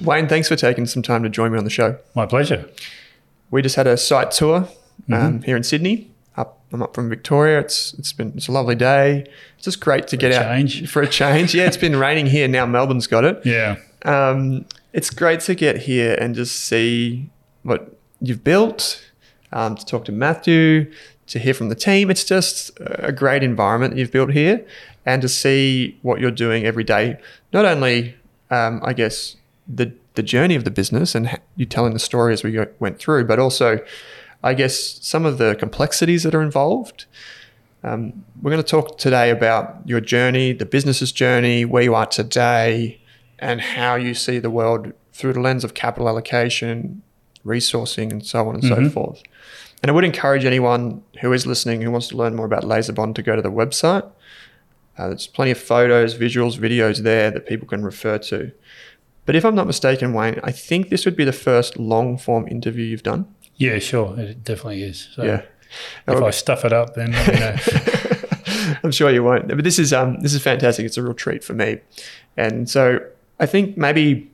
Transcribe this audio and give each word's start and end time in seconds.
Wayne, 0.00 0.28
thanks 0.28 0.48
for 0.48 0.56
taking 0.56 0.86
some 0.86 1.02
time 1.02 1.22
to 1.22 1.28
join 1.28 1.52
me 1.52 1.58
on 1.58 1.64
the 1.64 1.70
show. 1.70 1.98
My 2.14 2.26
pleasure. 2.26 2.68
We 3.50 3.62
just 3.62 3.76
had 3.76 3.86
a 3.86 3.96
site 3.96 4.30
tour 4.30 4.56
um, 4.56 4.68
mm-hmm. 5.08 5.42
here 5.42 5.56
in 5.56 5.62
Sydney. 5.62 6.10
Up, 6.36 6.60
I'm 6.72 6.82
up 6.82 6.94
from 6.94 7.08
Victoria. 7.08 7.60
It's 7.60 7.94
it's 7.94 8.12
been 8.12 8.32
it's 8.36 8.48
a 8.48 8.52
lovely 8.52 8.74
day. 8.74 9.26
It's 9.56 9.64
just 9.64 9.80
great 9.80 10.08
to 10.08 10.16
for 10.16 10.20
get 10.20 10.32
out 10.32 10.42
change. 10.42 10.90
for 10.90 11.02
a 11.02 11.08
change. 11.08 11.54
Yeah, 11.54 11.64
it's 11.64 11.76
been 11.76 11.96
raining 12.06 12.26
here 12.26 12.48
now. 12.48 12.66
Melbourne's 12.66 13.06
got 13.06 13.24
it. 13.24 13.40
Yeah. 13.44 13.76
Um, 14.04 14.66
it's 14.92 15.10
great 15.10 15.40
to 15.40 15.54
get 15.54 15.78
here 15.78 16.16
and 16.20 16.34
just 16.34 16.56
see 16.56 17.30
what 17.62 17.96
you've 18.20 18.44
built. 18.44 19.02
Um, 19.52 19.76
to 19.76 19.86
talk 19.86 20.04
to 20.06 20.12
Matthew, 20.12 20.90
to 21.28 21.38
hear 21.38 21.54
from 21.54 21.68
the 21.68 21.74
team. 21.74 22.10
It's 22.10 22.24
just 22.24 22.72
a 22.80 23.12
great 23.12 23.42
environment 23.42 23.96
you've 23.96 24.12
built 24.12 24.32
here, 24.32 24.66
and 25.06 25.22
to 25.22 25.28
see 25.28 25.98
what 26.02 26.20
you're 26.20 26.30
doing 26.30 26.64
every 26.66 26.84
day. 26.84 27.18
Not 27.52 27.64
only, 27.64 28.16
um, 28.50 28.80
I 28.84 28.92
guess, 28.92 29.36
the 29.68 29.92
the 30.14 30.22
journey 30.22 30.54
of 30.54 30.64
the 30.64 30.70
business 30.70 31.14
and 31.14 31.38
you 31.56 31.66
telling 31.66 31.92
the 31.92 31.98
story 31.98 32.32
as 32.32 32.42
we 32.42 32.52
go, 32.52 32.66
went 32.80 32.98
through, 32.98 33.24
but 33.26 33.38
also, 33.38 33.78
I 34.42 34.54
guess, 34.54 34.98
some 35.02 35.26
of 35.26 35.38
the 35.38 35.54
complexities 35.54 36.22
that 36.24 36.34
are 36.34 36.42
involved. 36.42 37.04
Um, 37.84 38.24
we're 38.42 38.50
going 38.50 38.62
to 38.62 38.68
talk 38.68 38.98
today 38.98 39.30
about 39.30 39.76
your 39.84 40.00
journey, 40.00 40.52
the 40.52 40.66
business's 40.66 41.12
journey, 41.12 41.64
where 41.64 41.82
you 41.82 41.94
are 41.94 42.06
today, 42.06 43.00
and 43.38 43.60
how 43.60 43.94
you 43.94 44.14
see 44.14 44.38
the 44.38 44.50
world 44.50 44.92
through 45.12 45.34
the 45.34 45.40
lens 45.40 45.64
of 45.64 45.74
capital 45.74 46.08
allocation, 46.08 47.02
resourcing, 47.44 48.10
and 48.10 48.26
so 48.26 48.48
on 48.48 48.56
and 48.56 48.64
mm-hmm. 48.64 48.86
so 48.86 48.90
forth. 48.90 49.22
And 49.82 49.90
I 49.90 49.94
would 49.94 50.04
encourage 50.04 50.44
anyone 50.44 51.02
who 51.20 51.32
is 51.32 51.46
listening 51.46 51.82
who 51.82 51.90
wants 51.90 52.08
to 52.08 52.16
learn 52.16 52.34
more 52.34 52.46
about 52.46 52.64
LaserBond 52.64 53.14
to 53.16 53.22
go 53.22 53.36
to 53.36 53.42
the 53.42 53.52
website. 53.52 54.10
Uh, 54.98 55.08
there's 55.08 55.26
plenty 55.26 55.50
of 55.50 55.58
photos, 55.58 56.16
visuals, 56.16 56.58
videos 56.58 57.02
there 57.02 57.30
that 57.30 57.46
people 57.46 57.68
can 57.68 57.84
refer 57.84 58.16
to. 58.18 58.50
But 59.26 59.34
if 59.34 59.44
I'm 59.44 59.54
not 59.54 59.66
mistaken, 59.66 60.12
Wayne, 60.12 60.40
I 60.42 60.52
think 60.52 60.88
this 60.88 61.04
would 61.04 61.16
be 61.16 61.24
the 61.24 61.32
first 61.32 61.78
long 61.78 62.16
form 62.16 62.46
interview 62.48 62.84
you've 62.84 63.02
done. 63.02 63.26
Yeah, 63.56 63.78
sure. 63.78 64.18
It 64.18 64.44
definitely 64.44 64.82
is. 64.82 65.08
So 65.14 65.24
yeah. 65.24 65.42
If 66.06 66.22
I 66.22 66.30
stuff 66.30 66.64
it 66.64 66.72
up, 66.72 66.94
then 66.94 67.08
you 67.08 67.40
know. 67.40 67.56
I'm 68.82 68.92
sure 68.92 69.10
you 69.10 69.22
won't. 69.22 69.48
But 69.48 69.64
this 69.64 69.78
is 69.78 69.92
um, 69.92 70.20
this 70.20 70.32
is 70.32 70.42
fantastic. 70.42 70.86
It's 70.86 70.96
a 70.96 71.02
real 71.02 71.14
treat 71.14 71.42
for 71.42 71.54
me. 71.54 71.78
And 72.36 72.70
so 72.70 73.00
I 73.40 73.46
think 73.46 73.76
maybe 73.76 74.30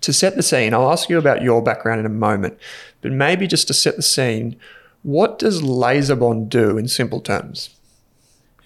to 0.00 0.12
set 0.12 0.36
the 0.36 0.42
scene, 0.42 0.74
I'll 0.74 0.90
ask 0.90 1.08
you 1.08 1.18
about 1.18 1.42
your 1.42 1.62
background 1.62 2.00
in 2.00 2.06
a 2.06 2.10
moment. 2.10 2.58
But 3.00 3.12
maybe 3.12 3.46
just 3.46 3.66
to 3.68 3.74
set 3.74 3.96
the 3.96 4.02
scene, 4.02 4.56
what 5.02 5.38
does 5.38 5.62
LaserBond 5.62 6.48
do 6.48 6.78
in 6.78 6.88
simple 6.88 7.20
terms? 7.20 7.70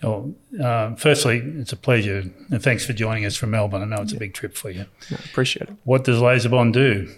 Well, 0.03 0.33
uh, 0.62 0.94
firstly, 0.94 1.38
it's 1.59 1.72
a 1.72 1.77
pleasure, 1.77 2.25
and 2.50 2.62
thanks 2.62 2.87
for 2.87 2.94
joining 2.94 3.27
us 3.27 3.37
from 3.37 3.50
Melbourne. 3.50 3.83
I 3.83 3.84
know 3.84 4.03
it's 4.03 4.12
a 4.12 4.19
big 4.19 4.33
trip 4.33 4.56
for 4.56 4.71
you. 4.71 4.87
No, 5.11 5.19
appreciate 5.25 5.69
it. 5.69 5.77
What 5.84 6.05
does 6.05 6.21
LaserBond 6.21 6.72
do? 6.72 7.15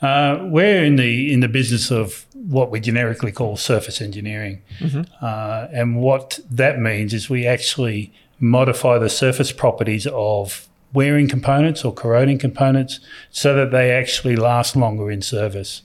Uh, 0.00 0.38
we're 0.42 0.84
in 0.84 0.96
the 0.96 1.32
in 1.32 1.40
the 1.40 1.48
business 1.48 1.90
of 1.90 2.26
what 2.34 2.70
we 2.70 2.80
generically 2.80 3.32
call 3.32 3.56
surface 3.56 4.00
engineering, 4.00 4.62
mm-hmm. 4.78 5.02
uh, 5.20 5.68
and 5.72 5.96
what 5.96 6.38
that 6.50 6.78
means 6.78 7.12
is 7.12 7.28
we 7.28 7.46
actually 7.46 8.12
modify 8.38 8.98
the 8.98 9.08
surface 9.08 9.50
properties 9.50 10.06
of 10.08 10.68
wearing 10.92 11.28
components 11.28 11.84
or 11.84 11.92
corroding 11.92 12.38
components 12.38 13.00
so 13.30 13.54
that 13.54 13.70
they 13.70 13.90
actually 13.90 14.36
last 14.36 14.76
longer 14.76 15.10
in 15.10 15.22
service. 15.22 15.82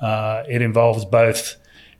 Uh, 0.00 0.44
it 0.48 0.62
involves 0.62 1.04
both 1.04 1.56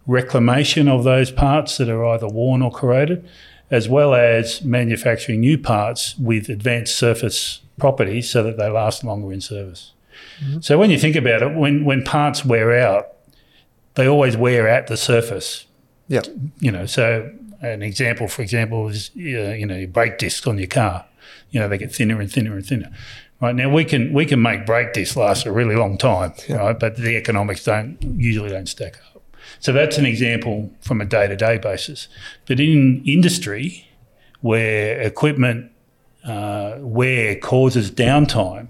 reclamation 0.06 0.88
of 0.88 1.04
those 1.04 1.30
parts 1.30 1.76
that 1.76 1.88
are 1.88 2.04
either 2.06 2.28
worn 2.28 2.62
or 2.62 2.70
corroded, 2.70 3.28
as 3.70 3.88
well 3.88 4.14
as 4.14 4.62
manufacturing 4.62 5.40
new 5.40 5.58
parts 5.58 6.16
with 6.18 6.48
advanced 6.48 6.96
surface 6.96 7.60
properties 7.78 8.30
so 8.30 8.42
that 8.42 8.56
they 8.56 8.68
last 8.68 9.04
longer 9.04 9.32
in 9.32 9.40
service. 9.40 9.92
Mm-hmm. 10.42 10.60
So 10.60 10.78
when 10.78 10.90
you 10.90 10.98
think 10.98 11.16
about 11.16 11.42
it, 11.42 11.54
when, 11.54 11.84
when 11.84 12.02
parts 12.02 12.44
wear 12.44 12.78
out, 12.78 13.08
they 13.94 14.06
always 14.06 14.36
wear 14.36 14.68
at 14.68 14.86
the 14.86 14.96
surface. 14.96 15.66
Yeah. 16.08 16.22
You 16.60 16.70
know, 16.70 16.86
so 16.86 17.30
an 17.60 17.82
example, 17.82 18.28
for 18.28 18.42
example, 18.42 18.88
is 18.88 19.10
uh, 19.16 19.20
you 19.20 19.66
know 19.66 19.76
your 19.76 19.88
brake 19.88 20.18
discs 20.18 20.46
on 20.46 20.58
your 20.58 20.68
car. 20.68 21.04
You 21.50 21.60
know 21.60 21.68
they 21.68 21.78
get 21.78 21.94
thinner 21.94 22.20
and 22.20 22.30
thinner 22.30 22.56
and 22.56 22.66
thinner. 22.66 22.90
Right 23.40 23.54
now 23.54 23.68
we 23.70 23.84
can 23.84 24.12
we 24.12 24.26
can 24.26 24.40
make 24.40 24.66
brake 24.66 24.92
discs 24.92 25.16
last 25.16 25.46
a 25.46 25.52
really 25.52 25.76
long 25.76 25.98
time, 25.98 26.34
yeah. 26.48 26.56
right? 26.56 26.78
But 26.78 26.96
the 26.96 27.16
economics 27.16 27.64
don't 27.64 27.98
usually 28.02 28.50
don't 28.50 28.68
stack 28.68 28.98
up. 29.14 29.17
So 29.60 29.72
that's 29.72 29.98
an 29.98 30.06
example 30.06 30.70
from 30.80 31.00
a 31.00 31.04
day 31.04 31.26
to 31.26 31.36
day 31.36 31.58
basis. 31.58 32.08
But 32.46 32.60
in 32.60 33.02
industry, 33.04 33.88
where 34.40 35.00
equipment 35.00 35.72
uh, 36.24 36.76
wear 36.78 37.36
causes 37.36 37.90
downtime, 37.90 38.68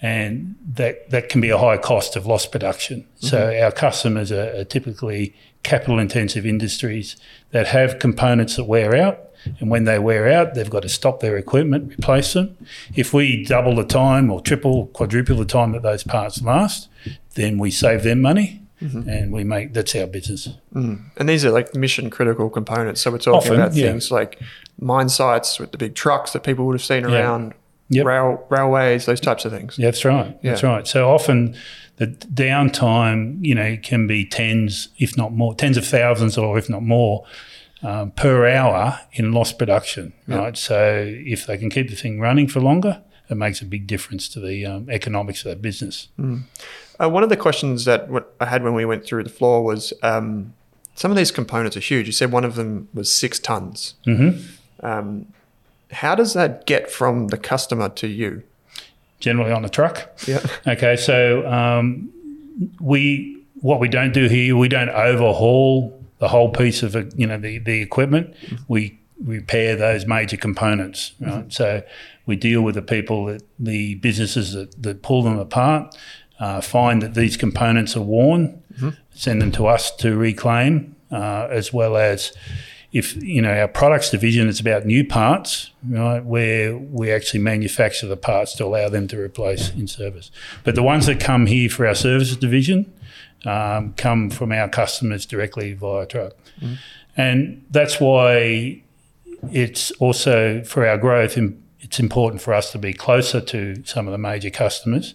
and 0.00 0.56
that, 0.74 1.10
that 1.10 1.28
can 1.28 1.40
be 1.40 1.50
a 1.50 1.58
high 1.58 1.76
cost 1.76 2.16
of 2.16 2.26
lost 2.26 2.50
production. 2.50 3.00
Mm-hmm. 3.00 3.26
So 3.26 3.62
our 3.62 3.70
customers 3.70 4.32
are, 4.32 4.56
are 4.56 4.64
typically 4.64 5.34
capital 5.62 5.98
intensive 5.98 6.44
industries 6.44 7.16
that 7.50 7.68
have 7.68 7.98
components 8.00 8.56
that 8.56 8.64
wear 8.64 8.96
out. 8.96 9.20
And 9.58 9.70
when 9.70 9.84
they 9.84 9.98
wear 9.98 10.30
out, 10.32 10.54
they've 10.54 10.70
got 10.70 10.82
to 10.82 10.88
stop 10.88 11.20
their 11.20 11.36
equipment, 11.36 11.92
replace 11.98 12.32
them. 12.32 12.56
If 12.94 13.12
we 13.12 13.44
double 13.44 13.74
the 13.74 13.84
time 13.84 14.30
or 14.30 14.40
triple, 14.40 14.86
quadruple 14.88 15.36
the 15.36 15.44
time 15.44 15.72
that 15.72 15.82
those 15.82 16.04
parts 16.04 16.42
last, 16.42 16.88
then 17.34 17.58
we 17.58 17.70
save 17.70 18.04
them 18.04 18.20
money 18.20 18.61
Mm-hmm. 18.82 19.08
and 19.08 19.32
we 19.32 19.44
make 19.44 19.72
that's 19.72 19.94
our 19.94 20.06
business. 20.06 20.48
Mm. 20.74 21.04
And 21.16 21.28
these 21.28 21.44
are 21.44 21.50
like 21.50 21.74
mission 21.74 22.10
critical 22.10 22.50
components. 22.50 23.00
So 23.00 23.10
we're 23.10 23.18
talking 23.18 23.38
Often, 23.38 23.54
about 23.54 23.74
yeah. 23.74 23.86
things 23.86 24.10
like 24.10 24.40
mine 24.80 25.08
sites 25.08 25.58
with 25.60 25.72
the 25.72 25.78
big 25.78 25.94
trucks 25.94 26.32
that 26.32 26.42
people 26.42 26.66
would 26.66 26.74
have 26.74 26.84
seen 26.84 27.04
around, 27.04 27.54
yeah. 27.88 27.98
yep. 27.98 28.06
rail 28.06 28.46
railways, 28.50 29.06
those 29.06 29.20
types 29.20 29.44
of 29.44 29.52
things. 29.52 29.78
Yeah, 29.78 29.86
that's 29.86 30.04
right. 30.04 30.36
Yeah. 30.42 30.50
That's 30.50 30.62
right. 30.62 30.86
So 30.86 31.10
often 31.10 31.54
the 31.96 32.08
downtime, 32.08 33.44
you 33.44 33.54
know, 33.54 33.76
can 33.82 34.06
be 34.06 34.24
tens, 34.24 34.88
if 34.98 35.16
not 35.16 35.32
more, 35.32 35.54
tens 35.54 35.76
of 35.76 35.86
thousands, 35.86 36.36
or 36.36 36.58
if 36.58 36.68
not 36.68 36.82
more. 36.82 37.24
Um, 37.84 38.12
per 38.12 38.46
hour 38.46 39.00
in 39.10 39.32
lost 39.32 39.58
production, 39.58 40.12
yep. 40.28 40.38
right? 40.38 40.56
So 40.56 41.04
if 41.04 41.48
they 41.48 41.58
can 41.58 41.68
keep 41.68 41.90
the 41.90 41.96
thing 41.96 42.20
running 42.20 42.46
for 42.46 42.60
longer, 42.60 43.02
it 43.28 43.36
makes 43.36 43.60
a 43.62 43.64
big 43.64 43.86
difference 43.86 44.28
to 44.30 44.40
the 44.40 44.66
um, 44.66 44.90
economics 44.90 45.44
of 45.44 45.50
that 45.50 45.62
business. 45.62 46.08
Mm. 46.18 46.42
Uh, 47.00 47.08
one 47.08 47.22
of 47.22 47.28
the 47.28 47.36
questions 47.36 47.84
that 47.84 48.08
I 48.40 48.46
had 48.46 48.62
when 48.62 48.74
we 48.74 48.84
went 48.84 49.04
through 49.04 49.24
the 49.24 49.30
floor 49.30 49.62
was 49.64 49.92
um, 50.02 50.52
some 50.94 51.10
of 51.10 51.16
these 51.16 51.30
components 51.30 51.76
are 51.76 51.80
huge. 51.80 52.06
You 52.06 52.12
said 52.12 52.32
one 52.32 52.44
of 52.44 52.54
them 52.54 52.88
was 52.92 53.10
six 53.12 53.38
tons. 53.38 53.94
Mm-hmm. 54.06 54.86
Um, 54.86 55.26
how 55.90 56.14
does 56.14 56.34
that 56.34 56.66
get 56.66 56.90
from 56.90 57.28
the 57.28 57.38
customer 57.38 57.88
to 57.90 58.06
you? 58.06 58.42
Generally 59.20 59.52
on 59.52 59.64
a 59.64 59.68
truck. 59.68 60.10
Yeah. 60.26 60.40
Okay. 60.66 60.96
So 60.96 61.46
um, 61.48 62.12
we 62.80 63.42
what 63.60 63.78
we 63.78 63.88
don't 63.88 64.12
do 64.12 64.28
here, 64.28 64.56
we 64.56 64.68
don't 64.68 64.88
overhaul 64.90 65.98
the 66.18 66.28
whole 66.28 66.50
piece 66.50 66.82
of 66.82 66.94
you 67.18 67.26
know 67.26 67.38
the 67.38 67.58
the 67.58 67.80
equipment. 67.80 68.34
We 68.68 68.98
repair 69.24 69.76
those 69.76 70.06
major 70.06 70.36
components. 70.36 71.12
Right? 71.20 71.52
So 71.52 71.82
we 72.26 72.36
deal 72.36 72.62
with 72.62 72.74
the 72.74 72.82
people 72.82 73.26
that 73.26 73.42
the 73.58 73.96
businesses 73.96 74.52
that, 74.52 74.82
that 74.82 75.02
pull 75.02 75.22
them 75.22 75.38
apart, 75.38 75.96
uh, 76.40 76.60
find 76.60 77.02
that 77.02 77.14
these 77.14 77.36
components 77.36 77.96
are 77.96 78.02
worn, 78.02 78.62
send 79.14 79.42
them 79.42 79.52
to 79.52 79.66
us 79.66 79.94
to 79.96 80.16
reclaim, 80.16 80.96
uh, 81.10 81.46
as 81.50 81.72
well 81.72 81.96
as 81.96 82.32
if 82.92 83.16
you 83.22 83.40
know 83.40 83.52
our 83.52 83.68
products 83.68 84.10
division 84.10 84.48
is 84.48 84.60
about 84.60 84.84
new 84.84 85.04
parts, 85.04 85.70
right, 85.88 86.24
where 86.24 86.76
we 86.76 87.10
actually 87.10 87.40
manufacture 87.40 88.06
the 88.06 88.16
parts 88.16 88.54
to 88.56 88.64
allow 88.64 88.88
them 88.88 89.08
to 89.08 89.18
replace 89.18 89.70
in 89.70 89.86
service. 89.86 90.30
But 90.62 90.74
the 90.74 90.82
ones 90.82 91.06
that 91.06 91.18
come 91.18 91.46
here 91.46 91.70
for 91.70 91.86
our 91.86 91.94
services 91.94 92.36
division 92.36 92.92
um, 93.46 93.94
come 93.94 94.30
from 94.30 94.52
our 94.52 94.68
customers 94.68 95.24
directly 95.24 95.72
via 95.72 96.06
truck, 96.06 96.34
and 97.16 97.64
that's 97.70 97.98
why 97.98 98.82
it's 99.50 99.90
also 99.92 100.62
for 100.64 100.86
our 100.86 100.98
growth. 100.98 101.38
It's 101.80 101.98
important 101.98 102.40
for 102.42 102.54
us 102.54 102.70
to 102.72 102.78
be 102.78 102.92
closer 102.92 103.40
to 103.40 103.82
some 103.84 104.06
of 104.06 104.12
the 104.12 104.18
major 104.18 104.50
customers 104.50 105.14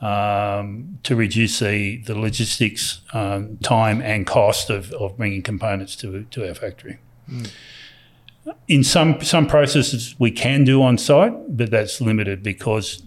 um, 0.00 0.98
to 1.02 1.14
reduce 1.14 1.58
the, 1.58 1.98
the 1.98 2.18
logistics 2.18 3.00
um, 3.12 3.58
time 3.58 4.00
and 4.00 4.26
cost 4.26 4.70
of, 4.70 4.92
of 4.92 5.16
bringing 5.16 5.42
components 5.42 5.94
to, 5.96 6.24
to 6.24 6.48
our 6.48 6.54
factory. 6.54 6.98
In 8.66 8.82
some 8.82 9.20
some 9.20 9.46
processes 9.46 10.16
we 10.18 10.30
can 10.30 10.64
do 10.64 10.82
on 10.82 10.96
site, 10.98 11.56
but 11.56 11.70
that's 11.70 12.00
limited 12.00 12.42
because 12.42 13.02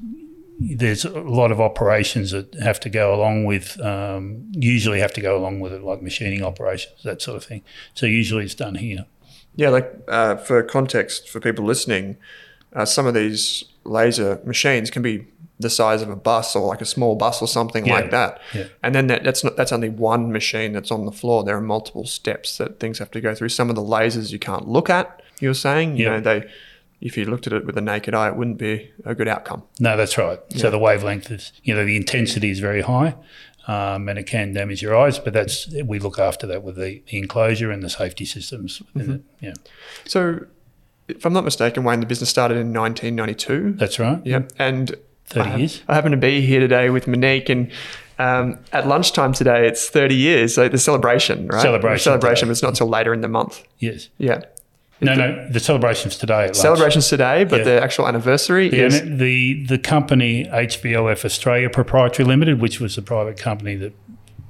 there's 0.60 1.04
a 1.04 1.20
lot 1.22 1.52
of 1.52 1.60
operations 1.60 2.32
that 2.32 2.54
have 2.56 2.80
to 2.82 2.90
go 2.90 3.14
along 3.14 3.46
with. 3.46 3.82
Um, 3.82 4.46
usually 4.52 5.00
have 5.00 5.12
to 5.14 5.22
go 5.22 5.36
along 5.36 5.60
with 5.60 5.74
it, 5.74 5.84
like 5.84 6.02
machining 6.02 6.44
operations, 6.44 7.02
that 7.04 7.22
sort 7.22 7.36
of 7.36 7.44
thing. 7.44 7.64
So 7.96 8.06
usually 8.06 8.46
it's 8.46 8.56
done 8.56 8.76
here. 8.76 9.06
Yeah, 9.56 9.70
like 9.70 9.92
uh, 10.08 10.38
for 10.38 10.64
context 10.64 11.30
for 11.30 11.40
people 11.40 11.64
listening, 11.66 12.18
uh, 12.74 12.86
some 12.86 13.06
of 13.06 13.14
these 13.14 13.64
laser 13.84 14.42
machines 14.46 14.90
can 14.90 15.02
be 15.02 15.28
the 15.60 15.70
size 15.70 16.02
of 16.02 16.10
a 16.10 16.16
bus 16.16 16.56
or 16.56 16.68
like 16.68 16.82
a 16.82 16.86
small 16.86 17.16
bus 17.16 17.42
or 17.42 17.48
something 17.48 17.86
Yeah, 17.86 17.94
like 17.94 18.12
that. 18.12 18.42
yeah. 18.54 18.66
And 18.82 18.96
then 18.96 19.08
that, 19.08 19.24
that's 19.24 19.44
not 19.44 19.56
that's 19.56 19.72
only 19.72 19.90
one 19.90 20.32
machine 20.32 20.74
that's 20.74 20.92
on 20.92 21.06
the 21.06 21.12
floor. 21.12 21.44
There 21.44 21.56
are 21.56 21.62
multiple 21.62 22.06
steps 22.06 22.58
that 22.58 22.80
things 22.80 22.98
have 23.00 23.12
to 23.12 23.22
go 23.22 23.36
through. 23.36 23.50
Some 23.50 23.70
of 23.70 23.76
the 23.76 23.82
lasers 23.84 24.32
you 24.32 24.40
can't 24.40 24.68
look 24.68 24.90
at. 24.90 25.22
You 25.40 25.50
were 25.50 25.54
saying, 25.54 25.98
you 25.98 26.06
Yeah. 26.06 26.14
know, 26.18 26.20
they 26.22 26.50
if 27.02 27.18
you 27.18 27.26
looked 27.26 27.46
at 27.48 27.54
it 27.54 27.66
with 27.66 27.76
the 27.76 27.82
naked 27.82 28.14
eye, 28.16 28.30
it 28.30 28.36
wouldn't 28.38 28.58
be 28.58 28.90
a 29.06 29.14
good 29.14 29.28
outcome. 29.28 29.62
No, 29.78 29.98
that's 29.98 30.18
right. 30.18 30.40
So 30.56 30.70
the 30.72 30.80
wavelength 30.80 31.30
is, 31.32 31.52
you 31.62 31.76
know, 31.76 31.84
the 31.84 31.98
intensity 31.98 32.50
is 32.50 32.60
very 32.60 32.82
high, 32.82 33.16
um, 33.68 34.10
and 34.10 34.20
it 34.20 34.24
can 34.24 34.54
damage 34.54 34.82
your 34.82 34.96
eyes. 34.96 35.20
But 35.20 35.34
that's 35.34 35.68
we 35.86 36.00
look 36.00 36.20
after 36.20 36.46
that 36.48 36.64
with 36.64 36.76
the, 36.76 37.02
the 37.10 37.18
enclosure 37.18 37.72
and 37.72 37.82
the 37.84 37.90
safety 37.90 38.26
systems 38.26 38.82
within 38.94 39.16
it. 39.16 39.22
Yeah, 39.40 39.54
So, 40.06 40.46
if 41.08 41.26
I'm 41.26 41.34
not 41.34 41.44
mistaken, 41.44 41.84
Wayne, 41.84 42.00
the 42.00 42.06
business 42.06 42.30
started 42.30 42.56
in 42.58 42.74
1992. 42.74 43.74
that's 43.74 44.00
right. 44.00 44.22
Yeah, 44.26 44.44
And 44.58 44.96
30 45.26 45.50
I, 45.50 45.56
years. 45.58 45.84
I 45.88 45.96
happen 45.96 46.12
to 46.12 46.18
be 46.18 46.42
here 46.42 46.60
today 46.60 46.90
with 46.90 47.08
Monique, 47.08 47.50
and 47.50 47.72
um, 48.20 48.60
at 48.72 48.88
lunchtime 48.88 49.34
today, 49.34 49.68
it's 49.68 49.90
30 49.90 50.16
years. 50.16 50.56
So 50.56 50.70
the 50.70 50.78
celebration, 50.78 51.48
right? 51.48 51.62
Celebration 51.62 52.04
Celebration, 52.04 52.48
but 52.48 52.52
it's 52.52 52.64
not 52.64 52.76
till 52.76 52.88
later 52.88 53.14
in 53.14 53.22
the 53.22 53.28
month. 53.28 53.64
Yes. 53.80 54.10
Yeah. 54.18 54.44
No, 55.04 55.14
no. 55.16 55.48
The 55.50 55.60
celebrations 55.60 56.18
today. 56.18 56.50
Celebrations 56.54 57.08
today, 57.10 57.44
but 57.44 57.60
Yeah. 57.60 57.64
the 57.66 57.84
actual 57.84 58.08
anniversary 58.08 58.70
The, 58.70 58.80
is. 58.86 59.02
the 59.02 59.66
the 59.66 59.78
company 59.78 60.46
HVOF 60.46 61.26
Australia 61.26 61.70
Proprietary 61.70 62.26
Limited, 62.28 62.60
which 62.62 62.80
was 62.80 62.96
the 62.96 63.02
private 63.02 63.38
company 63.38 63.76
that 63.76 63.94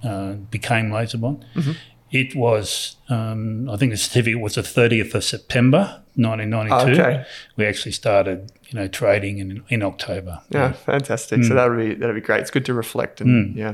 uh, 0.04 0.34
became 0.52 0.90
Laserbond, 0.92 1.44
Mm-hmm. 1.56 1.72
it 2.12 2.36
was 2.36 2.98
um, 3.10 3.70
I 3.70 3.78
think 3.78 3.92
the 3.92 3.98
certificate 3.98 4.40
was 4.42 4.56
the 4.56 4.62
30th 4.62 5.14
of 5.16 5.24
September 5.24 6.02
1992. 6.16 7.02
Okay. 7.02 7.26
We 7.58 7.66
actually 7.66 7.92
started, 7.94 8.52
you 8.70 8.80
know, 8.80 8.88
trading 8.88 9.40
in 9.40 9.64
in 9.70 9.82
October. 9.84 10.42
Yeah, 10.50 10.74
fantastic. 10.74 11.40
Mm. 11.40 11.48
So 11.48 11.54
that 11.56 11.70
would 11.70 11.78
be 11.80 11.96
that 11.96 12.06
would 12.08 12.16
be 12.16 12.22
great. 12.22 12.42
It's 12.42 12.52
good 12.52 12.66
to 12.66 12.74
reflect 12.74 13.22
and 13.22 13.56
yeah. 13.56 13.74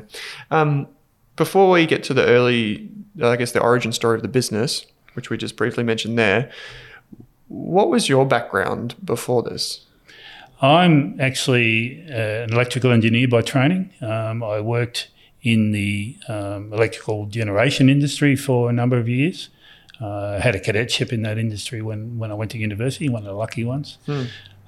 Um, 0.52 0.88
before 1.36 1.70
we 1.72 1.86
get 1.86 2.04
to 2.04 2.14
the 2.14 2.26
early, 2.26 2.90
I 3.24 3.36
guess 3.38 3.52
the 3.54 3.62
origin 3.62 3.92
story 3.94 4.16
of 4.18 4.22
the 4.22 4.28
business, 4.28 4.86
which 5.20 5.30
we 5.30 5.36
just 5.36 5.58
briefly 5.58 5.84
mentioned 5.84 6.18
there, 6.18 6.50
what 7.50 7.90
was 7.90 8.08
your 8.08 8.26
background 8.26 8.96
before 9.04 9.44
this? 9.44 9.86
I'm 10.62 11.20
actually 11.20 12.06
uh, 12.10 12.46
an 12.46 12.54
electrical 12.54 12.94
engineer 12.94 13.28
by 13.28 13.42
training. 13.42 13.92
Um, 14.00 14.42
I 14.42 14.62
worked 14.62 15.10
in 15.42 15.74
the 15.74 16.16
um, 16.30 16.72
electrical 16.72 17.26
generation 17.26 17.90
industry 17.90 18.38
for 18.38 18.70
a 18.70 18.74
number 18.74 18.98
of 18.98 19.10
years. 19.10 19.50
Uh, 20.00 20.38
I 20.38 20.40
had 20.40 20.56
a 20.56 20.60
cadetship 20.62 21.12
in 21.12 21.22
that 21.24 21.38
industry 21.38 21.82
when, 21.82 22.18
when 22.18 22.32
I 22.32 22.34
went 22.34 22.52
to 22.52 22.58
university, 22.58 23.10
one 23.10 23.24
of 23.24 23.28
the 23.28 23.34
lucky 23.34 23.66
ones. 23.66 23.98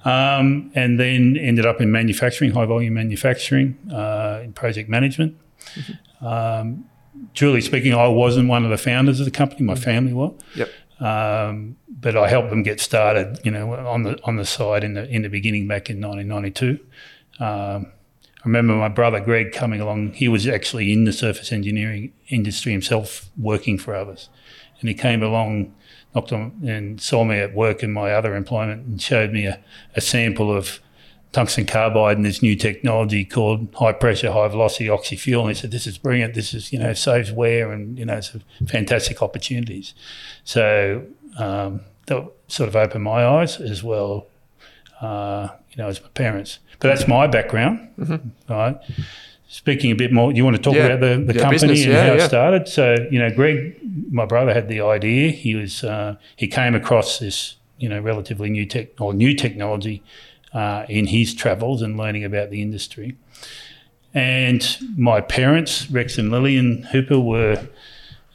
Um, 0.04 0.70
and 0.74 1.00
then 1.00 1.38
ended 1.38 1.64
up 1.64 1.80
in 1.80 1.90
manufacturing, 1.90 2.50
high 2.50 2.66
volume 2.66 2.92
manufacturing, 2.92 3.78
uh, 3.90 4.40
in 4.44 4.52
project 4.52 4.90
management. 4.90 5.38
Um, 6.20 6.84
truly 7.34 7.60
speaking, 7.60 7.94
I 7.94 8.08
wasn't 8.08 8.48
one 8.48 8.64
of 8.64 8.70
the 8.70 8.78
founders 8.78 9.20
of 9.20 9.24
the 9.24 9.30
company, 9.30 9.62
my 9.62 9.74
family 9.74 10.12
was 10.12 10.34
Yep. 10.54 10.68
um, 11.00 11.76
but 11.88 12.16
I 12.16 12.28
helped 12.28 12.50
them 12.50 12.62
get 12.62 12.80
started, 12.80 13.38
you 13.44 13.50
know, 13.50 13.72
on 13.74 14.02
the 14.02 14.18
on 14.24 14.36
the 14.36 14.44
side 14.44 14.84
in 14.84 14.94
the 14.94 15.08
in 15.08 15.22
the 15.22 15.28
beginning 15.28 15.66
back 15.68 15.88
in 15.90 16.00
1992. 16.00 16.78
Um, 17.42 17.92
I 18.44 18.48
remember 18.48 18.74
my 18.74 18.88
brother 18.88 19.20
Greg 19.20 19.52
coming 19.52 19.80
along. 19.80 20.14
He 20.14 20.26
was 20.28 20.48
actually 20.48 20.92
in 20.92 21.04
the 21.04 21.12
surface 21.12 21.52
engineering 21.52 22.12
industry 22.28 22.72
himself, 22.72 23.30
working 23.38 23.78
for 23.78 23.94
others, 23.94 24.28
and 24.80 24.88
he 24.88 24.94
came 24.94 25.22
along, 25.22 25.72
knocked 26.14 26.32
on 26.32 26.60
and 26.66 27.00
saw 27.00 27.22
me 27.24 27.36
at 27.36 27.54
work 27.54 27.82
in 27.84 27.92
my 27.92 28.12
other 28.12 28.34
employment, 28.34 28.84
and 28.86 29.00
showed 29.00 29.32
me 29.32 29.46
a, 29.46 29.60
a 29.94 30.00
sample 30.00 30.50
of 30.54 30.80
tungsten 31.32 31.64
carbide 31.66 32.16
and 32.16 32.24
this 32.26 32.42
new 32.42 32.54
technology 32.54 33.24
called 33.24 33.74
high 33.78 33.92
pressure, 33.92 34.30
high 34.32 34.48
velocity 34.48 34.88
oxy 34.88 35.16
fuel. 35.16 35.42
And 35.46 35.50
he 35.56 35.60
said, 35.60 35.70
"This 35.70 35.86
is 35.86 35.98
brilliant. 35.98 36.34
This 36.34 36.52
is 36.54 36.72
you 36.72 36.78
know 36.78 36.92
saves 36.92 37.32
wear 37.32 37.72
and 37.72 37.98
you 37.98 38.04
know 38.04 38.16
it's 38.18 38.34
a 38.34 38.40
fantastic 38.66 39.22
opportunities." 39.22 39.94
So 40.44 41.04
um, 41.38 41.80
that 42.06 42.22
sort 42.48 42.68
of 42.68 42.76
opened 42.76 43.04
my 43.04 43.24
eyes 43.24 43.60
as 43.60 43.82
well, 43.82 44.26
uh, 45.00 45.48
you 45.70 45.76
know, 45.82 45.88
as 45.88 46.02
my 46.02 46.08
parents. 46.08 46.58
But 46.80 46.88
that's 46.88 47.06
my 47.08 47.26
background, 47.26 47.88
right? 48.48 48.76
Speaking 49.48 49.90
a 49.90 49.94
bit 49.94 50.12
more, 50.12 50.32
you 50.32 50.44
want 50.44 50.56
to 50.56 50.62
talk 50.62 50.74
Yeah. 50.74 50.86
about 50.86 51.00
the, 51.00 51.24
the 51.24 51.34
Yeah, 51.34 51.42
company 51.42 51.68
business. 51.72 51.84
and 51.84 51.92
Yeah, 51.92 52.06
how 52.06 52.12
it 52.14 52.26
started? 52.28 52.68
So, 52.68 52.96
you 53.10 53.18
know, 53.18 53.30
Greg, 53.30 53.76
my 54.10 54.24
brother, 54.24 54.52
had 54.54 54.68
the 54.68 54.80
idea. 54.80 55.30
He 55.30 55.54
was 55.54 55.84
uh, 55.84 56.16
he 56.36 56.46
came 56.48 56.74
across 56.74 57.18
this, 57.18 57.56
you 57.78 57.88
know, 57.88 58.00
relatively 58.00 58.48
new 58.50 58.64
tech 58.66 58.98
or 59.00 59.12
new 59.14 59.34
technology 59.34 60.02
uh, 60.52 60.84
in 60.88 61.06
his 61.06 61.34
travels 61.34 61.82
and 61.82 61.96
learning 61.96 62.24
about 62.24 62.50
the 62.50 62.62
industry. 62.62 63.16
And 64.14 64.76
my 64.96 65.20
parents, 65.20 65.90
Rex 65.90 66.18
and 66.18 66.30
Lillian 66.30 66.82
Hooper, 66.84 67.18
were 67.18 67.66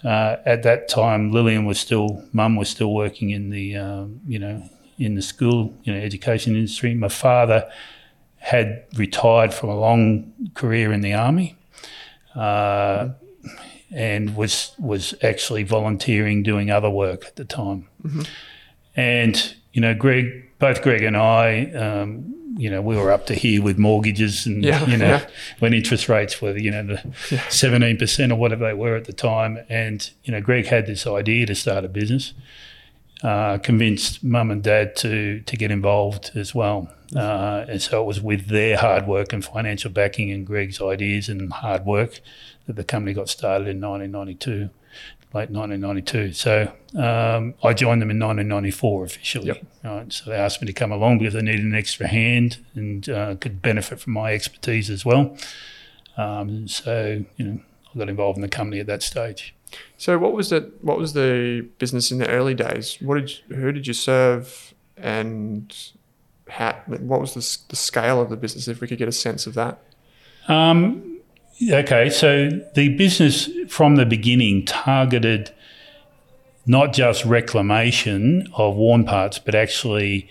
uh, 0.04 0.38
at 0.46 0.64
that 0.64 0.88
time. 0.88 1.32
Lillian 1.32 1.66
was 1.66 1.80
still, 1.80 2.24
mum 2.34 2.56
was 2.56 2.70
still 2.70 2.94
working 2.94 3.30
in 3.30 3.52
the, 3.52 3.76
um, 3.78 4.20
you 4.28 4.40
know, 4.40 4.64
in 4.98 5.16
the 5.16 5.22
school, 5.22 5.74
you 5.84 5.94
know, 5.94 6.00
education 6.00 6.56
industry. 6.56 6.96
My 6.96 7.10
father 7.10 7.70
had 8.38 8.86
retired 8.96 9.54
from 9.54 9.70
a 9.70 9.78
long 9.80 10.34
career 10.54 10.92
in 10.92 11.02
the 11.02 11.14
army, 11.14 11.56
uh, 12.36 13.10
and 13.92 14.36
was 14.36 14.72
was 14.80 15.14
actually 15.22 15.64
volunteering, 15.64 16.44
doing 16.44 16.72
other 16.72 16.90
work 16.90 17.26
at 17.26 17.36
the 17.36 17.46
time. 17.46 17.88
And 18.96 19.56
you 19.74 19.82
know, 19.82 19.94
Greg, 19.94 20.47
both 20.60 20.82
Greg 20.82 21.04
and 21.04 21.16
I, 21.18 21.66
um, 21.72 22.34
you 22.58 22.70
know, 22.72 22.82
we 22.82 22.96
were 22.98 23.12
up 23.12 23.28
to 23.28 23.36
here 23.36 23.62
with 23.62 23.78
mortgages, 23.78 24.46
and 24.48 24.64
Yeah, 24.64 24.84
you 24.86 24.98
know, 24.98 25.06
yeah. 25.06 25.28
when 25.60 25.74
interest 25.74 26.10
rates 26.10 26.42
were, 26.42 26.58
you 26.58 26.72
know, 26.72 26.84
the 26.84 27.38
seventeen 27.50 27.98
percent 27.98 28.32
or 28.32 28.36
whatever 28.36 28.66
they 28.66 28.74
were 28.74 28.96
at 28.96 29.06
the 29.06 29.14
time. 29.14 29.60
And 29.70 30.10
you 30.24 30.32
know, 30.32 30.42
Greg 30.42 30.66
had 30.66 30.88
this 30.88 31.06
idea 31.06 31.46
to 31.46 31.56
start 31.56 31.86
a 31.86 31.90
business. 31.90 32.34
Uh, 33.24 33.58
convinced 33.58 34.24
mum 34.24 34.52
and 34.52 34.62
dad 34.62 34.96
to 34.96 35.40
to 35.42 35.58
get 35.58 35.72
involved 35.72 36.30
as 36.36 36.54
well, 36.54 36.88
uh, 37.16 37.66
and 37.68 37.82
so 37.82 38.04
it 38.04 38.06
was 38.06 38.22
with 38.22 38.46
their 38.48 38.78
hard 38.78 39.08
work 39.08 39.34
and 39.34 39.44
financial 39.44 39.90
backing 39.90 40.32
and 40.32 40.46
Greg's 40.46 40.80
ideas 40.80 41.28
and 41.28 41.52
hard 41.52 41.84
work 41.84 42.20
that 42.68 42.76
the 42.76 42.84
company 42.84 43.16
got 43.16 43.28
started 43.28 43.68
in 43.68 43.82
1992, 43.82 44.70
late 45.34 45.50
1992. 45.50 46.34
So 46.34 46.72
um, 46.96 47.54
I 47.64 47.74
joined 47.74 48.02
them 48.02 48.10
in 48.10 48.20
1994 48.20 49.04
officially. 49.04 49.48
Yep. 49.48 49.66
Right, 49.84 50.14
so 50.14 50.30
they 50.30 50.36
asked 50.36 50.62
me 50.62 50.68
to 50.68 50.74
come 50.74 50.92
along 50.92 51.20
because 51.20 51.34
they 51.34 51.42
needed 51.42 51.66
an 51.66 51.76
extra 51.76 52.08
hand 52.08 52.64
and 52.76 53.08
uh, 53.10 53.36
could 53.36 53.62
benefit 53.62 54.00
from 54.00 54.14
my 54.14 54.34
expertise 54.34 54.90
as 54.90 55.06
well. 55.06 55.38
Um, 56.18 56.68
so 56.68 57.24
you 57.36 57.46
know, 57.46 57.60
I 57.94 58.00
got 58.00 58.10
involved 58.10 58.38
in 58.38 58.42
the 58.42 58.50
company 58.50 58.80
at 58.80 58.88
that 58.88 59.04
stage. 59.04 59.54
So 59.98 60.18
what 60.18 60.34
was 60.34 60.50
the 60.50 60.72
what 60.82 60.98
was 60.98 61.14
the 61.14 61.68
business 61.78 62.12
in 62.12 62.20
the 62.20 62.30
early 62.30 62.54
days? 62.54 62.98
What 63.02 63.16
did 63.16 63.32
you, 63.32 63.56
who 63.56 63.72
did 63.72 63.86
you 63.86 63.94
serve, 63.94 64.74
and 64.96 65.76
how? 66.48 66.82
What 66.88 67.20
was 67.20 67.34
the, 67.34 67.58
the 67.70 67.76
scale 67.76 68.22
of 68.22 68.30
the 68.30 68.38
business? 68.38 68.68
If 68.68 68.80
we 68.80 68.88
could 68.88 68.98
get 68.98 69.10
a 69.10 69.14
sense 69.14 69.46
of 69.46 69.54
that. 69.56 69.80
Um, 70.48 71.17
okay, 71.72 72.10
so 72.10 72.50
the 72.76 72.90
business 72.96 73.50
from 73.68 73.96
the 73.96 74.06
beginning 74.06 74.66
targeted 74.66 75.52
not 76.66 76.94
just 76.94 77.24
reclamation 77.26 78.48
of 78.54 78.76
worn 78.76 79.06
parts, 79.06 79.40
but 79.40 79.56
actually 79.56 80.30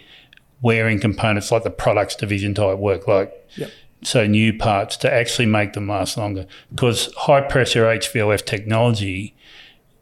wearing 0.60 1.00
components 1.00 1.50
like 1.50 1.64
the 1.64 1.70
products 1.70 2.14
division 2.14 2.54
type 2.54 2.78
work, 2.78 3.08
like 3.08 3.32
Yep. 3.56 3.70
so 4.02 4.26
new 4.26 4.52
parts 4.56 4.96
to 4.98 5.12
actually 5.12 5.46
make 5.46 5.72
them 5.72 5.88
last 5.88 6.16
longer. 6.16 6.46
Because 6.70 7.12
high 7.16 7.40
pressure 7.40 7.84
HVOF 7.84 8.44
technology 8.44 9.34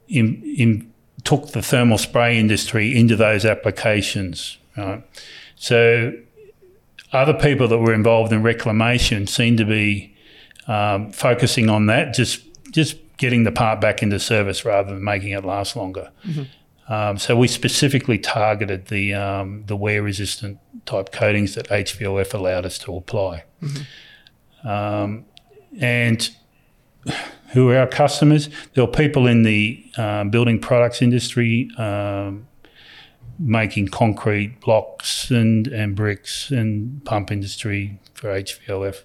in, 0.08 0.42
in, 0.56 0.92
took 1.22 1.52
the 1.52 1.62
thermal 1.62 1.96
spray 1.96 2.38
industry 2.38 2.96
into 2.96 3.16
those 3.16 3.44
applications. 3.44 4.58
Right? 4.76 5.02
So 5.56 6.12
other 7.12 7.32
people 7.32 7.68
that 7.68 7.78
were 7.78 7.94
involved 7.94 8.32
in 8.32 8.42
reclamation 8.42 9.26
seemed 9.26 9.58
to 9.58 9.64
be 9.64 10.13
um, 10.66 11.12
focusing 11.12 11.68
on 11.68 11.86
that, 11.86 12.14
just 12.14 12.42
just 12.70 12.96
getting 13.16 13.44
the 13.44 13.52
part 13.52 13.80
back 13.80 14.02
into 14.02 14.18
service 14.18 14.64
rather 14.64 14.92
than 14.92 15.04
making 15.04 15.30
it 15.30 15.44
last 15.44 15.76
longer. 15.76 16.10
Um, 16.88 17.16
so 17.18 17.36
we 17.36 17.48
specifically 17.48 18.18
targeted 18.18 18.86
the 18.86 19.14
um, 19.14 19.64
the 19.66 19.76
wear 19.76 20.02
resistant 20.02 20.58
type 20.86 21.12
coatings 21.12 21.54
that 21.54 21.68
HVOF 21.68 22.34
allowed 22.34 22.66
us 22.66 22.78
to 22.80 22.94
apply. 22.96 23.44
Um, 24.64 25.24
and 25.80 26.28
who 27.52 27.70
are 27.70 27.78
our 27.78 27.86
customers? 27.86 28.48
There 28.74 28.84
were 28.84 28.90
people 28.92 29.26
in 29.26 29.42
the 29.42 29.84
um, 29.96 30.30
building 30.30 30.58
products 30.58 31.00
industry 31.00 31.70
um, 31.78 32.46
making 33.38 33.88
concrete 33.88 34.60
blocks 34.60 35.30
and, 35.30 35.66
and 35.68 35.94
bricks 35.94 36.50
and 36.50 37.04
pump 37.04 37.30
industry 37.30 37.98
for 38.14 38.28
HVOF. 38.28 39.02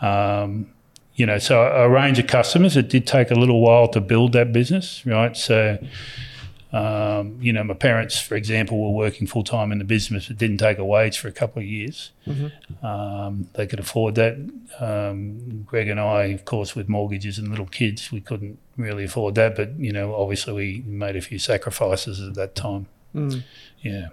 Um, 0.00 0.70
you 1.14 1.26
know, 1.26 1.38
so 1.38 1.62
a 1.62 1.88
range 1.88 2.18
of 2.18 2.26
customers. 2.26 2.76
It 2.76 2.88
did 2.88 3.06
take 3.06 3.30
a 3.30 3.34
little 3.34 3.60
while 3.60 3.86
to 3.88 4.00
build 4.00 4.32
that 4.32 4.52
business, 4.52 5.06
right? 5.06 5.36
So, 5.36 5.78
um, 6.72 7.38
you 7.40 7.52
know, 7.52 7.62
my 7.62 7.74
parents, 7.74 8.18
for 8.20 8.34
example, 8.34 8.82
were 8.82 8.90
working 8.90 9.28
full 9.28 9.44
time 9.44 9.70
in 9.70 9.78
the 9.78 9.84
business, 9.84 10.26
but 10.26 10.38
didn't 10.38 10.56
take 10.58 10.78
a 10.78 10.84
wage 10.84 11.18
for 11.20 11.28
a 11.28 11.32
couple 11.32 11.62
of 11.62 11.68
years. 11.68 12.10
Um, 12.82 13.48
they 13.54 13.68
could 13.68 13.78
afford 13.78 14.16
that. 14.16 14.34
Um, 14.80 15.62
Greg 15.62 15.86
and 15.88 16.00
I, 16.00 16.24
of 16.24 16.44
course, 16.44 16.74
with 16.74 16.88
mortgages 16.88 17.38
and 17.38 17.48
little 17.48 17.66
kids, 17.66 18.10
we 18.10 18.20
couldn't 18.20 18.58
really 18.76 19.04
afford 19.04 19.36
that. 19.36 19.54
But 19.54 19.78
you 19.78 19.92
know, 19.92 20.16
obviously, 20.16 20.52
we 20.52 20.82
made 20.84 21.14
a 21.14 21.20
few 21.20 21.38
sacrifices 21.38 22.20
at 22.20 22.34
that 22.34 22.56
time. 22.56 22.86
Yeah. 23.84 24.08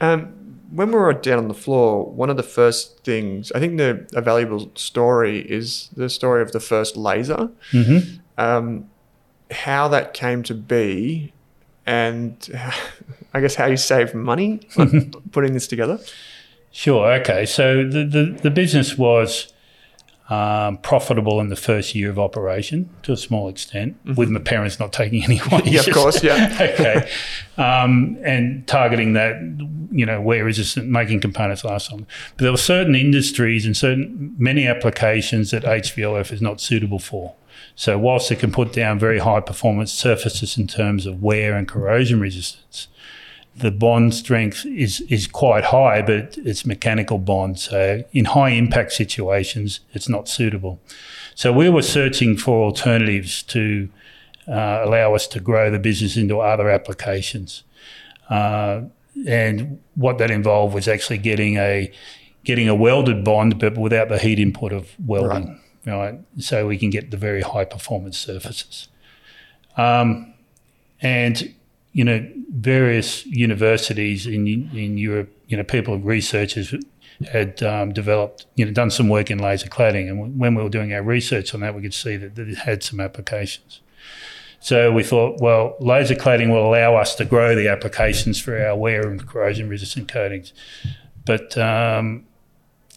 Um, 0.00 0.34
when 0.70 0.88
we 0.88 0.98
were 0.98 1.12
down 1.12 1.38
on 1.38 1.48
the 1.48 1.54
floor, 1.54 2.04
one 2.04 2.30
of 2.30 2.36
the 2.36 2.42
first 2.42 3.04
things 3.04 3.52
I 3.52 3.60
think 3.60 3.76
the 3.78 4.06
a 4.14 4.20
valuable 4.20 4.70
story 4.74 5.40
is 5.40 5.88
the 5.96 6.08
story 6.10 6.42
of 6.42 6.52
the 6.52 6.60
first 6.60 6.96
laser, 6.96 7.50
hmm 7.70 7.98
um, 8.36 8.88
how 9.50 9.88
that 9.88 10.14
came 10.14 10.42
to 10.44 10.54
be, 10.54 11.32
and 11.86 12.36
I 13.34 13.40
guess 13.40 13.54
how 13.56 13.66
you 13.66 13.76
save 13.76 14.14
money 14.14 14.60
putting 15.32 15.54
this 15.54 15.66
together. 15.66 15.98
Sure. 16.70 17.12
Okay. 17.14 17.46
So 17.46 17.88
the, 17.88 18.04
the, 18.04 18.38
the 18.42 18.50
business 18.50 18.96
was 18.98 19.52
um, 20.28 20.76
profitable 20.78 21.40
in 21.40 21.48
the 21.48 21.56
first 21.56 21.94
year 21.94 22.10
of 22.10 22.18
operation 22.18 22.90
to 23.02 23.12
a 23.12 23.16
small 23.16 23.48
extent, 23.48 23.96
with 24.16 24.28
my 24.28 24.40
parents 24.40 24.78
not 24.78 24.92
taking 24.92 25.24
any 25.24 25.36
wages. 25.50 25.50
Mm-hmm. 25.50 25.68
Yeah, 25.68 25.80
of 25.80 25.90
course, 25.92 26.22
yeah. 26.22 26.58
okay. 26.60 27.10
Um, 27.56 28.18
and 28.22 28.66
targeting 28.66 29.14
that, 29.14 29.40
you 29.90 30.04
know, 30.04 30.20
wear 30.20 30.44
resistant, 30.44 30.88
making 30.88 31.20
components 31.20 31.64
last 31.64 31.90
long. 31.90 32.06
But 32.36 32.42
there 32.42 32.50
were 32.50 32.58
certain 32.58 32.94
industries 32.94 33.64
and 33.64 33.76
certain 33.76 34.34
many 34.38 34.66
applications 34.66 35.50
that 35.50 35.62
HVOF 35.62 36.30
is 36.32 36.42
not 36.42 36.60
suitable 36.60 36.98
for. 36.98 37.34
So 37.74 37.96
whilst 37.96 38.30
it 38.30 38.38
can 38.40 38.52
put 38.52 38.72
down 38.72 38.98
very 38.98 39.20
high 39.20 39.40
performance 39.40 39.92
surfaces 39.92 40.58
in 40.58 40.66
terms 40.66 41.06
of 41.06 41.22
wear 41.22 41.56
and 41.56 41.66
corrosion 41.66 42.20
resistance, 42.20 42.88
the 43.58 43.70
bond 43.70 44.14
strength 44.14 44.64
is 44.66 45.00
is 45.02 45.26
quite 45.26 45.64
high, 45.64 46.02
but 46.02 46.38
it's 46.38 46.64
mechanical 46.64 47.18
bond. 47.18 47.58
So 47.58 48.04
in 48.12 48.26
high 48.26 48.50
impact 48.50 48.92
situations, 48.92 49.80
it's 49.92 50.08
not 50.08 50.28
suitable. 50.28 50.80
So 51.34 51.52
we 51.52 51.68
were 51.68 51.82
searching 51.82 52.36
for 52.36 52.64
alternatives 52.64 53.42
to 53.44 53.88
uh, 54.48 54.82
allow 54.84 55.14
us 55.14 55.26
to 55.28 55.40
grow 55.40 55.70
the 55.70 55.78
business 55.78 56.16
into 56.16 56.40
other 56.40 56.70
applications. 56.70 57.64
Uh, 58.30 58.82
and 59.26 59.80
what 59.94 60.18
that 60.18 60.30
involved 60.30 60.74
was 60.74 60.88
actually 60.88 61.18
getting 61.18 61.56
a 61.56 61.92
getting 62.44 62.68
a 62.68 62.74
welded 62.74 63.24
bond, 63.24 63.58
but 63.58 63.76
without 63.76 64.08
the 64.08 64.18
heat 64.18 64.38
input 64.38 64.72
of 64.72 64.94
welding, 65.04 65.60
right? 65.86 66.18
So 66.38 66.66
we 66.66 66.78
can 66.78 66.90
get 66.90 67.10
the 67.10 67.16
very 67.16 67.42
high 67.42 67.64
performance 67.64 68.16
surfaces. 68.16 68.88
Um, 69.76 70.34
and 71.00 71.54
you 71.98 72.04
know, 72.04 72.24
various 72.50 73.26
universities 73.26 74.24
in 74.24 74.46
in 74.72 74.96
Europe, 74.98 75.30
you 75.48 75.56
know, 75.56 75.64
people 75.64 75.98
researchers 75.98 76.72
had 77.32 77.60
um, 77.64 77.92
developed, 77.92 78.46
you 78.54 78.64
know, 78.64 78.70
done 78.70 78.88
some 78.88 79.08
work 79.08 79.32
in 79.32 79.38
laser 79.38 79.68
cladding, 79.68 80.08
and 80.08 80.38
when 80.38 80.54
we 80.54 80.62
were 80.62 80.68
doing 80.68 80.92
our 80.92 81.02
research 81.02 81.52
on 81.54 81.60
that, 81.60 81.74
we 81.74 81.82
could 81.82 81.92
see 81.92 82.16
that, 82.16 82.36
that 82.36 82.48
it 82.48 82.58
had 82.58 82.84
some 82.84 83.00
applications. 83.00 83.80
So 84.60 84.92
we 84.92 85.02
thought, 85.02 85.40
well, 85.40 85.74
laser 85.80 86.14
cladding 86.14 86.50
will 86.52 86.64
allow 86.68 86.94
us 86.94 87.16
to 87.16 87.24
grow 87.24 87.56
the 87.56 87.66
applications 87.66 88.38
for 88.38 88.56
our 88.64 88.76
wear 88.76 89.10
and 89.10 89.26
corrosion 89.26 89.68
resistant 89.68 90.06
coatings. 90.06 90.52
But 91.26 91.58
um, 91.58 92.26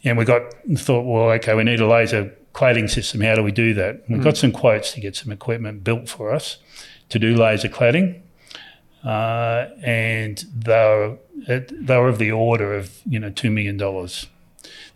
and 0.03 0.15
we 0.15 0.25
got 0.25 0.43
thought, 0.75 1.05
well, 1.07 1.31
okay, 1.37 1.55
we 1.55 1.63
need 1.63 1.79
a 1.79 1.87
laser 1.87 2.31
cladding 2.53 2.87
system. 2.87 3.21
How 3.21 3.33
do 3.33 3.41
we 3.41 3.51
do 3.51 3.73
that? 3.73 4.03
And 4.05 4.17
we 4.19 4.23
got 4.23 4.37
some 4.37 4.51
quotes 4.51 4.91
to 4.91 5.01
get 5.01 5.15
some 5.15 5.31
equipment 5.31 5.83
built 5.83 6.07
for 6.07 6.31
us 6.31 6.59
to 7.09 7.17
do 7.17 7.35
laser 7.35 7.67
cladding, 7.67 8.21
uh, 9.03 9.67
and 9.83 10.43
they 10.55 10.71
were 10.71 11.17
they 11.47 11.97
were 11.97 12.07
of 12.07 12.17
the 12.17 12.31
order 12.31 12.73
of 12.73 13.01
you 13.05 13.19
know 13.19 13.29
two 13.29 13.49
million 13.49 13.77
dollars. 13.77 14.27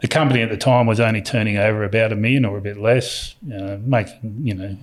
The 0.01 0.07
company 0.07 0.41
at 0.41 0.49
the 0.49 0.57
time 0.57 0.85
was 0.85 0.99
only 0.99 1.21
turning 1.21 1.57
over 1.57 1.83
about 1.83 2.11
a 2.11 2.15
million 2.15 2.45
or 2.45 2.57
a 2.57 2.61
bit 2.61 2.77
less, 2.77 3.35
uh, 3.53 3.77
making 3.81 4.41
you 4.43 4.53
know 4.53 4.77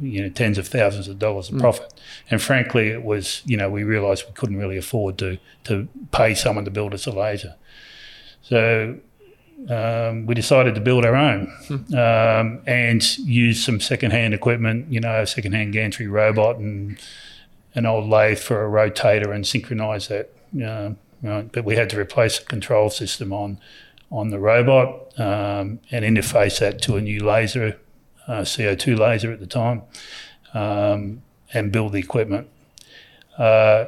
you 0.00 0.22
know 0.22 0.28
tens 0.28 0.58
of 0.58 0.68
thousands 0.68 1.08
of 1.08 1.18
dollars 1.18 1.50
of 1.50 1.58
profit. 1.58 1.94
And 2.30 2.42
frankly, 2.42 2.88
it 2.88 3.02
was 3.02 3.42
you 3.46 3.56
know 3.56 3.70
we 3.70 3.82
realised 3.82 4.24
we 4.26 4.34
couldn't 4.34 4.56
really 4.56 4.76
afford 4.76 5.18
to 5.18 5.38
to 5.64 5.88
pay 6.12 6.34
someone 6.34 6.64
to 6.64 6.70
build 6.70 6.92
us 6.92 7.06
a 7.06 7.12
laser. 7.12 7.54
So 8.42 8.98
um, 9.68 10.26
we 10.26 10.34
decided 10.34 10.74
to 10.74 10.80
build 10.80 11.04
our 11.04 11.14
own 11.14 11.52
um, 11.94 12.62
and 12.66 13.18
use 13.18 13.64
some 13.64 13.80
secondhand 13.80 14.32
equipment, 14.32 14.90
you 14.90 15.00
know, 15.00 15.22
a 15.22 15.26
secondhand 15.26 15.72
gantry 15.72 16.06
robot 16.06 16.56
and 16.56 16.98
an 17.74 17.86
old 17.86 18.08
lathe 18.08 18.38
for 18.38 18.64
a 18.64 18.68
rotator 18.68 19.34
and 19.34 19.44
synchronise 19.44 20.08
that. 20.08 20.32
Uh, 20.54 20.94
right? 21.22 21.50
But 21.50 21.64
we 21.64 21.76
had 21.76 21.90
to 21.90 21.98
replace 21.98 22.38
the 22.38 22.44
control 22.44 22.90
system 22.90 23.32
on 23.32 23.58
on 24.10 24.30
the 24.30 24.38
robot 24.38 25.18
um, 25.20 25.78
and 25.92 26.04
interface 26.04 26.58
that 26.58 26.82
to 26.82 26.96
a 26.96 27.00
new 27.00 27.24
laser, 27.24 27.78
uh, 28.26 28.40
CO2 28.40 28.98
laser 28.98 29.30
at 29.30 29.38
the 29.38 29.46
time, 29.46 29.82
um, 30.52 31.22
and 31.54 31.70
build 31.70 31.92
the 31.92 31.98
equipment. 31.98 32.48
Uh, 33.38 33.86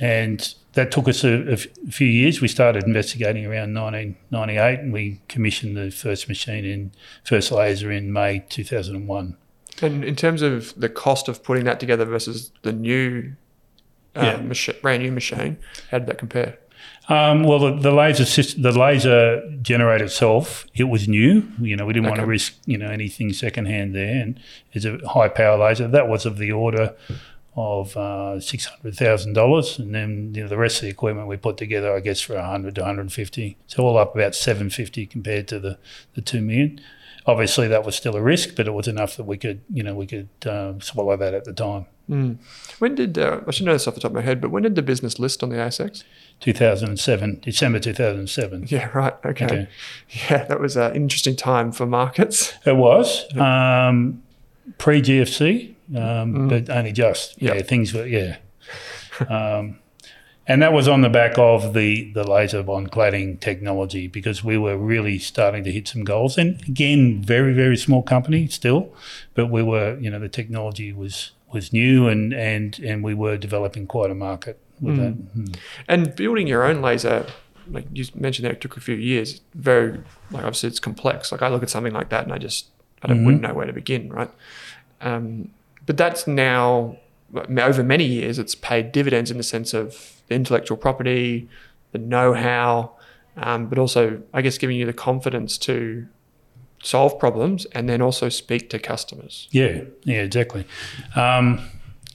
and 0.00 0.54
that 0.74 0.90
took 0.90 1.08
us 1.08 1.24
a 1.24 1.56
few 1.56 2.06
years. 2.06 2.40
We 2.40 2.48
started 2.48 2.84
investigating 2.84 3.44
around 3.44 3.74
1998, 3.74 4.80
and 4.80 4.92
we 4.92 5.20
commissioned 5.28 5.76
the 5.76 5.90
first 5.90 6.28
machine 6.28 6.64
in 6.64 6.92
first 7.24 7.50
laser 7.50 7.90
in 7.90 8.12
May 8.12 8.44
2001. 8.48 9.36
And 9.82 10.04
in 10.04 10.16
terms 10.16 10.42
of 10.42 10.74
the 10.78 10.88
cost 10.88 11.28
of 11.28 11.42
putting 11.42 11.64
that 11.64 11.80
together 11.80 12.04
versus 12.04 12.52
the 12.62 12.72
new, 12.72 13.32
uh, 14.16 14.22
Yeah. 14.22 14.36
machi- 14.42 14.72
brand 14.82 15.02
new 15.02 15.12
machine, 15.12 15.56
how 15.90 15.98
did 15.98 16.06
that 16.08 16.18
compare? 16.18 16.58
Um, 17.08 17.42
well, 17.42 17.58
the, 17.58 17.72
the 17.78 17.90
laser 17.92 18.24
system, 18.24 18.62
the 18.62 18.72
laser 18.78 19.42
generator 19.60 20.04
itself, 20.04 20.66
it 20.74 20.84
was 20.84 21.08
new. 21.08 21.42
You 21.60 21.76
know, 21.76 21.84
we 21.84 21.92
didn't 21.92 22.06
want 22.08 22.20
to 22.20 22.26
risk 22.26 22.54
you 22.66 22.78
know 22.78 22.88
anything 22.88 23.32
secondhand 23.32 23.94
there, 23.94 24.20
and 24.22 24.38
it's 24.72 24.84
a 24.84 24.98
high 25.08 25.28
power 25.28 25.58
laser. 25.58 25.88
That 25.88 26.08
was 26.08 26.26
of 26.26 26.38
the 26.38 26.52
order 26.52 26.94
of 27.56 27.96
uh, 27.96 28.40
six 28.40 28.66
hundred 28.66 28.94
thousand 28.96 29.32
dollars, 29.32 29.78
and 29.80 29.92
then 29.94 30.32
you 30.34 30.42
know, 30.42 30.48
the 30.48 30.56
rest 30.56 30.76
of 30.76 30.82
the 30.82 30.88
equipment 30.90 31.26
we 31.26 31.36
put 31.36 31.56
together, 31.56 31.94
I 31.94 32.00
guess, 32.00 32.20
for 32.20 32.36
a 32.36 32.44
hundred 32.46 32.76
to 32.76 32.84
hundred 32.84 33.02
and 33.02 33.12
fifty. 33.12 33.56
So 33.66 33.82
all 33.84 33.98
up 33.98 34.14
about 34.14 34.34
seven 34.36 34.70
fifty 34.70 35.04
compared 35.06 35.48
to 35.48 35.58
the 35.58 35.78
the 36.14 36.20
two 36.22 36.40
million. 36.40 36.80
Obviously, 37.26 37.68
that 37.68 37.84
was 37.84 37.94
still 37.94 38.16
a 38.16 38.20
risk, 38.22 38.56
but 38.56 38.66
it 38.66 38.72
was 38.72 38.88
enough 38.88 39.16
that 39.16 39.24
we 39.24 39.36
could 39.36 39.60
you 39.72 39.82
know 39.82 39.94
we 39.94 40.06
could 40.06 40.28
um, 40.46 40.80
swallow 40.80 41.16
that 41.16 41.34
at 41.34 41.44
the 41.44 41.52
time. 41.52 41.86
When 42.78 42.94
did 42.94 43.16
uh, 43.16 43.40
I 43.46 43.50
should 43.52 43.64
know 43.64 43.72
this 43.72 43.88
off 43.88 43.94
the 43.94 44.00
top 44.00 44.10
of 44.10 44.14
my 44.16 44.20
head, 44.20 44.38
but 44.40 44.50
when 44.50 44.64
did 44.64 44.74
the 44.74 44.82
business 44.82 45.18
list 45.18 45.42
on 45.42 45.48
the 45.48 45.56
ASX? 45.56 46.04
2007, 46.40 47.40
December 47.42 47.78
2007. 47.78 48.64
Yeah, 48.68 48.90
right. 48.92 49.14
Okay. 49.24 49.44
Okay. 49.46 49.68
Yeah, 50.28 50.44
that 50.44 50.60
was 50.60 50.76
an 50.76 50.94
interesting 50.94 51.36
time 51.36 51.72
for 51.72 51.86
markets. 51.86 52.52
It 52.66 52.76
was 52.76 53.24
um, 53.36 54.22
pre 54.76 55.00
GFC, 55.00 55.74
um, 55.96 56.48
but 56.48 56.68
only 56.68 56.92
just. 56.92 57.40
Yeah, 57.40 57.54
Yep. 57.54 57.66
things 57.68 57.94
were 57.94 58.06
yeah, 58.06 58.36
um, 59.28 59.78
and 60.46 60.60
that 60.62 60.72
was 60.72 60.88
on 60.88 61.00
the 61.02 61.08
back 61.08 61.38
of 61.38 61.72
the 61.74 62.10
the 62.12 62.24
LaserBond 62.24 62.88
cladding 62.90 63.38
technology 63.40 64.08
because 64.08 64.42
we 64.44 64.58
were 64.58 64.76
really 64.76 65.18
starting 65.18 65.62
to 65.64 65.72
hit 65.72 65.88
some 65.88 66.04
goals. 66.04 66.36
And 66.38 66.60
again, 66.62 67.22
very 67.22 67.52
very 67.54 67.76
small 67.76 68.02
company 68.02 68.46
still, 68.48 68.92
but 69.34 69.46
we 69.46 69.62
were 69.62 69.96
you 70.00 70.10
know 70.10 70.18
the 70.18 70.28
technology 70.28 70.92
was 70.92 71.32
was 71.52 71.72
new, 71.72 72.08
and 72.08 72.32
and 72.32 72.78
and 72.80 73.04
we 73.04 73.14
were 73.14 73.36
developing 73.36 73.86
quite 73.86 74.10
a 74.10 74.14
market 74.14 74.58
with 74.80 74.96
that. 74.96 75.14
Mm. 75.36 75.56
And 75.88 76.16
building 76.16 76.46
your 76.48 76.64
own 76.64 76.82
laser, 76.82 77.26
like 77.70 77.86
you 77.92 78.04
mentioned, 78.14 78.44
there 78.44 78.52
it 78.52 78.60
took 78.60 78.76
a 78.76 78.80
few 78.80 78.96
years. 78.96 79.40
Very 79.54 79.92
like 80.30 80.44
obviously 80.44 80.68
it's 80.68 80.80
complex. 80.80 81.30
Like 81.30 81.42
I 81.42 81.48
look 81.48 81.62
at 81.62 81.70
something 81.70 81.92
like 81.92 82.08
that, 82.08 82.24
and 82.24 82.32
I 82.32 82.38
just 82.38 82.66
I 83.02 83.08
don't, 83.08 83.18
Mhm. 83.20 83.24
wouldn't 83.26 83.42
know 83.42 83.54
where 83.54 83.66
to 83.66 83.72
begin, 83.72 84.08
right? 84.12 84.30
Um, 85.00 85.50
but 85.86 85.96
that's 85.96 86.26
now 86.26 86.96
over 87.34 87.82
many 87.82 88.04
years. 88.04 88.38
It's 88.38 88.54
paid 88.54 88.92
dividends 88.92 89.30
in 89.30 89.36
the 89.36 89.42
sense 89.42 89.74
of 89.74 90.20
the 90.28 90.34
intellectual 90.34 90.76
property, 90.76 91.48
the 91.92 91.98
know-how, 91.98 92.92
um, 93.36 93.66
but 93.66 93.78
also 93.78 94.22
I 94.32 94.42
guess 94.42 94.58
giving 94.58 94.76
you 94.76 94.86
the 94.86 94.92
confidence 94.92 95.58
to 95.58 96.06
solve 96.82 97.18
problems 97.18 97.64
and 97.66 97.88
then 97.88 98.02
also 98.02 98.28
speak 98.28 98.68
to 98.70 98.78
customers. 98.78 99.48
Yeah, 99.50 99.82
yeah, 100.04 100.22
exactly. 100.22 100.66
Um, 101.14 101.60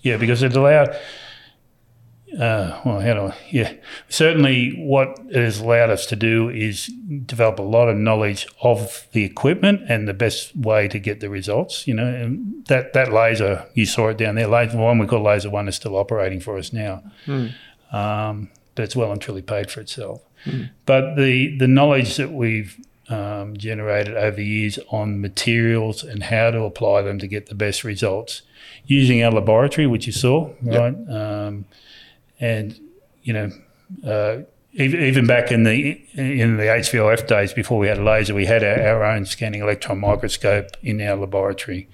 yeah, 0.01 0.17
because 0.17 0.43
it 0.43 0.55
allowed. 0.55 0.95
Uh, 2.33 2.81
well, 2.83 2.99
how 2.99 3.13
do 3.13 3.21
I? 3.21 3.37
Yeah, 3.49 3.73
certainly, 4.09 4.73
what 4.77 5.17
it 5.29 5.35
has 5.41 5.59
allowed 5.59 5.89
us 5.89 6.05
to 6.07 6.15
do 6.15 6.49
is 6.49 6.87
develop 7.25 7.57
a 7.57 7.63
lot 7.63 7.87
of 7.87 7.95
knowledge 7.95 8.47
of 8.61 9.07
the 9.13 9.23
equipment 9.23 9.81
and 9.87 10.07
the 10.07 10.13
best 10.13 10.55
way 10.55 10.89
to 10.89 10.99
get 10.99 11.21
the 11.21 11.29
results. 11.29 11.87
You 11.87 11.93
know, 11.93 12.05
and 12.05 12.65
that 12.65 12.91
that 12.93 13.13
laser 13.13 13.65
you 13.75 13.85
saw 13.85 14.09
it 14.09 14.17
down 14.17 14.35
there. 14.35 14.47
Laser 14.47 14.77
one 14.77 14.99
we 14.99 15.07
call 15.07 15.21
laser 15.23 15.49
one 15.49 15.69
is 15.69 15.75
still 15.75 15.95
operating 15.95 16.41
for 16.41 16.57
us 16.57 16.73
now, 16.73 17.01
um, 17.93 18.49
but 18.75 18.83
it's 18.83 18.95
well 18.95 19.11
and 19.11 19.21
truly 19.21 19.41
paid 19.41 19.71
for 19.71 19.79
itself. 19.79 20.21
But 20.85 21.15
the 21.15 21.57
the 21.57 21.67
knowledge 21.67 22.17
that 22.17 22.31
we've 22.33 22.77
um, 23.09 23.55
generated 23.55 24.15
over 24.17 24.41
years 24.41 24.77
on 24.91 25.21
materials 25.21 26.03
and 26.03 26.23
how 26.23 26.51
to 26.51 26.63
apply 26.63 27.03
them 27.03 27.19
to 27.19 27.27
get 27.27 27.45
the 27.47 27.55
best 27.55 27.85
results 27.85 28.41
using 28.85 29.23
our 29.23 29.31
laboratory, 29.31 29.87
which 29.87 30.05
you 30.07 30.13
saw, 30.13 30.51
right? 30.61 30.93
Um, 31.09 31.65
and 32.39 32.79
you 33.23 33.33
know, 33.33 33.51
uh, 34.05 34.43
even, 34.73 35.01
even 35.03 35.27
back 35.27 35.51
in 35.51 35.63
the 35.63 36.01
in 36.13 36.57
the 36.57 36.63
HVOF 36.63 37.27
days 37.27 37.53
before 37.53 37.79
we 37.79 37.87
had 37.87 37.97
a 37.97 38.03
laser, 38.03 38.33
we 38.33 38.45
had 38.45 38.63
our, 38.63 38.79
our 38.81 39.03
own 39.03 39.25
scanning 39.25 39.61
electron 39.61 39.99
microscope 39.99 40.71
in 40.81 41.01
our 41.01 41.17
laboratory, 41.17 41.89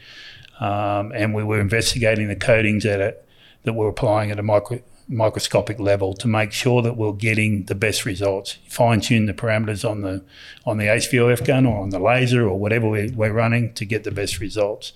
um, 0.60 1.12
and 1.14 1.34
we 1.34 1.44
were 1.44 1.60
investigating 1.60 2.28
the 2.28 2.36
coatings 2.36 2.86
at 2.86 3.00
it 3.00 3.28
that 3.64 3.74
we're 3.74 3.88
applying 3.88 4.30
at 4.30 4.40
a 4.40 4.44
micro, 4.44 4.82
microscopic 5.08 5.80
level 5.80 6.14
to 6.14 6.28
make 6.28 6.52
sure 6.52 6.82
that 6.82 6.98
we're 6.98 7.14
getting 7.14 7.66
the 7.66 7.76
best 7.76 8.06
results. 8.06 8.58
Fine 8.68 9.02
tune 9.02 9.26
the 9.26 9.34
parameters 9.34 9.90
on 9.90 10.02
the 10.02 10.24
on 10.66 10.78
the 10.78 10.86
HVOF 10.86 11.46
gun 11.46 11.66
or 11.66 11.82
on 11.82 11.90
the 11.90 12.00
laser 12.00 12.48
or 12.48 12.60
whatever 12.60 12.88
we're, 12.90 13.12
we're 13.14 13.34
running 13.34 13.74
to 13.74 13.86
get 13.86 14.04
the 14.04 14.12
best 14.12 14.40
results, 14.40 14.94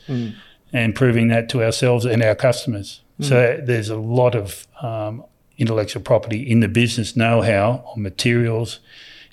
and 0.73 0.93
proving 0.93 1.29
that 1.29 1.49
to 1.49 1.63
ourselves 1.63 2.05
and 2.05 2.21
our 2.21 2.35
customers. 2.35 3.01
So 3.19 3.59
there's 3.63 3.89
a 3.89 3.97
lot 3.97 4.35
of 4.35 4.67
um, 4.81 5.23
intellectual 5.57 6.01
property 6.01 6.41
in 6.49 6.59
the 6.59 6.67
business 6.67 7.15
know-how 7.15 7.83
on 7.95 8.01
materials, 8.01 8.79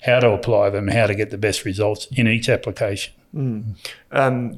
how 0.03 0.19
to 0.19 0.31
apply 0.31 0.69
them, 0.69 0.87
how 0.87 1.07
to 1.07 1.15
get 1.15 1.29
the 1.29 1.37
best 1.37 1.65
results 1.65 2.07
in 2.15 2.27
each 2.27 2.49
application. 2.49 3.13
um, 4.11 4.55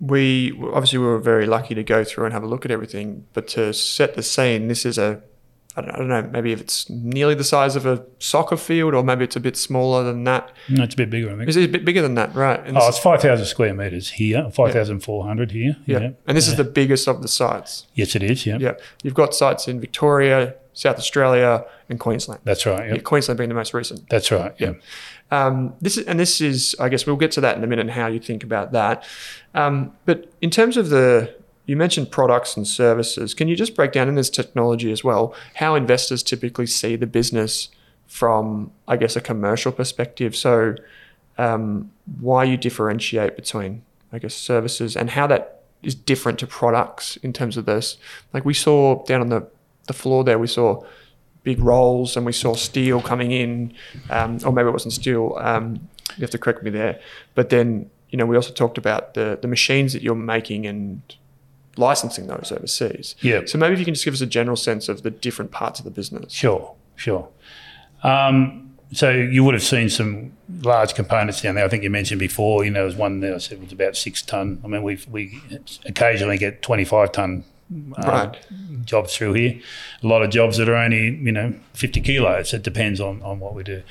we 0.00 0.52
obviously 0.72 0.98
we 0.98 1.06
were 1.06 1.18
very 1.18 1.46
lucky 1.46 1.74
to 1.74 1.82
go 1.82 2.04
through 2.04 2.24
and 2.24 2.32
have 2.32 2.42
a 2.42 2.46
look 2.46 2.64
at 2.64 2.70
everything, 2.70 3.26
but 3.32 3.46
to 3.48 3.72
set 3.72 4.14
the 4.14 4.22
scene, 4.22 4.68
this 4.68 4.84
is 4.84 4.98
a 4.98 5.22
I 5.76 5.80
don't, 5.80 5.90
I 5.90 5.98
don't 5.98 6.08
know, 6.08 6.22
maybe 6.32 6.52
if 6.52 6.60
it's 6.60 6.88
nearly 6.88 7.34
the 7.34 7.42
size 7.44 7.74
of 7.74 7.84
a 7.84 8.04
soccer 8.20 8.56
field, 8.56 8.94
or 8.94 9.02
maybe 9.02 9.24
it's 9.24 9.34
a 9.36 9.40
bit 9.40 9.56
smaller 9.56 10.04
than 10.04 10.22
that. 10.24 10.52
No, 10.68 10.84
it's 10.84 10.94
a 10.94 10.96
bit 10.96 11.10
bigger, 11.10 11.32
I 11.32 11.36
think. 11.36 11.48
Is 11.48 11.56
it 11.56 11.64
a 11.64 11.68
bit 11.72 11.84
bigger 11.84 12.00
than 12.00 12.14
that, 12.14 12.32
right? 12.34 12.64
And 12.64 12.78
Oh, 12.78 12.88
it's 12.88 12.98
5,000 12.98 13.44
square 13.46 13.74
metres 13.74 14.10
here, 14.10 14.48
5,400 14.52 15.50
here. 15.50 15.76
yeah. 15.86 16.10
and 16.26 16.36
this 16.36 16.46
is 16.48 16.56
the 16.56 16.64
biggest 16.64 17.08
of 17.08 17.22
the 17.22 17.28
sites. 17.28 17.86
Yes, 17.94 18.14
it 18.14 18.22
is. 18.22 18.46
Yeah. 18.46 18.58
Yeah, 18.58 18.74
you've 19.02 19.14
got 19.14 19.34
sites 19.34 19.66
in 19.66 19.80
Victoria, 19.80 20.54
South 20.74 20.96
Australia, 20.98 21.64
and 21.88 21.98
Queensland. 21.98 22.40
That's 22.44 22.66
right. 22.66 22.86
Yeah, 22.88 22.94
Yeah. 22.94 23.00
Queensland 23.00 23.38
being 23.38 23.48
the 23.48 23.54
most 23.56 23.74
recent. 23.74 24.08
That's 24.08 24.30
right. 24.30 24.54
Yeah. 24.58 24.74
Um, 25.30 25.74
this 25.80 25.96
is, 25.96 26.06
and 26.06 26.20
this 26.20 26.40
is, 26.40 26.76
I 26.78 26.88
guess 26.88 27.04
we'll 27.06 27.16
get 27.16 27.32
to 27.32 27.40
that 27.40 27.56
in 27.56 27.64
a 27.64 27.66
minute 27.66 27.82
and 27.82 27.90
how 27.90 28.06
you 28.06 28.20
think 28.20 28.44
about 28.44 28.70
that. 28.72 29.04
Um, 29.54 29.92
but 30.04 30.30
in 30.40 30.50
terms 30.50 30.76
of 30.76 30.90
the, 30.90 31.34
you 31.66 31.76
mentioned 31.76 32.10
products 32.10 32.56
and 32.56 32.66
services. 32.66 33.34
Can 33.34 33.48
you 33.48 33.56
just 33.56 33.74
break 33.74 33.92
down 33.92 34.08
in 34.08 34.14
this 34.14 34.30
technology 34.30 34.92
as 34.92 35.02
well 35.02 35.34
how 35.54 35.74
investors 35.74 36.22
typically 36.22 36.66
see 36.66 36.96
the 36.96 37.06
business 37.06 37.68
from, 38.06 38.70
I 38.86 38.96
guess, 38.96 39.16
a 39.16 39.20
commercial 39.20 39.72
perspective? 39.72 40.36
So, 40.36 40.76
um, 41.38 41.90
why 42.20 42.44
you 42.44 42.56
differentiate 42.56 43.34
between, 43.34 43.82
I 44.12 44.18
guess, 44.18 44.34
services 44.34 44.96
and 44.96 45.10
how 45.10 45.26
that 45.28 45.62
is 45.82 45.94
different 45.94 46.38
to 46.38 46.46
products 46.46 47.16
in 47.16 47.32
terms 47.32 47.56
of 47.56 47.66
this. 47.66 47.98
Like 48.32 48.44
we 48.44 48.54
saw 48.54 49.04
down 49.04 49.20
on 49.20 49.28
the, 49.28 49.46
the 49.86 49.92
floor 49.92 50.24
there, 50.24 50.38
we 50.38 50.46
saw 50.46 50.82
big 51.42 51.60
rolls 51.60 52.16
and 52.16 52.24
we 52.24 52.32
saw 52.32 52.54
steel 52.54 53.00
coming 53.02 53.32
in, 53.32 53.74
um, 54.10 54.38
or 54.44 54.52
maybe 54.52 54.68
it 54.68 54.72
wasn't 54.72 54.94
steel. 54.94 55.36
Um, 55.40 55.88
you 56.16 56.22
have 56.22 56.30
to 56.30 56.38
correct 56.38 56.62
me 56.62 56.70
there. 56.70 57.00
But 57.34 57.50
then, 57.50 57.90
you 58.10 58.18
know, 58.18 58.26
we 58.26 58.36
also 58.36 58.52
talked 58.52 58.78
about 58.78 59.14
the, 59.14 59.38
the 59.40 59.48
machines 59.48 59.92
that 59.92 60.02
you're 60.02 60.14
making 60.14 60.66
and 60.66 61.02
licensing 61.76 62.26
those 62.26 62.52
overseas. 62.52 63.14
Yeah. 63.20 63.42
So 63.46 63.58
maybe 63.58 63.74
if 63.74 63.78
you 63.78 63.84
can 63.84 63.94
just 63.94 64.04
give 64.04 64.14
us 64.14 64.20
a 64.20 64.26
general 64.26 64.56
sense 64.56 64.88
of 64.88 65.02
the 65.02 65.10
different 65.10 65.50
parts 65.50 65.78
of 65.80 65.84
the 65.84 65.90
business. 65.90 66.32
Sure. 66.32 66.74
Sure. 66.96 67.28
Um, 68.02 68.74
so 68.92 69.10
you 69.10 69.42
would 69.42 69.54
have 69.54 69.62
seen 69.62 69.88
some 69.88 70.32
large 70.62 70.94
components 70.94 71.40
down 71.40 71.56
there. 71.56 71.64
I 71.64 71.68
think 71.68 71.82
you 71.82 71.90
mentioned 71.90 72.20
before. 72.20 72.64
You 72.64 72.70
know, 72.70 72.80
there 72.80 72.86
was 72.86 72.96
one 72.96 73.20
that 73.20 73.34
I 73.34 73.38
said 73.38 73.60
was 73.60 73.72
about 73.72 73.96
six 73.96 74.22
ton. 74.22 74.60
I 74.64 74.68
mean, 74.68 74.82
we 74.82 74.98
we 75.10 75.40
occasionally 75.84 76.38
get 76.38 76.62
twenty 76.62 76.84
five 76.84 77.10
ton. 77.12 77.44
uh, 77.98 78.02
Right. 78.06 78.46
Jobs 78.84 79.16
through 79.16 79.32
here, 79.32 79.58
a 80.02 80.06
lot 80.06 80.22
of 80.22 80.30
jobs 80.30 80.58
that 80.58 80.68
are 80.68 80.76
only 80.76 81.16
you 81.16 81.32
know 81.32 81.54
fifty 81.72 82.00
kilos. 82.00 82.52
It 82.54 82.62
depends 82.62 83.00
on 83.00 83.22
on 83.22 83.40
what 83.40 83.54
we 83.54 83.64
do. 83.64 83.82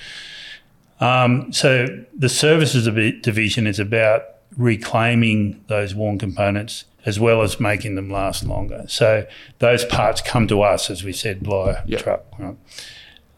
Um, 1.00 1.52
so 1.52 1.88
the 2.18 2.30
services 2.30 2.86
division 3.22 3.68
is 3.68 3.80
about 3.80 4.24
reclaiming 4.56 5.64
those 5.68 5.96
worn 5.96 6.18
components 6.20 6.86
as 7.06 7.20
well 7.20 7.42
as 7.42 7.60
making 7.60 7.96
them 7.96 8.10
last 8.10 8.44
longer. 8.46 8.86
So 8.88 9.26
those 9.60 9.84
parts 9.86 10.22
come 10.22 10.48
to 10.48 10.62
us, 10.62 10.90
as 10.90 11.04
we 11.04 11.14
said, 11.14 11.42
via 11.42 11.84
Yeah. 11.86 11.98
truck. 12.00 12.24
Right? 12.40 12.56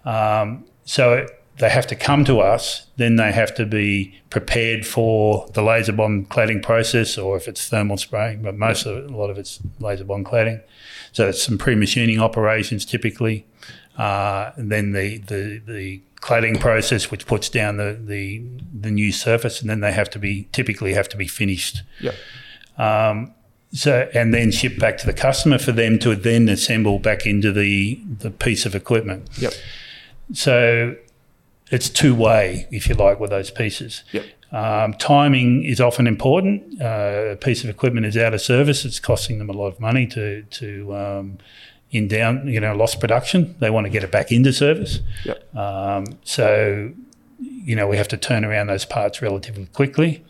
Um, 0.06 0.66
so 0.84 1.28
they 1.58 1.70
have 1.70 1.88
to 1.88 1.96
come 1.96 2.26
to 2.26 2.40
us, 2.42 2.88
then 2.98 3.16
they 3.16 3.32
have 3.32 3.56
to 3.56 3.66
be 3.66 4.14
prepared 4.30 4.86
for 4.86 5.48
the 5.54 5.62
LaserBond 5.62 6.28
cladding 6.28 6.62
process, 6.62 7.18
or 7.18 7.38
if 7.38 7.48
it's 7.48 7.68
thermal 7.70 7.98
spraying, 7.98 8.42
but 8.42 8.56
most 8.58 8.86
of 8.86 8.98
it, 8.98 9.10
a 9.10 9.16
lot 9.16 9.30
of 9.30 9.38
it's 9.38 9.60
LaserBond 9.80 10.24
cladding. 10.26 10.62
So 11.14 11.30
it's 11.30 11.42
some 11.42 11.58
pre-machining 11.58 12.20
operations 12.20 12.86
typically. 12.86 13.46
Uh, 13.98 14.52
and 14.58 14.70
then 14.70 14.92
the, 14.92 15.20
the, 15.20 15.62
the 15.66 16.02
cladding 16.22 16.60
process, 16.60 17.10
which 17.10 17.26
puts 17.26 17.48
down 17.48 17.78
the, 17.78 17.98
the, 18.04 18.44
the 18.82 18.92
new 18.92 19.14
surface, 19.14 19.62
and 19.62 19.70
then 19.70 19.80
they 19.80 19.94
have 19.94 20.10
to 20.10 20.20
be 20.20 20.50
typically 20.52 20.94
have 20.94 21.08
to 21.08 21.16
be 21.18 21.28
finished 21.28 21.82
Yeah. 22.02 22.12
um, 22.78 23.34
so 23.72 24.10
and 24.14 24.34
then 24.34 24.52
ship 24.52 24.80
back 24.80 24.98
to 25.00 25.06
the 25.06 25.14
customer 25.14 25.58
for 25.58 25.72
them 25.72 26.00
to 26.00 26.16
then 26.16 26.48
assemble 26.50 27.00
back 27.00 27.26
into 27.26 27.52
the 27.52 28.02
the 28.20 28.32
piece 28.32 28.66
of 28.66 28.76
equipment. 28.76 29.30
Yep. 29.38 29.54
So 30.34 30.96
it's 31.72 31.90
two 31.90 32.16
way, 32.16 32.68
if 32.72 32.88
you 32.88 32.96
like, 32.96 33.20
with 33.20 33.32
those 33.32 33.52
pieces. 33.52 34.04
Yep. 34.12 34.26
Um, 34.52 34.94
timing 34.94 35.64
is 35.64 35.82
often 35.82 36.08
important. 36.08 36.82
Uh, 36.82 37.32
a 37.32 37.36
piece 37.36 37.64
of 37.64 37.70
equipment 37.70 38.06
is 38.06 38.16
out 38.16 38.34
of 38.34 38.42
service; 38.42 38.86
it's 38.86 39.00
costing 39.00 39.40
them 39.40 39.50
a 39.50 39.54
lot 39.54 39.68
of 39.68 39.80
money 39.80 40.08
to 40.08 40.44
to 40.44 40.96
um, 40.96 41.38
in 41.92 42.08
down, 42.08 42.48
you 42.48 42.60
know, 42.60 42.76
lost 42.76 43.00
production. 43.00 43.56
They 43.60 43.70
want 43.70 43.86
to 43.86 43.90
get 43.90 44.04
it 44.04 44.12
back 44.12 44.32
into 44.32 44.52
service. 44.52 45.00
Yep. 45.24 45.56
Um, 45.56 46.06
so, 46.24 46.92
you 47.40 47.76
know, 47.76 47.88
we 47.88 47.98
have 47.98 48.08
to 48.10 48.18
turn 48.18 48.44
around 48.44 48.68
those 48.68 48.86
parts 48.86 49.22
relatively 49.22 49.68
quickly. 49.68 50.24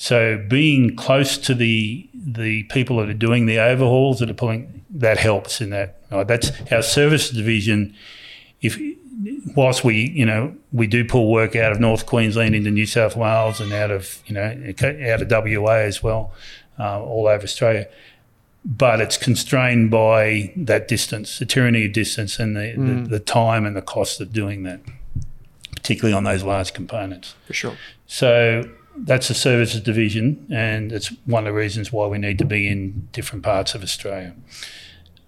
So, 0.00 0.42
being 0.48 0.96
close 0.96 1.36
to 1.38 1.54
the 1.54 2.08
the 2.14 2.62
people 2.64 2.98
that 2.98 3.08
are 3.08 3.14
doing 3.14 3.46
the 3.46 3.58
overhauls 3.58 4.20
that 4.20 4.30
are 4.30 4.34
pulling 4.34 4.84
that 4.90 5.18
helps 5.18 5.60
in 5.60 5.70
that. 5.70 5.96
That's 6.10 6.50
our 6.72 6.82
service 6.82 7.30
division. 7.30 7.94
If 8.62 8.80
whilst 9.54 9.84
we, 9.84 10.08
you 10.10 10.24
know, 10.24 10.54
we 10.72 10.86
do 10.86 11.04
pull 11.04 11.30
work 11.30 11.56
out 11.56 11.72
of 11.72 11.80
North 11.80 12.06
Queensland 12.06 12.54
into 12.54 12.70
New 12.70 12.86
South 12.86 13.16
Wales 13.16 13.60
and 13.60 13.72
out 13.72 13.90
of, 13.90 14.22
you 14.26 14.34
know, 14.34 14.72
out 14.80 15.20
of 15.22 15.30
WA 15.30 15.72
as 15.74 16.02
well, 16.02 16.32
uh, 16.78 17.02
all 17.02 17.26
over 17.26 17.42
Australia 17.42 17.88
but 18.64 19.00
it's 19.00 19.16
constrained 19.16 19.90
by 19.90 20.52
that 20.56 20.88
distance, 20.88 21.38
the 21.38 21.46
tyranny 21.46 21.86
of 21.86 21.92
distance, 21.92 22.38
and 22.38 22.54
the, 22.54 22.74
the, 22.76 23.08
the 23.08 23.20
time 23.20 23.64
and 23.64 23.74
the 23.74 23.82
cost 23.82 24.20
of 24.20 24.32
doing 24.32 24.64
that, 24.64 24.80
particularly 25.74 26.12
on 26.14 26.24
those 26.24 26.42
large 26.42 26.74
components. 26.74 27.34
For 27.46 27.54
sure. 27.54 27.76
So 28.06 28.68
that's 29.04 29.28
the 29.28 29.34
services 29.34 29.80
division, 29.80 30.46
and 30.50 30.92
it's 30.92 31.12
one 31.26 31.46
of 31.46 31.52
the 31.54 31.58
reasons 31.58 31.92
why 31.92 32.06
we 32.06 32.18
need 32.18 32.38
to 32.38 32.44
be 32.44 32.68
in 32.68 33.08
different 33.12 33.44
parts 33.44 33.74
of 33.74 33.82
Australia. 33.82 34.34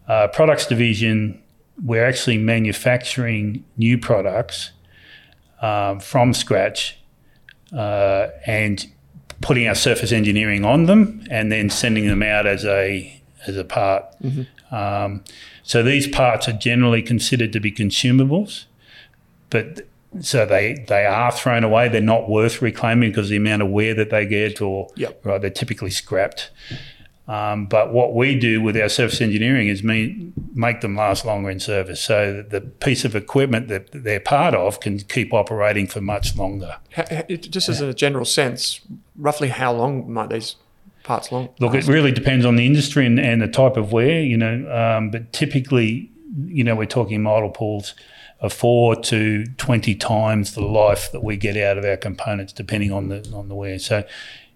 Uh, 0.08 0.28
products 0.28 0.66
division, 0.66 1.40
we're 1.84 2.04
actually 2.04 2.38
manufacturing 2.38 3.64
new 3.76 3.96
products 3.96 4.72
um, 5.62 6.00
from 6.00 6.34
scratch 6.34 6.98
uh, 7.72 8.28
and 8.46 8.86
putting 9.40 9.68
our 9.68 9.74
surface 9.74 10.12
engineering 10.12 10.64
on 10.64 10.86
them, 10.86 11.24
and 11.30 11.50
then 11.50 11.70
sending 11.70 12.06
them 12.06 12.22
out 12.22 12.46
as 12.46 12.64
a 12.64 13.22
as 13.46 13.56
a 13.56 13.64
part. 13.64 14.04
Um, 14.70 15.24
so 15.62 15.82
these 15.82 16.06
parts 16.06 16.48
are 16.48 16.52
generally 16.52 17.02
considered 17.02 17.52
to 17.52 17.60
be 17.60 17.72
consumables, 17.72 18.66
but 19.48 19.86
so 20.20 20.44
they 20.44 20.84
they 20.88 21.06
are 21.06 21.30
thrown 21.30 21.62
away. 21.64 21.88
They're 21.88 22.00
not 22.00 22.28
worth 22.28 22.60
reclaiming 22.60 23.10
because 23.10 23.28
the 23.28 23.36
amount 23.36 23.62
of 23.62 23.68
wear 23.70 23.94
that 23.94 24.10
they 24.10 24.26
get, 24.26 24.60
or 24.60 24.88
Yep. 24.96 25.24
right, 25.24 25.40
they're 25.40 25.50
typically 25.50 25.90
scrapped. 25.90 26.50
Um, 27.28 27.66
but 27.66 27.92
what 27.92 28.12
we 28.12 28.36
do 28.36 28.60
with 28.60 28.76
our 28.76 28.88
surface 28.88 29.20
engineering 29.20 29.68
is 29.68 29.84
me, 29.84 30.32
make 30.52 30.80
them 30.80 30.96
last 30.96 31.24
longer 31.24 31.48
in 31.48 31.60
service, 31.60 32.00
so 32.00 32.32
that 32.32 32.50
the 32.50 32.60
piece 32.60 33.04
of 33.04 33.14
equipment 33.14 33.68
that 33.68 33.92
they're 33.92 34.18
part 34.18 34.52
of 34.52 34.80
can 34.80 34.98
keep 34.98 35.32
operating 35.32 35.86
for 35.86 36.00
much 36.00 36.36
longer. 36.36 36.76
Ha- 36.96 37.04
ha- 37.08 37.22
it- 37.28 37.48
Just 37.52 37.68
as 37.68 37.80
a 37.80 37.94
general 37.94 38.24
sense, 38.24 38.80
roughly 39.16 39.46
how 39.48 39.72
long 39.72 40.12
might 40.12 40.30
these 40.30 40.56
parts 41.04 41.30
long? 41.30 41.50
Look, 41.60 41.74
it 41.74 41.86
really 41.86 42.10
depends 42.10 42.44
on 42.44 42.56
the 42.56 42.66
industry 42.66 43.06
and, 43.06 43.20
and 43.20 43.40
the 43.40 43.46
type 43.46 43.76
of 43.76 43.92
wear, 43.92 44.20
you 44.22 44.36
know. 44.36 44.68
Um, 44.68 45.10
but 45.12 45.32
typically, 45.32 46.10
you 46.46 46.64
know, 46.64 46.74
we're 46.74 46.86
talking 46.86 47.22
model 47.22 47.50
pools 47.50 47.94
of 48.40 48.52
four 48.52 48.96
to 48.96 49.44
twenty 49.56 49.94
times 49.94 50.54
the 50.54 50.64
life 50.64 51.12
that 51.12 51.22
we 51.22 51.36
get 51.36 51.56
out 51.56 51.78
of 51.78 51.84
our 51.84 51.96
components, 51.96 52.52
depending 52.52 52.92
on 52.92 53.08
the 53.08 53.30
on 53.34 53.48
the 53.48 53.54
wear. 53.54 53.78
So, 53.78 54.04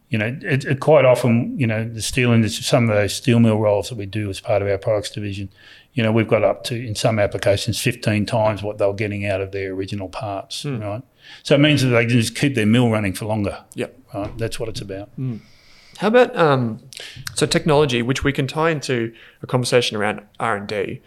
you 0.09 0.19
know, 0.19 0.37
it, 0.43 0.65
it 0.65 0.81
quite 0.81 1.05
often, 1.05 1.59
you 1.59 1.67
know, 1.67 1.89
the 1.89 2.01
steel 2.01 2.33
industry, 2.33 2.63
some 2.63 2.89
of 2.89 2.97
those 2.97 3.15
steel 3.15 3.41
mill 3.41 3.59
rolls 3.59 3.89
that 3.89 3.99
we 3.99 4.07
do 4.07 4.31
as 4.31 4.41
part 4.41 4.63
of 4.63 4.69
our 4.69 4.79
products 4.79 5.11
division, 5.11 5.51
you 5.93 6.03
know, 6.03 6.13
we've 6.13 6.29
got 6.29 6.43
up 6.43 6.65
to 6.65 6.75
in 6.75 6.95
some 6.95 7.19
applications 7.19 7.81
fifteen 7.81 8.25
times 8.25 8.63
what 8.63 8.79
they 8.79 8.87
were 8.87 8.95
getting 8.95 9.27
out 9.27 9.41
of 9.41 9.53
their 9.53 9.73
original 9.73 10.09
parts, 10.09 10.65
right? 10.65 11.03
So 11.43 11.55
it 11.55 11.59
means 11.59 11.83
that 11.83 11.89
they 11.89 12.07
can 12.07 12.21
just 12.21 12.35
keep 12.37 12.55
their 12.55 12.67
mill 12.67 12.91
running 12.91 13.13
for 13.13 13.27
longer. 13.27 13.65
Yep. 13.75 13.99
Right? 14.15 14.39
That's 14.39 14.61
what 14.61 14.69
it's 14.69 14.81
about. 14.81 15.11
How 15.99 16.09
about 16.09 16.35
um, 16.37 16.81
so 17.35 17.47
technology, 17.47 18.03
which 18.03 18.25
we 18.25 18.33
can 18.33 18.47
tie 18.47 18.71
into 18.71 19.13
a 19.43 19.47
conversation 19.47 19.97
around 19.97 20.23
R 20.41 20.57
and 20.57 20.67
D. 20.67 21.03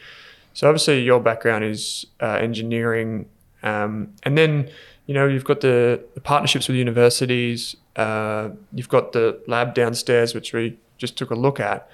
So 0.58 0.68
obviously, 0.68 1.04
your 1.04 1.20
background 1.20 1.66
is 1.66 2.08
uh, 2.20 2.40
engineering, 2.42 3.30
um, 3.62 4.16
and 4.24 4.36
then 4.36 4.72
you 5.06 5.14
know 5.14 5.28
you've 5.28 5.44
got 5.44 5.62
the, 5.62 6.04
the 6.16 6.20
partnerships 6.20 6.68
with 6.68 6.76
universities. 6.78 7.76
Uh, 7.96 8.50
you've 8.74 8.90
got 8.90 9.12
the 9.12 9.40
lab 9.46 9.76
downstairs, 9.76 10.34
which 10.34 10.54
we 10.54 10.76
just 10.98 11.16
took 11.16 11.30
a 11.30 11.36
look 11.36 11.60
at. 11.60 11.88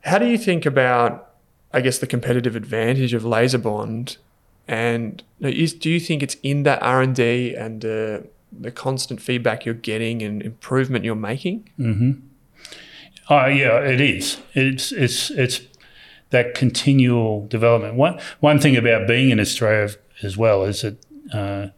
How 0.00 0.18
do 0.18 0.26
you 0.26 0.38
think 0.38 0.66
about, 0.66 1.34
I 1.72 1.82
guess, 1.82 1.98
the 1.98 2.08
competitive 2.08 2.56
advantage 2.56 3.14
of 3.14 3.22
LaserBond, 3.22 4.16
and 4.66 5.22
you 5.38 5.46
know, 5.46 5.56
is, 5.56 5.72
do 5.72 5.88
you 5.88 6.00
think 6.00 6.24
it's 6.24 6.34
in 6.42 6.64
that 6.64 6.82
R 6.82 7.00
and 7.00 7.14
D 7.14 7.54
and 7.54 7.84
uh, 7.84 8.18
the 8.50 8.72
constant 8.74 9.22
feedback 9.22 9.64
you're 9.64 9.76
getting 9.76 10.20
and 10.20 10.42
improvement 10.42 11.04
you're 11.04 11.14
making? 11.14 11.70
Oh 13.30 13.46
yeah, 13.46 13.78
it 13.78 14.00
is. 14.00 14.38
It's 14.52 14.90
it's 14.90 15.30
it's 15.30 15.60
that 16.32 16.54
continual 16.54 17.46
development. 17.46 17.94
One 17.94 18.18
one 18.40 18.58
thing 18.58 18.76
about 18.76 19.06
being 19.06 19.30
in 19.30 19.38
Australia 19.40 19.94
as 20.22 20.36
well 20.36 20.64
is 20.64 20.82
that 20.82 20.96
uh, 21.32 21.68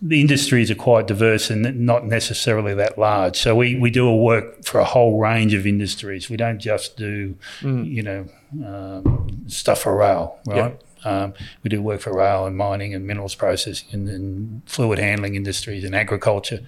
the 0.00 0.20
industries 0.20 0.70
are 0.70 0.74
quite 0.74 1.06
diverse 1.06 1.50
and 1.50 1.80
not 1.80 2.04
necessarily 2.06 2.74
that 2.74 2.98
large. 2.98 3.36
So 3.38 3.54
we, 3.54 3.74
we 3.78 3.90
do 3.90 4.06
a 4.08 4.16
work 4.16 4.64
for 4.64 4.78
a 4.78 4.84
whole 4.84 5.18
range 5.18 5.54
of 5.54 5.66
industries. 5.66 6.28
We 6.28 6.36
don't 6.36 6.58
just 6.58 6.96
do 6.96 7.36
you 7.84 8.02
know 8.02 8.26
um, 8.66 9.44
stuff 9.46 9.80
for 9.82 9.96
rail, 9.96 10.38
right? 10.46 10.80
Um, 11.04 11.34
we 11.62 11.68
do 11.68 11.82
work 11.82 12.00
for 12.00 12.14
rail 12.14 12.46
and 12.46 12.56
mining 12.56 12.94
and 12.94 13.06
minerals 13.06 13.34
processing 13.34 13.88
and, 13.92 14.08
and 14.08 14.62
fluid 14.66 14.98
handling 14.98 15.34
industries 15.34 15.84
and 15.84 15.94
agriculture 15.94 16.60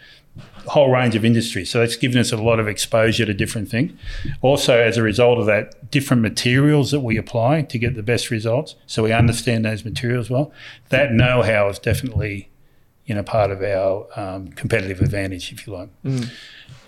a 0.67 0.71
whole 0.71 0.91
range 0.91 1.15
of 1.15 1.25
industries. 1.25 1.71
So 1.71 1.81
that's 1.81 1.97
given 1.97 2.19
us 2.19 2.33
a 2.33 2.37
lot 2.37 2.59
of 2.59 2.69
exposure 2.69 3.25
to 3.25 3.35
different 3.35 3.69
things. 3.69 3.93
Also, 4.43 4.79
as 4.79 4.97
a 4.97 5.03
result 5.03 5.39
of 5.39 5.47
that, 5.47 5.91
different 5.91 6.23
materials 6.23 6.91
that 6.91 7.01
we 7.01 7.17
apply 7.17 7.63
to 7.63 7.79
get 7.79 7.95
the 7.95 8.03
best 8.03 8.31
results. 8.31 8.75
So 8.87 9.05
we 9.05 9.13
understand 9.13 9.65
those 9.65 9.85
materials 9.85 10.29
well. 10.29 10.53
That 10.89 11.13
know-how 11.13 11.69
is 11.69 11.79
definitely, 11.79 12.51
you 13.07 13.15
know, 13.15 13.23
part 13.23 13.51
of 13.51 13.63
our 13.63 14.07
um, 14.17 14.49
competitive 14.49 15.01
advantage, 15.01 15.53
if 15.53 15.67
you 15.67 15.73
like, 15.73 15.91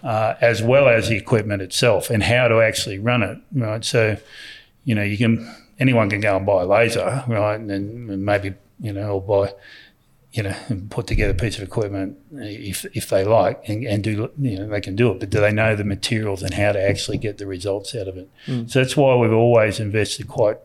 uh, 0.03 0.35
as 0.41 0.63
well 0.63 0.89
as 0.89 1.09
the 1.09 1.17
equipment 1.17 1.63
itself 1.63 2.11
and 2.11 2.23
how 2.23 2.49
to 2.49 2.61
actually 2.61 2.99
run 2.99 3.23
it. 3.23 3.39
Right. 3.53 3.85
So, 3.85 4.19
you 4.85 4.95
know, 4.95 5.03
you 5.03 5.17
can 5.17 5.55
anyone 5.79 6.11
can 6.11 6.21
go 6.21 6.37
and 6.37 6.47
buy 6.47 6.63
a 6.63 6.67
laser, 6.67 7.25
right, 7.27 7.59
and 7.59 7.71
then 7.71 8.25
maybe 8.25 8.55
you 8.81 8.93
know, 8.93 9.15
or 9.15 9.23
buy 9.23 9.55
you 10.33 10.43
know, 10.43 10.55
and 10.69 10.91
put 10.91 11.07
together 11.07 11.33
a 11.33 11.35
piece 11.35 11.57
of 11.57 11.63
equipment 11.63 12.17
if 12.33 12.85
if 12.95 13.09
they 13.09 13.25
like 13.25 13.67
and, 13.67 13.85
and 13.85 14.05
do 14.05 14.31
you 14.39 14.59
know 14.59 14.69
they 14.69 14.81
can 14.81 14.95
do 14.95 15.11
it, 15.11 15.21
but 15.21 15.31
do 15.31 15.41
they 15.41 15.53
know 15.53 15.75
the 15.75 15.85
materials 15.85 16.43
and 16.43 16.55
how 16.55 16.73
to 16.73 16.81
actually 16.81 17.19
get 17.19 17.39
the 17.39 17.47
results 17.47 17.95
out 17.95 18.09
of 18.09 18.17
it? 18.17 18.29
So 18.71 18.81
that's 18.81 18.97
why 18.97 19.15
we've 19.17 19.33
always 19.33 19.81
invested 19.81 20.29
quite 20.29 20.59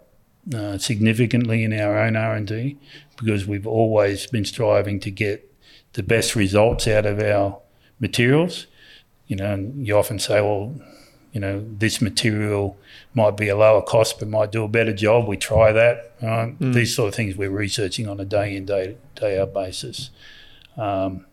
uh, 0.54 0.78
significantly 0.78 1.63
in 1.63 1.71
our 1.73 1.97
own 1.97 2.17
R 2.17 2.36
and 2.36 2.45
D 2.45 2.78
because 3.17 3.47
we've 3.47 3.67
always 3.67 4.28
been 4.28 4.45
striving 4.45 4.99
to 4.99 5.12
get 5.12 5.49
the 5.93 6.04
best 6.04 6.36
results 6.36 6.88
out 6.88 7.06
of 7.06 7.19
our 7.19 7.60
materials. 7.99 8.67
You 9.28 9.38
know, 9.38 9.54
and 9.54 9.88
you 9.88 9.97
often 9.97 10.19
say, 10.19 10.41
well, 10.41 10.76
you 11.34 11.41
know, 11.41 11.65
this 11.67 12.02
material 12.02 12.78
might 13.13 13.36
be 13.36 13.50
a 13.50 13.58
lower 13.58 13.82
cost 13.82 14.19
but 14.19 14.28
might 14.30 14.52
do 14.52 14.63
a 14.63 14.67
better 14.67 14.93
job. 14.93 15.28
We 15.28 15.36
try 15.36 15.72
that. 15.72 16.13
Right? 16.22 16.56
These 16.60 16.96
sort 16.96 17.10
of 17.10 17.15
things 17.15 17.36
we're 17.36 17.50
researching 17.50 18.08
on 18.08 18.19
a 18.19 18.26
day 18.26 18.56
in 18.56 18.65
day 18.65 18.96
day 19.15 19.39
out 19.39 19.54
basis. 19.54 20.12
Um, 20.78 21.26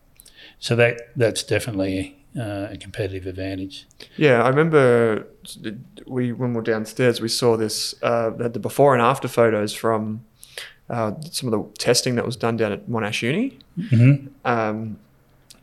so 0.58 0.74
that 0.76 1.10
that's 1.16 1.42
definitely 1.42 2.16
uh, 2.38 2.68
a 2.70 2.76
competitive 2.76 3.26
advantage. 3.26 3.86
Yeah, 4.16 4.42
I 4.42 4.48
remember 4.48 5.26
we 6.06 6.32
when 6.32 6.50
we 6.50 6.56
were 6.56 6.62
downstairs, 6.62 7.20
we 7.20 7.28
saw 7.28 7.56
this. 7.56 7.94
Uh, 8.02 8.30
the 8.30 8.58
before 8.58 8.94
and 8.94 9.02
after 9.02 9.28
photos 9.28 9.74
from 9.74 10.24
uh, 10.88 11.12
some 11.30 11.52
of 11.52 11.58
the 11.58 11.78
testing 11.78 12.14
that 12.16 12.24
was 12.24 12.36
done 12.36 12.56
down 12.56 12.72
at 12.72 12.88
Monash 12.88 13.22
Uni, 13.22 13.58
um, 14.44 14.98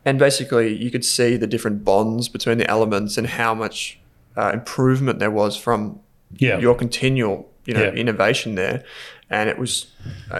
and 0.04 0.18
basically 0.18 0.74
you 0.74 0.90
could 0.90 1.04
see 1.04 1.36
the 1.36 1.46
different 1.46 1.84
bonds 1.84 2.28
between 2.28 2.58
the 2.58 2.68
elements 2.70 3.16
and 3.18 3.26
how 3.26 3.54
much 3.54 3.97
uh, 4.38 4.50
improvement 4.54 5.18
there 5.18 5.30
was 5.42 5.56
from 5.56 6.00
Yeah. 6.38 6.58
your 6.58 6.74
continual, 6.74 7.36
you 7.66 7.74
know, 7.74 7.82
Yeah. 7.84 7.90
innovation 8.02 8.54
there. 8.54 8.84
And 9.30 9.50
it 9.50 9.58
was, 9.58 9.86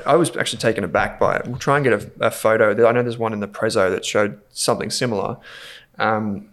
I 0.07 0.15
was 0.17 0.35
actually 0.37 0.61
taken 0.61 0.83
aback 0.85 1.19
by 1.19 1.37
it. 1.37 1.43
We'll 1.47 1.59
try 1.59 1.77
and 1.77 1.85
get 1.85 1.93
a, 1.93 2.11
a 2.29 2.31
photo. 2.31 2.65
I 2.87 2.93
know 2.93 3.03
there's 3.03 3.19
one 3.19 3.33
in 3.35 3.41
the 3.41 3.49
Prezzo 3.49 3.91
that 3.91 4.05
showed 4.05 4.39
something 4.51 4.89
similar. 4.91 5.37
Um, 5.99 6.49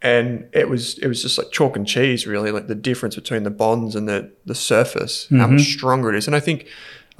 and 0.00 0.48
it 0.52 0.68
was 0.68 0.98
it 0.98 1.06
was 1.06 1.22
just 1.22 1.38
like 1.38 1.50
chalk 1.52 1.76
and 1.76 1.86
cheese 1.86 2.26
really 2.26 2.50
like 2.50 2.66
the 2.66 2.74
difference 2.74 3.14
between 3.14 3.44
the 3.44 3.50
bonds 3.50 3.94
and 3.94 4.08
the 4.08 4.30
the 4.44 4.54
surface 4.54 5.28
how 5.30 5.46
much 5.46 5.62
stronger 5.62 6.08
it 6.12 6.16
is 6.16 6.26
and 6.26 6.34
i 6.34 6.40
think 6.40 6.66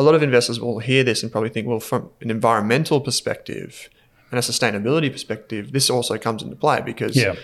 a 0.00 0.02
lot 0.02 0.16
of 0.16 0.22
investors 0.22 0.58
will 0.58 0.80
hear 0.80 1.04
this 1.04 1.22
and 1.22 1.30
probably 1.30 1.48
think 1.48 1.68
well 1.68 1.78
from 1.78 2.10
an 2.20 2.28
environmental 2.28 3.00
perspective 3.00 3.88
and 4.32 4.38
a 4.38 4.42
sustainability 4.42 5.10
perspective 5.12 5.70
this 5.70 5.88
also 5.90 6.18
comes 6.18 6.42
into 6.42 6.56
play 6.56 6.80
because 6.84 7.14
Yeah. 7.16 7.36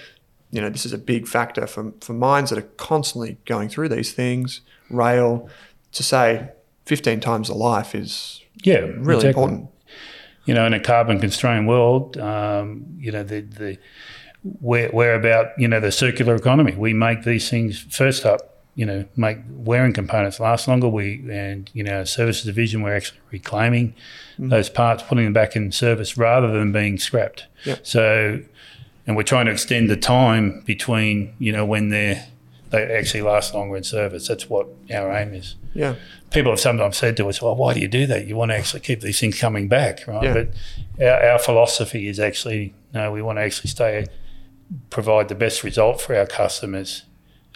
You 0.51 0.61
know 0.61 0.71
this 0.71 0.87
is 0.87 0.93
a 0.93 0.99
big 0.99 1.27
factor 1.29 1.67
for 1.67 1.93
for 2.01 2.13
mines 2.13 2.51
that 2.51 2.59
are 2.59 2.69
constantly 2.77 3.37
going 3.45 3.69
through 3.69 3.89
these 3.89 4.13
things 4.13 4.61
rail 4.91 5.49
to 5.93 6.03
say 6.03 6.49
15 6.87 7.21
times 7.21 7.49
the 7.49 7.55
life 7.55 7.95
is 7.95 8.43
Yeah, 8.63 8.77
really 8.79 9.17
exactly. 9.17 9.29
important 9.29 9.71
you 10.49 10.55
know, 10.55 10.65
in 10.65 10.73
a 10.73 10.81
carbon 10.81 11.21
constrained 11.21 11.69
world, 11.69 12.17
um, 12.17 12.87
you 12.99 13.13
know, 13.13 13.23
the, 13.23 13.43
the 13.43 13.77
we're, 14.63 14.89
we're 14.91 15.13
about, 15.13 15.49
you 15.59 15.69
know, 15.69 15.79
the 15.79 15.93
circular 15.93 16.35
economy. 16.37 16.75
We 16.75 16.95
make 16.95 17.25
these 17.25 17.51
things 17.51 17.81
first 17.91 18.25
up, 18.25 18.63
you 18.75 18.87
know, 18.87 19.05
make 19.15 19.41
wearing 19.51 19.93
components 19.93 20.41
last 20.41 20.67
longer. 20.67 20.89
We, 20.89 21.23
and, 21.31 21.71
you 21.75 21.85
know, 21.85 21.99
our 21.99 22.07
services 22.07 22.47
division, 22.47 22.81
we're 22.81 22.97
actually 22.97 23.21
reclaiming 23.31 23.95
those 24.39 24.71
parts, 24.71 25.03
putting 25.03 25.25
them 25.25 25.35
back 25.35 25.55
in 25.55 25.71
service 25.71 26.17
rather 26.17 26.51
than 26.51 26.73
being 26.73 26.97
scrapped. 26.99 27.47
Yeah. 27.67 27.77
So, 27.83 28.41
and 29.09 29.17
we're 29.17 29.25
trying 29.25 29.47
to 29.47 29.53
extend 29.53 29.91
the 29.91 29.97
time 29.97 30.61
between, 30.65 31.35
you 31.41 31.51
know, 31.51 31.65
when 31.65 31.89
they're, 31.89 32.29
they 32.71 32.85
actually 32.85 33.23
last 33.23 33.55
longer 33.55 33.77
in 33.77 33.83
service. 33.83 34.29
That's 34.29 34.49
what 34.49 34.69
our 34.93 35.11
aim 35.11 35.35
is 35.35 35.57
yeah 35.75 35.97
people 36.31 36.53
have 36.53 36.61
sometimes 36.61 36.97
said 36.97 37.17
to 37.17 37.29
us, 37.29 37.41
"Well, 37.41 37.57
why 37.57 37.75
do 37.75 37.81
you 37.81 37.89
do 37.89 38.07
that? 38.07 38.27
You 38.27 38.37
want 38.37 38.51
to 38.51 38.57
actually 38.57 38.81
keep 38.81 39.01
these 39.01 39.21
things 39.21 39.39
coming 39.39 39.69
back, 39.69 40.07
right?" 40.07 40.23
Yeah. 40.23 40.35
But 40.35 40.49
our, 41.05 41.33
our 41.33 41.39
philosophy 41.39 42.09
is 42.09 42.21
actually 42.21 42.75
no. 42.93 43.13
We 43.13 43.23
want 43.23 43.39
to 43.39 43.43
actually 43.43 43.71
stay, 43.71 44.07
provide 44.91 45.29
the 45.29 45.35
best 45.35 45.65
result 45.65 46.01
for 46.01 46.15
our 46.15 46.27
customers, 46.27 47.05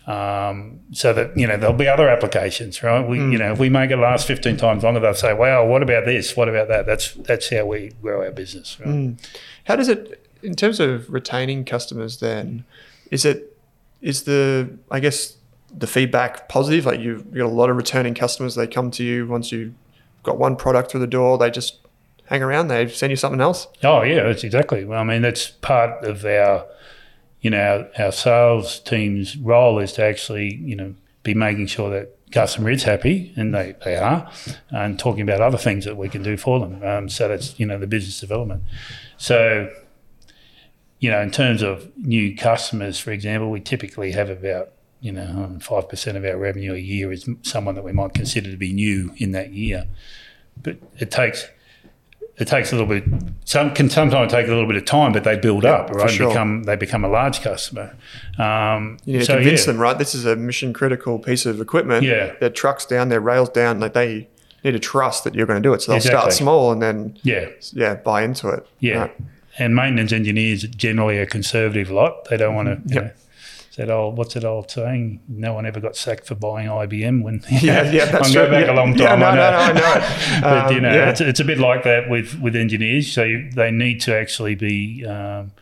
um, 0.07 0.81
so 0.93 1.13
that 1.13 1.37
you 1.37 1.47
know 1.47 1.57
there'll 1.57 1.77
be 1.77 1.89
other 1.89 2.09
applications, 2.09 2.83
right? 2.83 3.07
We, 3.07 3.19
you 3.19 3.39
know, 3.39 3.53
if 3.53 3.59
we 3.59 3.69
make 3.69 3.91
it 3.91 3.97
last 3.97 4.27
fifteen 4.27 4.57
times 4.57 4.85
longer, 4.85 5.01
they'll 5.01 5.15
say, 5.15 5.35
"Wow, 5.35 5.67
what 5.67 5.83
about 5.83 6.07
this? 6.07 6.37
What 6.37 6.49
about 6.49 6.69
that?" 6.69 6.87
That's 6.87 7.15
that's 7.15 7.51
how 7.51 7.67
we 7.67 7.93
grow 8.01 8.25
our 8.25 8.33
business. 8.33 8.79
Right? 8.81 9.17
How 9.65 9.77
does 9.77 9.89
it, 9.89 10.22
in 10.43 10.55
terms 10.55 10.81
of 10.81 11.11
retaining 11.13 11.65
customers, 11.65 12.21
then, 12.21 12.65
is 13.11 13.25
it, 13.25 13.57
is 14.01 14.25
the, 14.25 14.77
I 14.91 15.01
guess, 15.01 15.37
the 15.77 15.87
feedback 15.87 16.49
positive? 16.49 16.87
Like 16.87 17.01
you've 17.01 17.33
got 17.33 17.45
a 17.45 17.49
lot 17.49 17.71
of 17.71 17.77
returning 17.77 18.15
customers. 18.15 18.55
They 18.55 18.67
come 18.67 18.91
to 18.93 19.05
you 19.05 19.27
once 19.27 19.53
you've 19.53 19.75
got 20.23 20.39
one 20.39 20.57
product 20.57 20.91
through 20.91 21.01
the 21.01 21.07
door. 21.07 21.39
They 21.39 21.51
just 21.51 21.79
hang 22.27 22.43
around. 22.43 22.69
They 22.69 22.89
send 22.89 23.11
you 23.11 23.17
something 23.17 23.41
else. 23.41 23.69
Oh 23.83 24.03
yeah, 24.03 24.25
that's 24.25 24.45
exactly. 24.45 24.85
Well, 24.85 25.01
I 25.01 25.05
mean, 25.05 25.23
that's 25.23 25.51
part 25.51 26.05
of 26.05 26.25
our, 26.25 26.67
you 27.41 27.51
know, 27.51 27.89
our, 27.99 28.07
our 28.07 28.13
sales 28.13 28.81
team's 28.81 29.37
role 29.37 29.79
is 29.79 29.93
to 29.95 30.05
actually, 30.05 30.55
you 30.55 30.77
know, 30.77 30.95
be 31.23 31.35
making 31.35 31.67
sure 31.67 31.91
that 31.91 32.17
customer 32.33 32.71
is 32.71 32.83
happy, 32.85 33.33
and 33.37 33.55
they, 33.55 33.75
they 33.85 33.97
are, 33.97 34.31
and 34.71 34.99
talking 34.99 35.21
about 35.21 35.41
other 35.41 35.59
things 35.59 35.85
that 35.85 35.97
we 35.97 36.09
can 36.09 36.23
do 36.23 36.37
for 36.37 36.59
them. 36.59 36.83
Um, 36.83 37.09
so 37.09 37.29
that's 37.29 37.59
you 37.61 37.67
know 37.67 37.79
the 37.79 37.87
business 37.87 38.19
development. 38.19 38.63
So 39.19 39.71
you 41.03 41.11
know, 41.11 41.21
in 41.21 41.33
terms 41.33 41.63
of 41.63 41.91
new 41.97 42.37
customers, 42.37 42.97
for 43.01 43.11
example, 43.11 43.51
we 43.51 43.59
typically 43.61 44.13
have 44.13 44.31
about 44.31 44.71
you 45.01 45.11
know 45.11 45.59
five 45.61 45.89
percent 45.89 46.17
of 46.17 46.25
our 46.25 46.37
revenue 46.37 46.75
a 46.75 46.79
year 46.79 47.11
is 47.11 47.29
someone 47.43 47.75
that 47.75 47.83
we 47.85 47.91
might 47.93 48.15
consider 48.15 48.51
to 48.53 48.57
be 48.57 48.73
new 48.73 49.13
in 49.17 49.33
that 49.33 49.53
year, 49.53 49.87
but 50.63 50.77
it 50.99 51.11
takes 51.11 51.49
it 52.39 52.47
takes 52.47 52.73
a 52.73 52.77
little 52.77 52.89
bit. 52.89 53.05
Some 53.45 53.75
can 53.75 53.91
sometimes 53.91 54.31
take 54.33 54.47
a 54.47 54.51
little 54.51 54.67
bit 54.67 54.77
of 54.77 54.85
time, 54.85 55.13
but 55.13 55.25
they 55.25 55.37
build 55.37 55.65
Yeah, 55.65 55.73
up, 55.73 55.91
right? 55.91 56.09
sure. 56.09 56.29
Become 56.29 56.63
they 56.63 56.77
become 56.77 57.05
a 57.05 57.09
large 57.09 57.41
customer. 57.43 57.97
Um, 58.39 58.97
You 59.05 59.15
need 59.15 59.19
to 59.21 59.25
so, 59.27 59.35
convince 59.35 59.63
yeah. 59.67 59.73
them, 59.73 59.81
right? 59.81 59.99
This 59.99 60.15
is 60.15 60.25
a 60.25 60.37
mission 60.37 60.73
critical 60.73 61.19
piece 61.19 61.47
of 61.47 61.61
equipment. 61.61 62.05
Yeah. 62.05 62.35
Their 62.41 62.51
trucks 62.51 62.87
down, 62.87 63.09
their 63.09 63.21
rails 63.21 63.49
down. 63.49 63.81
Like 63.81 63.93
they 63.95 64.29
need 64.65 64.71
to 64.73 64.79
trust 64.79 65.25
that 65.25 65.35
you're 65.35 65.47
going 65.47 65.61
to 65.61 65.69
do 65.69 65.75
it. 65.75 65.83
So 65.83 65.91
they'll 65.93 66.01
start 66.01 66.33
small 66.33 66.71
and 66.73 66.81
then 66.81 67.19
Yeah, 67.25 67.49
yeah, 67.73 67.97
buy 67.97 68.23
into 68.23 68.49
it. 68.51 68.65
yeah. 68.79 68.99
Right. 69.01 69.17
And 69.59 69.75
maintenance 69.77 70.13
engineers 70.13 70.63
generally 70.63 71.19
a 71.19 71.27
conservative 71.27 71.91
lot. 71.91 72.27
They 72.31 72.37
don't 72.37 72.55
want 72.55 72.69
to. 72.69 72.95
You 72.95 72.95
Yep. 73.01 73.05
know, 73.05 73.11
that 73.77 73.91
old? 73.91 74.19
What's 74.19 74.35
that 74.35 74.45
old 74.45 74.71
saying? 74.71 75.21
No 75.29 75.55
one 75.55 75.65
ever 75.67 75.81
got 75.81 75.97
sacked 75.97 76.27
for 76.27 76.35
buying 76.35 76.69
IBM. 76.69 77.23
When 77.23 77.43
Yeah, 77.51 77.91
yeah, 77.91 78.05
that's 78.07 78.31
I 78.31 78.35
go 78.35 78.43
true. 78.47 78.51
back 78.55 78.67
Yeah. 78.67 78.73
a 78.73 78.77
long 78.77 78.97
Yeah, 78.99 79.09
time. 79.09 79.21
no, 79.21 79.27
I 79.27 79.35
no, 79.35 79.41
know. 79.41 79.51
no, 79.51 79.57
I 79.59 79.73
know 79.73 79.95
it. 79.95 80.41
but 80.43 80.71
you 80.73 80.77
Um, 80.79 80.83
know, 80.85 80.95
yeah. 80.95 81.11
it's, 81.11 81.21
it's 81.21 81.41
a 81.41 81.45
bit 81.45 81.59
like 81.59 81.83
that 81.85 82.09
with 82.11 82.39
with 82.41 82.55
engineers. 82.57 83.11
So 83.13 83.25
you, 83.25 83.51
they 83.51 83.71
need 83.71 84.01
to 84.03 84.15
actually 84.17 84.55
be. 84.55 85.05
Um, 85.07 85.53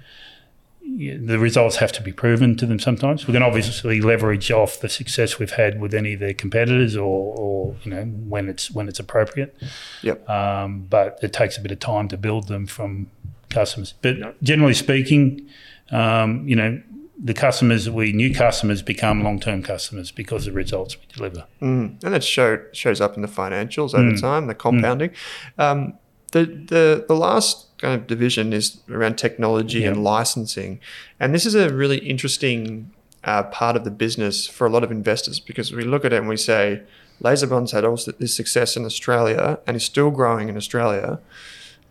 the 0.83 1.39
results 1.39 1.77
have 1.77 1.93
to 1.93 2.03
be 2.03 2.11
proven 2.13 2.57
to 2.57 2.67
them 2.67 2.81
sometimes. 2.81 3.27
We 3.27 3.33
can 3.33 3.45
obviously 3.45 4.01
leverage 4.01 4.51
off 4.51 4.81
the 4.81 4.89
success 4.89 5.39
we've 5.39 5.53
had 5.53 5.81
with 5.81 5.95
any 5.95 6.15
of 6.15 6.21
their 6.21 6.35
competitors, 6.35 6.97
or, 6.97 7.35
or 7.39 7.77
you 7.85 7.93
know, 7.93 8.03
when 8.05 8.49
it's 8.49 8.73
when 8.73 8.89
it's 8.89 8.99
appropriate. 8.99 9.57
Yep. 10.03 10.29
Um, 10.29 10.87
but 10.91 11.19
it 11.23 11.33
takes 11.33 11.57
a 11.57 11.61
bit 11.61 11.71
of 11.71 11.79
time 11.79 12.09
to 12.09 12.17
build 12.17 12.49
them 12.49 12.67
from 12.67 13.07
customers. 13.51 13.95
But 14.03 14.43
generally 14.43 14.75
speaking, 14.75 15.47
um, 15.91 16.47
you 16.49 16.57
know, 16.57 16.81
the 17.23 17.35
customers 17.35 17.91
we 17.91 18.13
new 18.13 18.33
customers 18.33 18.81
become 18.83 19.23
long 19.23 19.39
term 19.41 19.63
customers 19.63 20.11
because 20.11 20.47
of 20.47 20.55
the 20.55 20.57
results 20.57 20.97
we 20.97 21.05
deliver. 21.15 21.47
Mm. 21.61 22.03
And 22.03 22.15
that 22.15 22.25
show, 22.25 22.63
shows 22.73 23.01
up 23.01 23.17
in 23.17 23.23
the 23.23 23.29
financials 23.29 23.95
over 23.95 24.13
Mm. 24.13 24.21
time, 24.21 24.47
the 24.47 24.55
compounding. 24.55 25.11
Um, 25.59 25.95
the, 26.33 26.47
the, 26.47 27.05
the 27.09 27.15
last 27.15 27.67
kind 27.79 27.95
of 27.95 28.07
division 28.07 28.53
is 28.53 28.81
around 28.89 29.17
technology 29.17 29.85
and 29.85 30.03
licensing. 30.05 30.81
And 31.19 31.35
this 31.35 31.45
is 31.45 31.55
a 31.55 31.75
really 31.75 31.99
interesting 31.99 32.91
uh, 33.25 33.43
part 33.45 33.77
of 33.77 33.85
the 33.85 33.91
business 33.91 34.47
for 34.47 34.67
a 34.67 34.71
lot 34.71 34.85
of 34.85 34.91
investors 34.91 35.41
because 35.41 35.73
we 35.73 35.83
look 35.83 36.05
at 36.05 36.13
it 36.13 36.17
and 36.17 36.29
we 36.29 36.37
say, 36.37 36.83
Laserbond's 37.23 37.73
had 37.73 37.85
all 37.85 37.99
this 38.19 38.35
success 38.35 38.77
in 38.77 38.85
Australia 38.87 39.59
and 39.67 39.77
is 39.77 39.85
still 39.85 40.11
growing 40.11 40.49
in 40.49 40.57
Australia. 40.57 41.19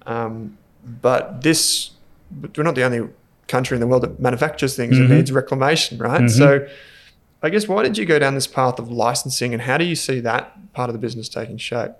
Um, 0.07 0.57
but 0.83 1.41
this, 1.41 1.91
but 2.31 2.57
we're 2.57 2.63
not 2.63 2.75
the 2.75 2.83
only 2.83 3.07
country 3.47 3.75
in 3.75 3.81
the 3.81 3.87
world 3.87 4.03
that 4.03 4.19
manufactures 4.19 4.75
things 4.75 4.95
Mhm. 4.97 5.01
and 5.01 5.09
needs 5.09 5.31
reclamation, 5.31 5.97
right? 5.97 6.21
Mhm. 6.21 6.29
So, 6.29 6.67
I 7.41 7.49
guess 7.49 7.67
why 7.67 7.83
did 7.83 7.97
you 7.97 8.05
go 8.05 8.19
down 8.19 8.35
this 8.35 8.47
path 8.47 8.79
of 8.79 8.91
licensing, 8.91 9.53
and 9.53 9.61
how 9.63 9.77
do 9.77 9.85
you 9.85 9.95
see 9.95 10.19
that 10.21 10.73
part 10.73 10.89
of 10.89 10.93
the 10.93 10.99
business 10.99 11.29
taking 11.29 11.57
shape? 11.57 11.91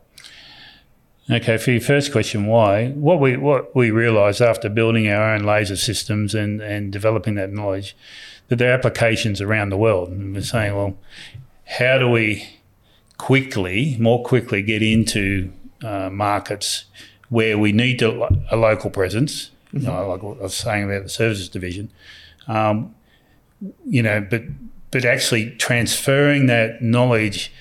Okay, 1.32 1.58
for 1.58 1.72
your 1.72 1.82
first 1.82 2.12
question, 2.12 2.48
why? 2.48 2.90
What 2.90 3.20
we 3.20 3.38
what 3.38 3.76
we 3.76 3.92
realised 3.92 4.42
after 4.42 4.68
building 4.68 5.08
our 5.08 5.34
own 5.36 5.44
laser 5.44 5.76
systems 5.76 6.34
and, 6.34 6.60
and 6.62 6.92
developing 6.92 7.36
that 7.36 7.52
knowledge, 7.54 7.96
that 8.48 8.56
there 8.58 8.72
are 8.72 8.74
applications 8.74 9.40
around 9.40 9.70
the 9.70 9.78
world, 9.78 10.10
and 10.10 10.34
we're 10.34 10.42
saying, 10.42 10.76
well, 10.76 10.98
how 11.66 12.00
do 12.00 12.10
we 12.10 12.48
quickly, 13.18 13.96
more 14.00 14.24
quickly, 14.24 14.62
get 14.64 14.82
into 14.82 15.52
uh, 15.84 16.10
markets 16.12 16.86
where 17.30 17.58
we 17.58 17.72
need 17.72 18.00
to, 18.00 18.28
a 18.52 18.58
local 18.58 18.90
presence? 18.90 19.52
You 19.72 19.82
know, 19.82 20.10
like 20.10 20.24
I 20.24 20.44
was 20.44 20.56
saying 20.56 20.86
about 20.86 21.04
the 21.04 21.10
services 21.10 21.48
division, 21.48 21.92
um, 22.48 22.96
you 23.86 24.02
know, 24.02 24.26
but 24.28 24.44
but 24.92 25.06
actually 25.06 25.52
transferring 25.58 26.48
that 26.48 26.82
knowledge 26.82 27.52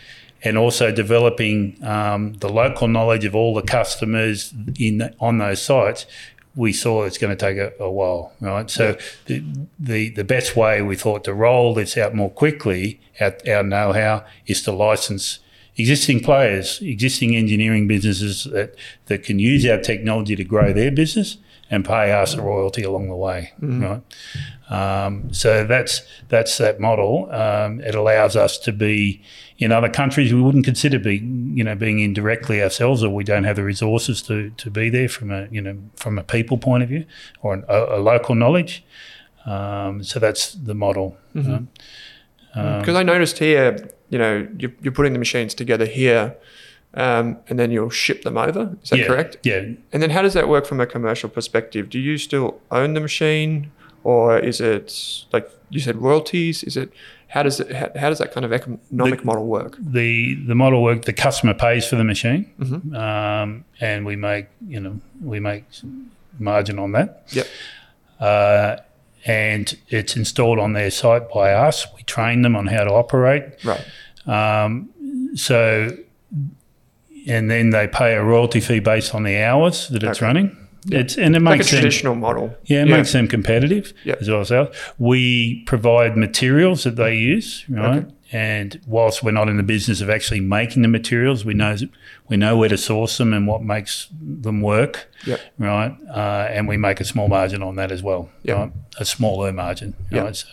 and 0.42 0.56
also 0.56 0.90
developing 0.90 1.76
um, 1.84 2.32
the 2.34 2.48
local 2.48 2.88
knowledge 2.88 3.24
of 3.24 3.34
all 3.34 3.54
the 3.54 3.62
customers 3.62 4.54
in 4.78 5.14
on 5.20 5.38
those 5.38 5.60
sites, 5.60 6.06
we 6.54 6.72
saw 6.72 7.04
it's 7.04 7.18
going 7.18 7.36
to 7.36 7.36
take 7.36 7.58
a, 7.58 7.72
a 7.82 7.90
while, 7.90 8.32
right? 8.40 8.70
So 8.70 8.96
the, 9.26 9.42
the 9.78 10.10
the 10.10 10.24
best 10.24 10.56
way 10.56 10.80
we 10.80 10.96
thought 10.96 11.24
to 11.24 11.34
roll 11.34 11.74
this 11.74 11.96
out 11.98 12.14
more 12.14 12.30
quickly, 12.30 13.00
our, 13.20 13.36
our 13.48 13.62
know-how, 13.62 14.24
is 14.46 14.62
to 14.62 14.72
license 14.72 15.40
existing 15.78 16.20
players, 16.20 16.80
existing 16.82 17.36
engineering 17.36 17.86
businesses 17.88 18.44
that 18.52 18.74
that 19.06 19.22
can 19.22 19.38
use 19.38 19.64
our 19.66 19.78
technology 19.78 20.36
to 20.36 20.44
grow 20.44 20.72
their 20.72 20.90
business 20.90 21.38
and 21.70 21.84
pay 21.84 22.12
us 22.12 22.34
a 22.34 22.40
royalty 22.42 22.82
along 22.82 23.08
the 23.08 23.16
way, 23.16 23.52
right? 23.60 24.02
Um, 24.70 25.32
so 25.32 25.64
that's 25.66 26.02
that's 26.28 26.56
that 26.58 26.80
model. 26.80 27.30
Um, 27.30 27.80
it 27.80 27.94
allows 27.94 28.36
us 28.36 28.58
to 28.60 28.72
be 28.72 29.22
in 29.58 29.70
other 29.72 29.88
countries 29.90 30.32
we 30.32 30.40
wouldn't 30.40 30.64
consider 30.64 30.98
being 30.98 31.52
you 31.54 31.64
know 31.64 31.74
being 31.74 31.98
in 32.00 32.12
directly 32.14 32.62
ourselves, 32.62 33.02
or 33.04 33.10
we 33.14 33.24
don't 33.24 33.44
have 33.44 33.56
the 33.56 33.64
resources 33.64 34.22
to, 34.22 34.50
to 34.50 34.70
be 34.70 34.90
there 34.90 35.08
from 35.08 35.30
a 35.30 35.46
you 35.50 35.60
know 35.60 35.76
from 35.96 36.18
a 36.18 36.22
people 36.22 36.58
point 36.58 36.82
of 36.82 36.88
view 36.88 37.04
or 37.42 37.54
an, 37.54 37.64
a, 37.68 37.96
a 37.96 38.00
local 38.00 38.34
knowledge. 38.34 38.84
Um, 39.46 40.02
so 40.02 40.18
that's 40.18 40.52
the 40.52 40.74
model. 40.74 41.16
Um, 42.54 42.80
Because 42.80 42.96
I 42.96 43.02
noticed 43.02 43.38
here, 43.38 43.90
you 44.10 44.18
know, 44.18 44.46
you're, 44.58 44.72
you're 44.82 44.92
putting 44.92 45.12
the 45.12 45.18
machines 45.18 45.54
together 45.54 45.84
here, 45.86 46.34
um, 46.94 47.36
and 47.48 47.58
then 47.58 47.70
you'll 47.70 47.90
ship 47.90 48.22
them 48.22 48.36
over. 48.38 48.76
Is 48.82 48.90
that 48.90 48.98
yeah, 49.00 49.06
correct? 49.06 49.36
Yeah, 49.42 49.58
And 49.92 50.02
then 50.02 50.10
how 50.10 50.22
does 50.22 50.34
that 50.34 50.48
work 50.48 50.66
from 50.66 50.80
a 50.80 50.86
commercial 50.86 51.28
perspective? 51.28 51.90
Do 51.90 51.98
you 51.98 52.16
still 52.18 52.60
own 52.70 52.94
the 52.94 53.00
machine, 53.00 53.70
or 54.04 54.38
is 54.38 54.60
it 54.60 55.24
like 55.32 55.50
you 55.70 55.80
said 55.80 55.96
royalties? 55.96 56.62
Is 56.64 56.76
it 56.76 56.90
how 57.28 57.42
does 57.42 57.60
it 57.60 57.70
how, 57.72 57.90
how 58.00 58.08
does 58.08 58.18
that 58.18 58.32
kind 58.32 58.46
of 58.46 58.52
economic 58.54 59.22
model 59.24 59.46
work? 59.46 59.76
the 59.78 60.34
the 60.46 60.54
model 60.54 60.82
work. 60.82 61.02
The 61.04 61.12
customer 61.12 61.52
pays 61.54 61.86
for 61.86 61.96
the 61.96 62.04
machine, 62.04 62.50
Mhm. 62.58 62.94
um, 62.96 63.64
and 63.80 64.06
we 64.06 64.16
make 64.16 64.46
you 64.66 64.80
know 64.80 65.00
we 65.22 65.38
make 65.40 65.64
margin 66.38 66.78
on 66.78 66.92
that. 66.92 67.24
Yep. 67.32 67.46
Uh, 68.18 68.76
and 69.26 69.76
it's 69.88 70.16
installed 70.16 70.58
on 70.58 70.72
their 70.72 70.90
site 70.90 71.30
by 71.32 71.52
us. 71.52 71.86
We 71.96 72.02
train 72.02 72.42
them 72.42 72.56
on 72.56 72.66
how 72.66 72.84
to 72.84 72.90
operate. 72.92 73.44
Right. 73.64 73.84
Um, 74.26 74.90
so, 75.34 75.96
and 77.26 77.50
then 77.50 77.70
they 77.70 77.86
pay 77.88 78.14
a 78.14 78.22
royalty 78.24 78.60
fee 78.60 78.78
based 78.80 79.14
on 79.14 79.22
the 79.24 79.36
hours 79.42 79.88
that 79.88 80.02
it's 80.02 80.18
Okay. 80.18 80.26
running. 80.26 80.56
It's 80.90 81.18
and 81.18 81.36
it 81.36 81.42
Like 81.42 81.56
a 81.56 81.58
makes 81.58 81.70
them, 81.70 81.80
traditional 81.80 82.14
model. 82.14 82.56
yeah, 82.64 82.82
it 82.82 82.88
Yeah. 82.88 82.96
makes 82.96 83.12
them 83.12 83.28
competitive 83.28 83.92
Yep. 84.04 84.18
as 84.22 84.30
well 84.30 84.40
as 84.40 84.52
ours. 84.52 84.68
We 84.98 85.62
provide 85.66 86.16
materials 86.16 86.84
that 86.84 86.96
they 86.96 87.14
use, 87.16 87.64
right? 87.68 87.98
Okay. 87.98 88.06
And 88.30 88.78
whilst 88.86 89.22
we're 89.22 89.30
not 89.30 89.48
in 89.48 89.56
the 89.56 89.62
business 89.62 90.00
of 90.02 90.10
actually 90.10 90.40
making 90.40 90.82
the 90.82 90.88
materials, 90.88 91.44
we 91.46 91.54
know 91.54 91.76
we 92.28 92.36
know 92.36 92.56
where 92.58 92.68
to 92.68 92.76
source 92.76 93.16
them 93.16 93.32
and 93.32 93.46
what 93.46 93.62
makes 93.62 94.08
them 94.20 94.60
work, 94.60 95.08
Yep. 95.26 95.40
right? 95.58 95.96
Uh, 96.14 96.46
and 96.50 96.68
we 96.68 96.76
make 96.76 97.00
a 97.00 97.04
small 97.04 97.28
margin 97.28 97.62
on 97.62 97.76
that 97.76 97.90
as 97.90 98.02
well, 98.02 98.28
Yep. 98.42 98.56
right? 98.58 98.72
A 98.98 99.04
smaller 99.06 99.50
margin, 99.52 99.94
Yep. 100.10 100.24
right? 100.24 100.36
So, 100.36 100.46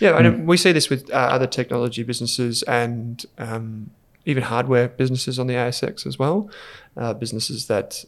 Yeah, 0.00 0.12
Hmm. 0.18 0.24
and 0.26 0.48
we 0.48 0.56
see 0.56 0.72
this 0.72 0.88
with 0.88 1.10
uh, 1.10 1.14
other 1.16 1.46
technology 1.46 2.02
businesses 2.02 2.62
and 2.62 3.22
um, 3.36 3.90
even 4.24 4.44
hardware 4.44 4.88
businesses 4.88 5.38
on 5.38 5.46
the 5.46 5.54
ASX 5.56 6.06
as 6.06 6.18
well. 6.18 6.48
Uh, 6.96 7.12
businesses 7.12 7.66
that 7.66 8.02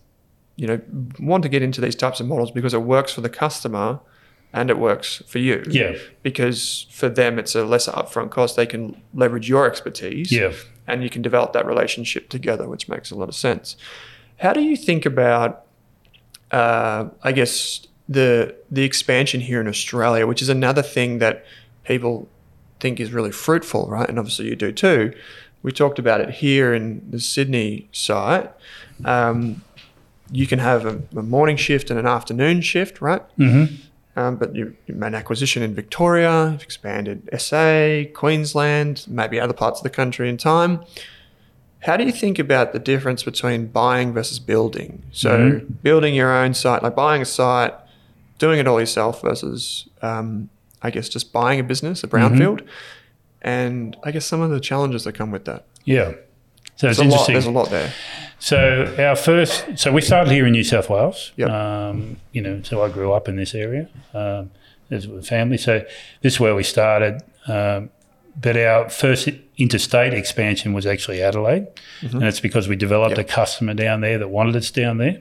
you 0.56 0.66
know 0.66 0.80
want 1.20 1.42
to 1.42 1.48
get 1.50 1.60
into 1.62 1.80
these 1.82 1.94
types 1.94 2.18
of 2.20 2.26
models 2.26 2.50
because 2.50 2.72
it 2.72 2.82
works 2.82 3.12
for 3.12 3.20
the 3.20 3.28
customer 3.28 4.00
and 4.52 4.70
it 4.70 4.78
works 4.78 5.22
for 5.26 5.38
you. 5.38 5.62
yeah, 5.68 5.96
Because 6.22 6.86
for 6.90 7.08
them, 7.08 7.38
it's 7.38 7.54
a 7.54 7.64
lesser 7.64 7.92
upfront 7.92 8.30
cost. 8.30 8.56
They 8.56 8.66
can 8.66 9.00
leverage 9.14 9.48
your 9.48 9.66
expertise. 9.66 10.30
yeah. 10.30 10.52
and 10.86 11.02
you 11.02 11.08
can 11.10 11.22
develop 11.22 11.52
that 11.54 11.64
relationship 11.66 12.28
together, 12.28 12.68
which 12.68 12.88
makes 12.88 13.10
a 13.10 13.14
lot 13.14 13.28
of 13.28 13.34
sense. 13.34 13.76
How 14.38 14.52
do 14.52 14.60
you 14.60 14.76
think 14.76 15.06
about, 15.06 15.64
uh, 16.50 17.08
I 17.22 17.32
guess, 17.32 17.86
the 18.08 18.54
the 18.70 18.82
expansion 18.82 19.40
here 19.40 19.60
in 19.60 19.68
Australia, 19.68 20.26
which 20.26 20.42
is 20.42 20.48
another 20.48 20.82
thing 20.82 21.18
that 21.18 21.44
people 21.84 22.28
think 22.80 22.98
is 23.00 23.12
really 23.12 23.30
fruitful, 23.30 23.88
right? 23.88 24.08
And 24.08 24.18
obviously 24.18 24.46
you 24.48 24.56
do 24.56 24.72
too. 24.72 25.12
We 25.62 25.70
talked 25.70 25.98
about 26.00 26.20
it 26.20 26.30
here 26.30 26.74
in 26.74 27.00
the 27.08 27.20
Sydney 27.20 27.88
site. 27.92 28.50
Um, 29.04 29.62
you 30.32 30.46
can 30.48 30.58
have 30.58 30.84
a, 30.84 31.00
a 31.16 31.22
morning 31.22 31.56
shift 31.56 31.90
and 31.90 31.98
an 31.98 32.06
afternoon 32.06 32.60
shift, 32.60 33.00
right? 33.00 33.22
hmm 33.36 33.64
Um, 34.14 34.36
but 34.36 34.54
you, 34.54 34.76
you 34.86 34.94
made 34.94 35.08
an 35.08 35.14
acquisition 35.14 35.62
in 35.62 35.74
Victoria, 35.74 36.58
expanded 36.62 37.28
SA, 37.38 38.04
Queensland, 38.14 39.06
maybe 39.08 39.40
other 39.40 39.54
parts 39.54 39.80
of 39.80 39.84
the 39.84 39.90
country 39.90 40.28
in 40.28 40.36
time. 40.36 40.84
How 41.80 41.96
do 41.96 42.04
you 42.04 42.12
think 42.12 42.38
about 42.38 42.72
the 42.72 42.78
difference 42.78 43.22
between 43.22 43.66
buying 43.68 44.12
versus 44.12 44.38
building? 44.38 45.02
So, 45.12 45.62
building 45.82 46.14
your 46.14 46.30
own 46.32 46.54
site, 46.54 46.82
like 46.82 46.94
buying 46.94 47.22
a 47.22 47.24
site, 47.24 47.72
doing 48.38 48.60
it 48.60 48.68
all 48.68 48.78
yourself 48.78 49.22
versus, 49.22 49.88
um, 50.02 50.48
I 50.82 50.90
guess, 50.90 51.08
just 51.08 51.32
buying 51.32 51.58
a 51.58 51.64
business, 51.64 52.04
a 52.04 52.06
brownfield. 52.08 52.66
and 53.40 53.96
I 54.04 54.12
guess 54.12 54.26
some 54.26 54.40
of 54.40 54.50
the 54.50 54.60
challenges 54.60 55.04
that 55.04 55.14
come 55.14 55.30
with 55.30 55.46
that. 55.46 55.64
Yeah. 55.84 56.12
So 56.76 56.88
it's 56.88 56.98
a 56.98 57.02
lot. 57.02 57.28
interesting. 57.28 57.34
There's 57.34 57.46
a 57.46 57.50
lot 57.50 57.70
there. 57.70 57.92
So 58.42 58.92
our 58.98 59.14
first, 59.14 59.78
so 59.78 59.92
we 59.92 60.00
started 60.00 60.32
here 60.32 60.46
in 60.46 60.52
New 60.52 60.64
South 60.64 60.90
Wales. 60.90 61.30
Yep. 61.36 61.48
Um, 61.48 62.16
you 62.32 62.42
know, 62.42 62.60
so 62.62 62.82
I 62.82 62.88
grew 62.88 63.12
up 63.12 63.28
in 63.28 63.36
this 63.36 63.54
area 63.54 63.88
um, 64.14 64.50
as 64.90 65.06
a 65.06 65.22
family. 65.22 65.56
So 65.56 65.84
this 66.22 66.34
is 66.34 66.40
where 66.40 66.52
we 66.56 66.64
started. 66.64 67.22
Um, 67.46 67.90
but 68.34 68.56
our 68.56 68.90
first 68.90 69.28
interstate 69.58 70.12
expansion 70.12 70.72
was 70.72 70.86
actually 70.86 71.22
Adelaide, 71.22 71.68
and 72.00 72.24
it's 72.24 72.40
because 72.40 72.66
we 72.66 72.74
developed 72.74 73.16
Yep. 73.16 73.30
a 73.30 73.32
customer 73.32 73.74
down 73.74 74.00
there 74.00 74.18
that 74.18 74.28
wanted 74.28 74.56
us 74.56 74.72
down 74.72 74.98
there. 74.98 75.20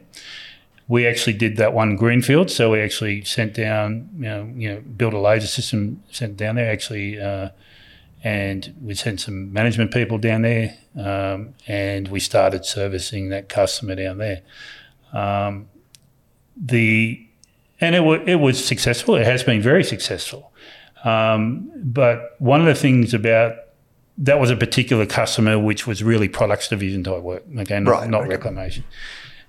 We 0.87 1.05
actually 1.05 1.33
did 1.33 1.57
that 1.57 1.73
one 1.73 1.97
greenfield, 1.97 2.49
so 2.49 2.71
we 2.71 2.81
actually 2.81 3.23
sent 3.23 3.53
down, 3.53 4.09
you 4.15 4.23
know, 4.23 4.51
you 4.55 4.69
know, 4.69 4.81
built 4.97 5.13
a 5.13 5.19
laser 5.19 5.45
system, 5.45 6.01
sent 6.09 6.37
down 6.37 6.55
there 6.55 6.71
actually. 6.71 7.21
Uh, 7.21 7.49
and 8.23 8.75
we 8.81 8.93
sent 8.95 9.19
some 9.21 9.51
management 9.51 9.91
people 9.91 10.17
down 10.17 10.43
there, 10.43 10.77
um, 10.97 11.55
and 11.67 12.07
we 12.07 12.19
started 12.19 12.65
servicing 12.65 13.29
that 13.29 13.49
customer 13.49 13.95
down 13.95 14.17
there. 14.17 14.41
Um, 15.13 15.69
the 16.55 17.27
and 17.79 17.95
it, 17.95 18.01
wa 18.01 18.13
it 18.25 18.35
was 18.35 18.63
successful. 18.63 19.15
It 19.15 19.25
has 19.25 19.43
been 19.43 19.61
very 19.61 19.83
successful. 19.83 20.51
Um, 21.03 21.71
but 21.75 22.35
one 22.39 22.59
of 22.59 22.67
the 22.67 22.75
things 22.75 23.13
about 23.13 23.55
that 24.19 24.39
was 24.39 24.51
a 24.51 24.55
particular 24.55 25.05
customer 25.05 25.57
which 25.57 25.87
was 25.87 26.03
really 26.03 26.27
products 26.27 26.67
division 26.67 27.03
type 27.03 27.23
work, 27.23 27.43
okay, 27.59 27.79
not, 27.79 27.91
Right, 27.91 28.09
not 28.09 28.21
okay. 28.21 28.29
reclamation. 28.29 28.83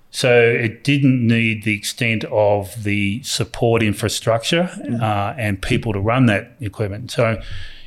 So 0.09 0.41
it 0.41 0.83
didn't 0.83 1.25
need 1.25 1.63
the 1.63 1.75
extent 1.75 2.23
of 2.25 2.83
the 2.83 3.21
support 3.23 3.81
infrastructure 3.81 4.69
uh, 5.01 5.33
and 5.37 5.61
people 5.61 5.93
to 5.93 5.99
run 5.99 6.27
that 6.27 6.55
equipment. 6.59 7.11
So, 7.11 7.41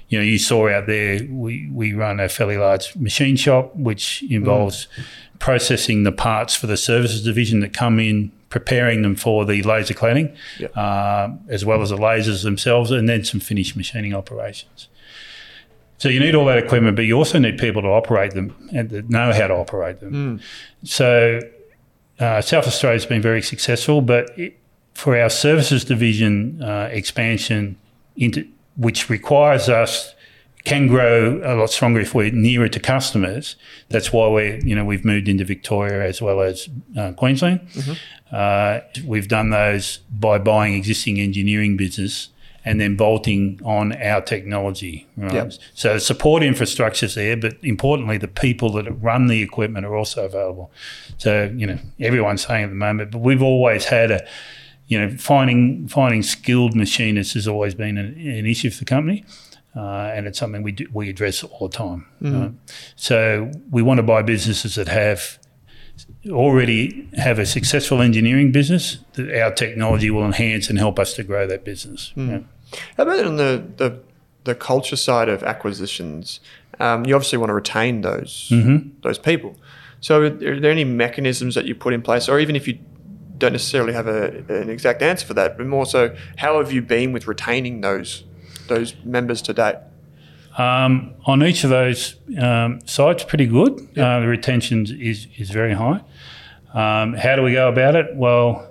you 0.09 0.19
know, 0.19 0.25
you 0.25 0.39
saw 0.39 0.69
out 0.69 0.87
there, 0.87 1.21
we, 1.29 1.69
we 1.73 1.93
run 1.93 2.21
a 2.21 2.29
fairly 2.29 2.57
large 2.57 2.95
machine 2.97 3.37
shop, 3.37 3.75
which 3.75 4.23
involves 4.31 4.87
processing 5.39 6.05
the 6.05 6.13
parts 6.13 6.55
for 6.55 6.67
the 6.67 6.77
services 6.77 7.23
division 7.25 7.61
that 7.61 7.73
come 7.73 7.99
in, 7.99 8.31
preparing 8.49 9.03
them 9.03 9.17
for 9.17 9.45
the 9.45 9.63
laser 9.63 9.95
cladding, 9.95 10.35
Yep. 10.61 10.77
uh, 10.77 11.29
as 11.49 11.65
well 11.65 11.83
as 11.83 11.91
the 11.91 11.97
lasers 11.97 12.43
themselves, 12.45 12.91
and 12.91 13.09
then 13.09 13.25
some 13.25 13.41
finished 13.41 13.77
machining 13.77 14.15
operations. 14.15 14.89
So 15.99 16.09
you 16.09 16.21
need 16.21 16.35
all 16.35 16.45
that 16.47 16.59
equipment, 16.59 16.95
but 16.95 17.07
you 17.07 17.17
also 17.17 17.39
need 17.39 17.59
people 17.59 17.83
to 17.83 17.89
operate 17.89 18.33
them 18.33 18.55
and 18.73 18.91
that 18.91 19.09
know 19.11 19.33
how 19.33 19.47
to 19.49 19.55
operate 19.55 20.01
them. 20.01 20.41
So 20.85 21.41
uh, 22.21 22.41
South 22.43 22.67
Australia's 22.67 23.07
been 23.07 23.23
very 23.23 23.43
successful, 23.43 24.03
but 24.03 24.31
it, 24.39 24.59
for 24.95 25.19
our 25.19 25.31
services 25.31 25.85
division 25.85 26.63
uh, 26.63 26.89
expansion, 26.93 27.77
into 28.17 28.47
which 28.77 29.09
requires 29.09 29.69
us 29.69 30.15
can 30.67 30.89
grow 30.89 31.41
a 31.45 31.55
lot 31.55 31.71
stronger 31.71 32.01
if 32.01 32.13
we're 32.13 32.31
nearer 32.33 32.69
to 32.69 32.81
customers. 32.81 33.55
That's 33.89 34.13
why 34.13 34.29
we 34.29 34.61
you 34.65 34.75
know 34.75 34.85
we've 34.85 35.05
moved 35.05 35.29
into 35.29 35.45
Victoria 35.45 36.07
as 36.07 36.21
well 36.21 36.41
as 36.41 36.69
uh, 36.99 37.13
Queensland. 37.13 37.61
Uh, 38.33 38.81
we've 39.05 39.29
done 39.29 39.51
those 39.51 39.99
by 40.11 40.39
buying 40.39 40.75
existing 40.75 41.21
engineering 41.21 41.77
business 41.77 42.31
and 42.65 42.81
then 42.81 42.97
bolting 42.97 43.61
on 43.65 43.93
our 44.03 44.21
technology. 44.21 45.07
Right? 45.17 45.35
Yep. 45.35 45.53
So 45.75 45.99
support 45.99 46.43
infrastructure's 46.43 47.15
there, 47.15 47.37
but 47.37 47.55
importantly, 47.63 48.19
the 48.19 48.27
people 48.27 48.73
that 48.73 48.91
run 48.91 49.29
the 49.29 49.41
equipment 49.41 49.87
are 49.87 49.95
also 49.95 50.25
available. 50.25 50.73
So 51.17 51.53
you 51.57 51.69
know 51.69 51.79
everyone's 52.01 52.45
saying 52.45 52.65
at 52.65 52.71
the 52.71 52.77
moment, 52.77 53.13
but 53.13 53.21
we've 53.21 53.43
always 53.43 53.85
had 53.85 54.11
a 54.11 54.27
you 54.89 54.99
know 54.99 55.17
finding 55.17 55.89
finding 55.89 56.23
skilled 56.23 56.75
machinists 56.75 57.35
has 57.35 57.47
always 57.49 57.75
been 57.75 57.99
an, 57.99 58.07
an 58.19 58.47
issue 58.47 58.71
for 58.71 58.79
the 58.79 58.85
company. 58.85 59.25
Uh, 59.75 60.11
and 60.15 60.27
it's 60.27 60.39
something 60.39 60.63
we 60.63 60.73
do, 60.73 60.87
we 60.91 61.11
address 61.11 61.45
all 61.45 61.69
the 61.69 61.77
time. 61.77 62.07
right? 62.23 62.53
So 62.97 63.51
we 63.71 63.83
want 63.83 63.99
to 63.99 64.03
buy 64.03 64.23
businesses 64.23 64.75
that 64.77 64.89
have 64.89 65.39
already 66.31 67.09
have 67.17 67.39
a 67.39 67.45
successful 67.47 68.01
engineering 68.01 68.53
business 68.53 68.99
that 69.15 69.39
our 69.39 69.53
technology 69.53 70.11
will 70.11 70.25
enhance 70.25 70.71
and 70.71 70.79
help 70.79 70.99
us 70.99 71.15
to 71.15 71.23
grow 71.23 71.47
that 71.47 71.65
business. 71.65 72.13
Yeah. 72.17 72.41
How 72.97 73.03
about 73.03 73.25
on 73.27 73.37
the, 73.37 73.65
the, 73.77 74.01
the 74.45 74.55
culture 74.55 74.97
side 74.97 75.29
of 75.29 75.43
acquisitions? 75.43 76.41
Um, 76.81 77.05
you 77.07 77.15
obviously 77.15 77.39
want 77.39 77.51
to 77.51 77.55
retain 77.55 78.01
those 78.01 78.49
those 79.03 79.19
people. 79.19 79.57
So, 80.01 80.23
are 80.23 80.31
there 80.31 80.71
any 80.71 80.85
mechanisms 80.85 81.55
that 81.55 81.65
you 81.65 81.75
put 81.75 81.95
in 81.95 82.03
place, 82.03 82.29
or 82.29 82.39
even 82.39 82.55
if 82.57 82.69
you 82.69 82.79
don't 83.39 83.53
necessarily 83.53 83.93
have 83.93 84.07
a, 84.07 84.45
an 84.49 84.71
exact 84.71 85.03
answer 85.03 85.27
for 85.27 85.35
that, 85.35 85.57
but 85.57 85.67
more 85.67 85.87
so, 85.87 86.15
how 86.37 86.59
have 86.59 86.73
you 86.73 86.83
been 86.83 87.13
with 87.13 87.27
retaining 87.27 87.81
those 87.81 88.25
those 88.69 88.95
members 89.05 89.43
to 89.43 89.53
date? 89.53 89.77
Um, 90.59 91.15
on 91.27 91.43
each 91.43 91.65
of 91.65 91.71
those 91.71 92.17
um, 92.41 92.81
sites, 92.87 93.25
pretty 93.25 93.47
good. 93.47 93.79
Uh, 93.97 94.21
the 94.21 94.27
retention 94.27 94.87
is 94.99 95.29
is 95.37 95.51
very 95.51 95.75
high. 95.75 96.03
Um, 96.73 97.15
how 97.15 97.37
do 97.37 97.43
we 97.43 97.53
go 97.53 97.69
about 97.69 97.95
it? 97.95 98.15
Well, 98.15 98.69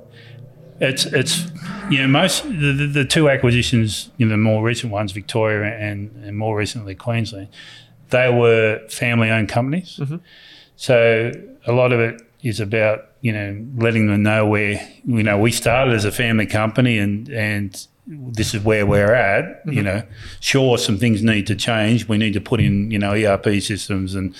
it's 0.80 1.06
it's 1.06 1.45
you 1.89 1.99
know 1.99 2.08
most 2.08 2.43
the, 2.43 2.73
the, 2.73 2.88
the 2.88 3.06
two 3.06 3.30
acquisitions, 3.30 4.10
you 4.17 4.25
know, 4.25 4.32
the 4.32 4.38
more 4.38 4.63
recent 4.63 4.91
ones, 4.91 5.12
Victoria 5.12 5.75
and, 5.78 6.12
and 6.23 6.38
more 6.38 6.58
recently 6.58 6.95
Queensland, 6.95 7.49
they 8.10 8.32
were 8.32 8.82
family 8.89 9.30
owned 9.30 9.49
companies. 9.49 9.99
So 10.75 11.32
a 11.65 11.71
lot 11.71 11.93
of 11.93 11.99
it 11.99 12.21
is 12.43 12.60
about 12.60 13.10
you 13.25 13.31
know 13.31 13.65
letting 13.77 14.05
them 14.05 14.21
know 14.21 14.45
where 14.45 14.88
you 15.03 15.23
know 15.23 15.35
we 15.39 15.51
started 15.51 15.95
as 15.95 16.05
a 16.05 16.11
family 16.11 16.45
company 16.45 16.99
and 16.99 17.27
and 17.29 17.88
this 18.07 18.53
is 18.53 18.63
where 18.63 18.85
we're 18.85 19.15
at. 19.15 19.61
You 19.65 19.81
know, 19.81 20.03
sure 20.39 20.77
some 20.77 20.99
things 20.99 21.23
need 21.23 21.47
to 21.47 21.55
change. 21.55 22.07
We 22.07 22.19
need 22.19 22.33
to 22.33 22.39
put 22.39 22.59
in 22.59 22.91
you 22.91 22.99
know 22.99 23.13
ERP 23.13 23.63
systems 23.63 24.13
and 24.13 24.35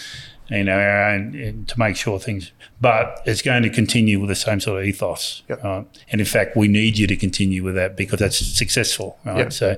you 0.52 0.66
know 0.66 0.78
our 0.78 1.10
own 1.10 1.34
and 1.34 1.68
to 1.68 1.80
make 1.80 1.96
sure 1.96 2.20
things. 2.20 2.52
But 2.80 3.22
it's 3.26 3.42
going 3.42 3.64
to 3.64 3.72
continue 3.72 4.20
with 4.20 4.30
the 4.30 4.36
same 4.36 4.60
sort 4.60 4.82
of 4.82 4.86
ethos. 4.86 5.42
Yep. 5.50 5.64
Right? 5.64 5.88
And 6.12 6.22
in 6.22 6.28
fact, 6.28 6.56
we 6.56 6.68
need 6.68 7.00
you 7.00 7.08
to 7.08 7.16
continue 7.16 7.64
with 7.64 7.74
that 7.74 7.98
because 7.98 8.20
that's 8.20 8.38
successful. 8.38 9.18
Right. 9.26 9.38
Yep. 9.38 9.54
So. 9.54 9.76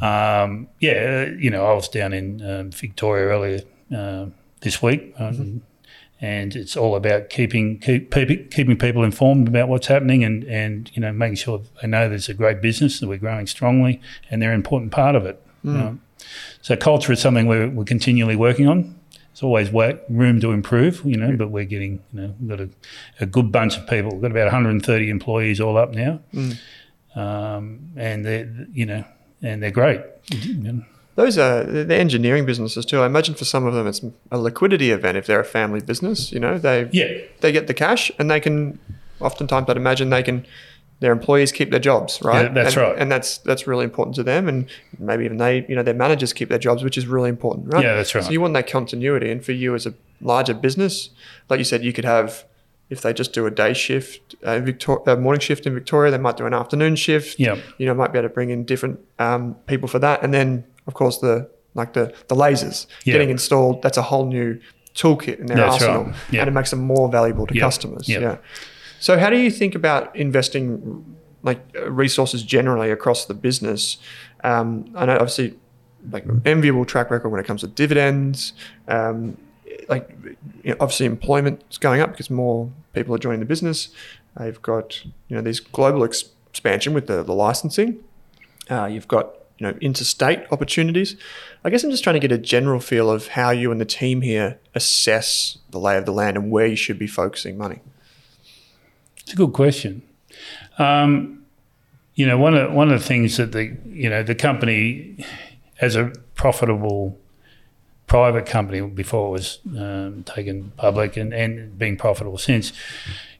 Um, 0.00 0.66
yeah, 0.80 1.26
you 1.26 1.48
know, 1.48 1.64
I 1.64 1.74
was 1.74 1.88
down 1.88 2.12
in 2.12 2.44
um, 2.44 2.70
Victoria 2.72 3.26
earlier 3.26 3.60
uh, 3.96 4.26
this 4.60 4.82
week, 4.82 5.14
um, 5.16 5.62
and 6.22 6.54
it's 6.54 6.76
all 6.76 6.94
about 6.94 7.28
keeping 7.30 7.80
keep, 7.80 8.12
keep, 8.12 8.50
keeping 8.52 8.78
people 8.78 9.02
informed 9.02 9.48
about 9.48 9.68
what's 9.68 9.88
happening, 9.88 10.22
and 10.24 10.44
and 10.44 10.90
you 10.94 11.02
know 11.02 11.12
making 11.12 11.34
sure 11.36 11.60
they 11.82 11.88
know 11.88 12.08
there's 12.08 12.28
a 12.28 12.34
great 12.34 12.62
business 12.62 13.00
that 13.00 13.08
we're 13.08 13.18
growing 13.18 13.46
strongly, 13.46 14.00
and 14.30 14.40
they're 14.40 14.52
an 14.52 14.56
important 14.56 14.92
part 14.92 15.16
of 15.16 15.26
it. 15.26 15.42
Um, 15.88 16.00
so 16.62 16.76
culture 16.76 17.12
is 17.12 17.20
something 17.20 17.46
we're, 17.46 17.68
we're 17.68 17.84
continually 17.84 18.36
working 18.36 18.68
on. 18.68 18.98
There's 19.32 19.42
always 19.42 19.70
wa 19.70 19.92
room 20.08 20.40
to 20.40 20.52
improve, 20.52 21.02
you 21.04 21.16
know, 21.16 21.36
but 21.36 21.48
we're 21.50 21.64
getting, 21.64 22.02
you 22.12 22.20
know, 22.20 22.34
we've 22.38 22.48
got 22.50 22.60
a, 22.60 22.68
a 23.20 23.26
good 23.26 23.50
bunch 23.50 23.76
of 23.76 23.86
people. 23.88 24.12
We've 24.12 24.22
got 24.22 24.30
about 24.30 24.44
130 24.44 25.10
employees 25.10 25.60
all 25.60 25.76
up 25.76 25.92
now, 25.92 26.20
um, 27.16 27.92
and 27.96 28.24
they're, 28.24 28.66
you 28.72 28.86
know, 28.86 29.04
and 29.42 29.62
they're 29.62 29.70
great. 29.72 30.00
You 30.30 30.54
know. 30.54 30.84
Those 31.14 31.36
are 31.36 31.62
the 31.64 31.94
engineering 31.94 32.46
businesses 32.46 32.86
too. 32.86 33.00
I 33.00 33.06
imagine 33.06 33.34
for 33.34 33.44
some 33.44 33.66
of 33.66 33.74
them, 33.74 33.86
it's 33.86 34.00
a 34.30 34.38
liquidity 34.38 34.90
event 34.90 35.18
if 35.18 35.26
they're 35.26 35.40
a 35.40 35.44
family 35.44 35.80
business. 35.80 36.32
You 36.32 36.40
know, 36.40 36.58
they 36.58 36.88
Yeah, 36.92 37.18
they 37.40 37.52
get 37.52 37.66
the 37.66 37.74
cash 37.74 38.10
and 38.18 38.30
they 38.30 38.40
can 38.40 38.78
oftentimes 39.20 39.68
I'd 39.68 39.76
imagine 39.76 40.10
they 40.10 40.22
can 40.22 40.46
their 41.00 41.12
employees 41.12 41.50
keep 41.50 41.70
their 41.70 41.80
jobs, 41.80 42.22
right? 42.22 42.44
Yeah, 42.44 42.52
that's 42.52 42.76
and, 42.76 42.82
right. 42.82 42.98
And 42.98 43.12
that's 43.12 43.38
that's 43.38 43.66
really 43.66 43.84
important 43.84 44.14
to 44.16 44.22
them 44.22 44.48
and 44.48 44.68
maybe 44.98 45.24
even 45.24 45.36
they, 45.36 45.66
you 45.68 45.74
know, 45.74 45.82
their 45.82 45.94
managers 45.94 46.32
keep 46.32 46.48
their 46.48 46.58
jobs, 46.58 46.82
which 46.82 46.96
is 46.96 47.06
really 47.06 47.28
important, 47.28 47.72
right? 47.72 47.84
Yeah, 47.84 47.94
that's 47.94 48.14
right. 48.14 48.24
So 48.24 48.30
you 48.30 48.40
want 48.40 48.54
that 48.54 48.68
continuity 48.68 49.30
and 49.30 49.44
for 49.44 49.52
you 49.52 49.74
as 49.74 49.84
a 49.84 49.94
larger 50.20 50.54
business, 50.54 51.10
like 51.50 51.58
you 51.58 51.64
said, 51.64 51.84
you 51.84 51.92
could 51.92 52.04
have 52.04 52.44
if 52.92 53.00
they 53.00 53.14
just 53.14 53.32
do 53.32 53.46
a 53.46 53.50
day 53.50 53.72
shift, 53.72 54.34
a, 54.42 54.60
Victor- 54.60 55.08
uh, 55.08 55.16
morning 55.16 55.40
shift 55.40 55.66
in 55.66 55.72
Victoria, 55.72 56.10
they 56.10 56.18
might 56.18 56.36
do 56.36 56.44
an 56.44 56.52
afternoon 56.52 56.94
shift. 56.94 57.40
Yeah. 57.40 57.56
You 57.78 57.86
know, 57.86 57.94
might 57.94 58.12
be 58.12 58.18
able 58.18 58.28
to 58.28 58.34
bring 58.34 58.50
in 58.50 58.64
different 58.64 59.00
um, 59.18 59.54
people 59.66 59.88
for 59.88 59.98
that. 60.00 60.22
And 60.22 60.34
then, 60.34 60.64
of 60.86 60.94
course, 60.94 61.18
the 61.18 61.48
like 61.74 61.92
the 61.94 62.12
the 62.28 62.34
lasers 62.34 62.86
Yeah. 63.04 63.12
getting 63.14 63.30
installed. 63.30 63.82
That's 63.82 63.96
a 63.98 64.02
whole 64.02 64.26
new 64.26 64.58
toolkit 64.94 65.38
in 65.40 65.46
their 65.46 65.56
That's 65.56 65.74
arsenal, 65.74 66.04
right. 66.04 66.14
Yeah. 66.30 66.40
and 66.40 66.48
it 66.48 66.52
makes 66.52 66.70
them 66.70 66.80
more 66.80 67.08
valuable 67.10 67.46
to 67.46 67.54
Yeah. 67.54 67.60
customers. 67.62 68.08
Yeah. 68.08 68.36
So, 69.00 69.18
how 69.18 69.30
do 69.30 69.36
you 69.38 69.50
think 69.50 69.74
about 69.74 70.14
investing 70.14 71.04
like 71.42 71.60
resources 71.88 72.42
generally 72.42 72.90
across 72.90 73.24
the 73.24 73.34
business? 73.34 73.96
Um, 74.44 74.90
I 74.94 75.06
know 75.06 75.14
obviously 75.14 75.54
like 76.10 76.24
enviable 76.44 76.84
track 76.84 77.10
record 77.10 77.28
when 77.30 77.40
it 77.40 77.46
comes 77.46 77.60
to 77.62 77.68
dividends. 77.68 78.52
Um, 78.88 79.36
like 79.88 80.10
you 80.62 80.70
know, 80.70 80.76
obviously 80.80 81.06
employment 81.06 81.62
is 81.70 81.78
going 81.78 82.00
up 82.00 82.10
because 82.10 82.28
more 82.30 82.70
people 82.92 83.14
are 83.14 83.18
joining 83.18 83.40
the 83.40 83.46
business. 83.46 83.88
Uh, 84.38 84.44
you've 84.44 84.62
got 84.62 85.04
you 85.04 85.36
know 85.36 85.40
these 85.42 85.58
global 85.60 86.04
ex- 86.04 86.24
expansion 86.50 86.92
with 86.92 87.06
the, 87.06 87.22
the 87.22 87.32
licensing. 87.34 87.98
Uh, 88.70 88.86
you've 88.86 89.08
got 89.08 89.34
you 89.62 89.68
know 89.72 89.78
interstate 89.80 90.40
opportunities. 90.50 91.16
I 91.64 91.70
guess 91.70 91.84
I'm 91.84 91.90
just 91.90 92.02
trying 92.02 92.14
to 92.14 92.20
get 92.20 92.32
a 92.32 92.38
general 92.38 92.80
feel 92.80 93.10
of 93.10 93.28
how 93.28 93.50
you 93.50 93.70
and 93.70 93.80
the 93.80 93.84
team 93.84 94.22
here 94.22 94.58
assess 94.74 95.58
the 95.70 95.78
lay 95.78 95.96
of 95.96 96.04
the 96.04 96.12
land 96.12 96.36
and 96.36 96.50
where 96.50 96.66
you 96.66 96.74
should 96.74 96.98
be 96.98 97.06
focusing 97.06 97.56
money. 97.56 97.78
It's 99.18 99.32
a 99.32 99.36
good 99.36 99.52
question. 99.52 100.02
Um, 100.78 101.44
you 102.16 102.26
know, 102.26 102.36
one 102.36 102.54
of 102.54 102.72
one 102.72 102.90
of 102.90 103.00
the 103.00 103.06
things 103.06 103.36
that 103.36 103.52
the 103.52 103.76
you 103.86 104.10
know 104.10 104.24
the 104.24 104.34
company 104.34 105.24
as 105.80 105.94
a 105.94 106.12
profitable 106.34 107.16
private 108.08 108.46
company 108.46 108.80
before 108.80 109.28
it 109.28 109.30
was 109.30 109.58
um, 109.78 110.24
taken 110.24 110.72
public 110.76 111.16
and, 111.16 111.32
and 111.32 111.78
being 111.78 111.96
profitable 111.96 112.36
since, 112.36 112.72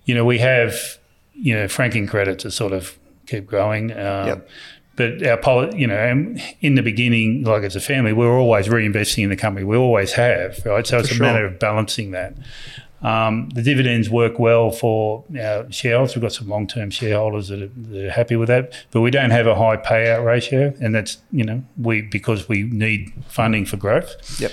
you 0.04 0.14
know, 0.14 0.24
we 0.24 0.38
have, 0.38 0.98
you 1.34 1.54
know, 1.54 1.68
franking 1.68 2.06
credits 2.06 2.42
to 2.44 2.50
sort 2.50 2.72
of 2.72 2.96
keep 3.26 3.46
growing. 3.46 3.90
Um, 3.92 4.26
Yep. 4.28 4.48
But 4.94 5.26
our 5.26 5.70
you 5.74 5.86
know, 5.86 6.34
in 6.60 6.74
the 6.74 6.82
beginning, 6.82 7.44
like 7.44 7.62
as 7.62 7.76
a 7.76 7.80
family, 7.80 8.12
we 8.12 8.26
were 8.26 8.36
always 8.36 8.68
reinvesting 8.68 9.24
in 9.24 9.30
the 9.30 9.36
company. 9.36 9.64
We 9.64 9.76
always 9.76 10.12
have, 10.12 10.64
right? 10.66 10.86
So 10.86 10.98
it's 10.98 11.08
For 11.08 11.22
a 11.22 11.26
matter 11.26 11.46
of 11.46 11.58
balancing 11.58 12.10
that. 12.10 12.34
Um, 13.02 13.48
the 13.48 13.62
dividends 13.62 14.08
work 14.08 14.38
well 14.38 14.70
for 14.70 15.24
our 15.40 15.70
shareholders. 15.72 16.14
We've 16.14 16.22
got 16.22 16.32
some 16.32 16.48
long-term 16.48 16.90
shareholders 16.90 17.48
that 17.48 17.60
are, 17.62 17.66
that 17.68 18.06
are 18.06 18.10
happy 18.10 18.36
with 18.36 18.48
that, 18.48 18.74
but 18.92 19.00
we 19.00 19.10
don't 19.10 19.30
have 19.30 19.46
a 19.48 19.56
high 19.56 19.76
payout 19.76 20.24
ratio, 20.24 20.72
and 20.80 20.94
that's 20.94 21.18
you 21.32 21.44
know 21.44 21.64
we 21.76 22.02
because 22.02 22.48
we 22.48 22.62
need 22.62 23.12
funding 23.26 23.64
for 23.66 23.76
growth. 23.76 24.40
Yep. 24.40 24.52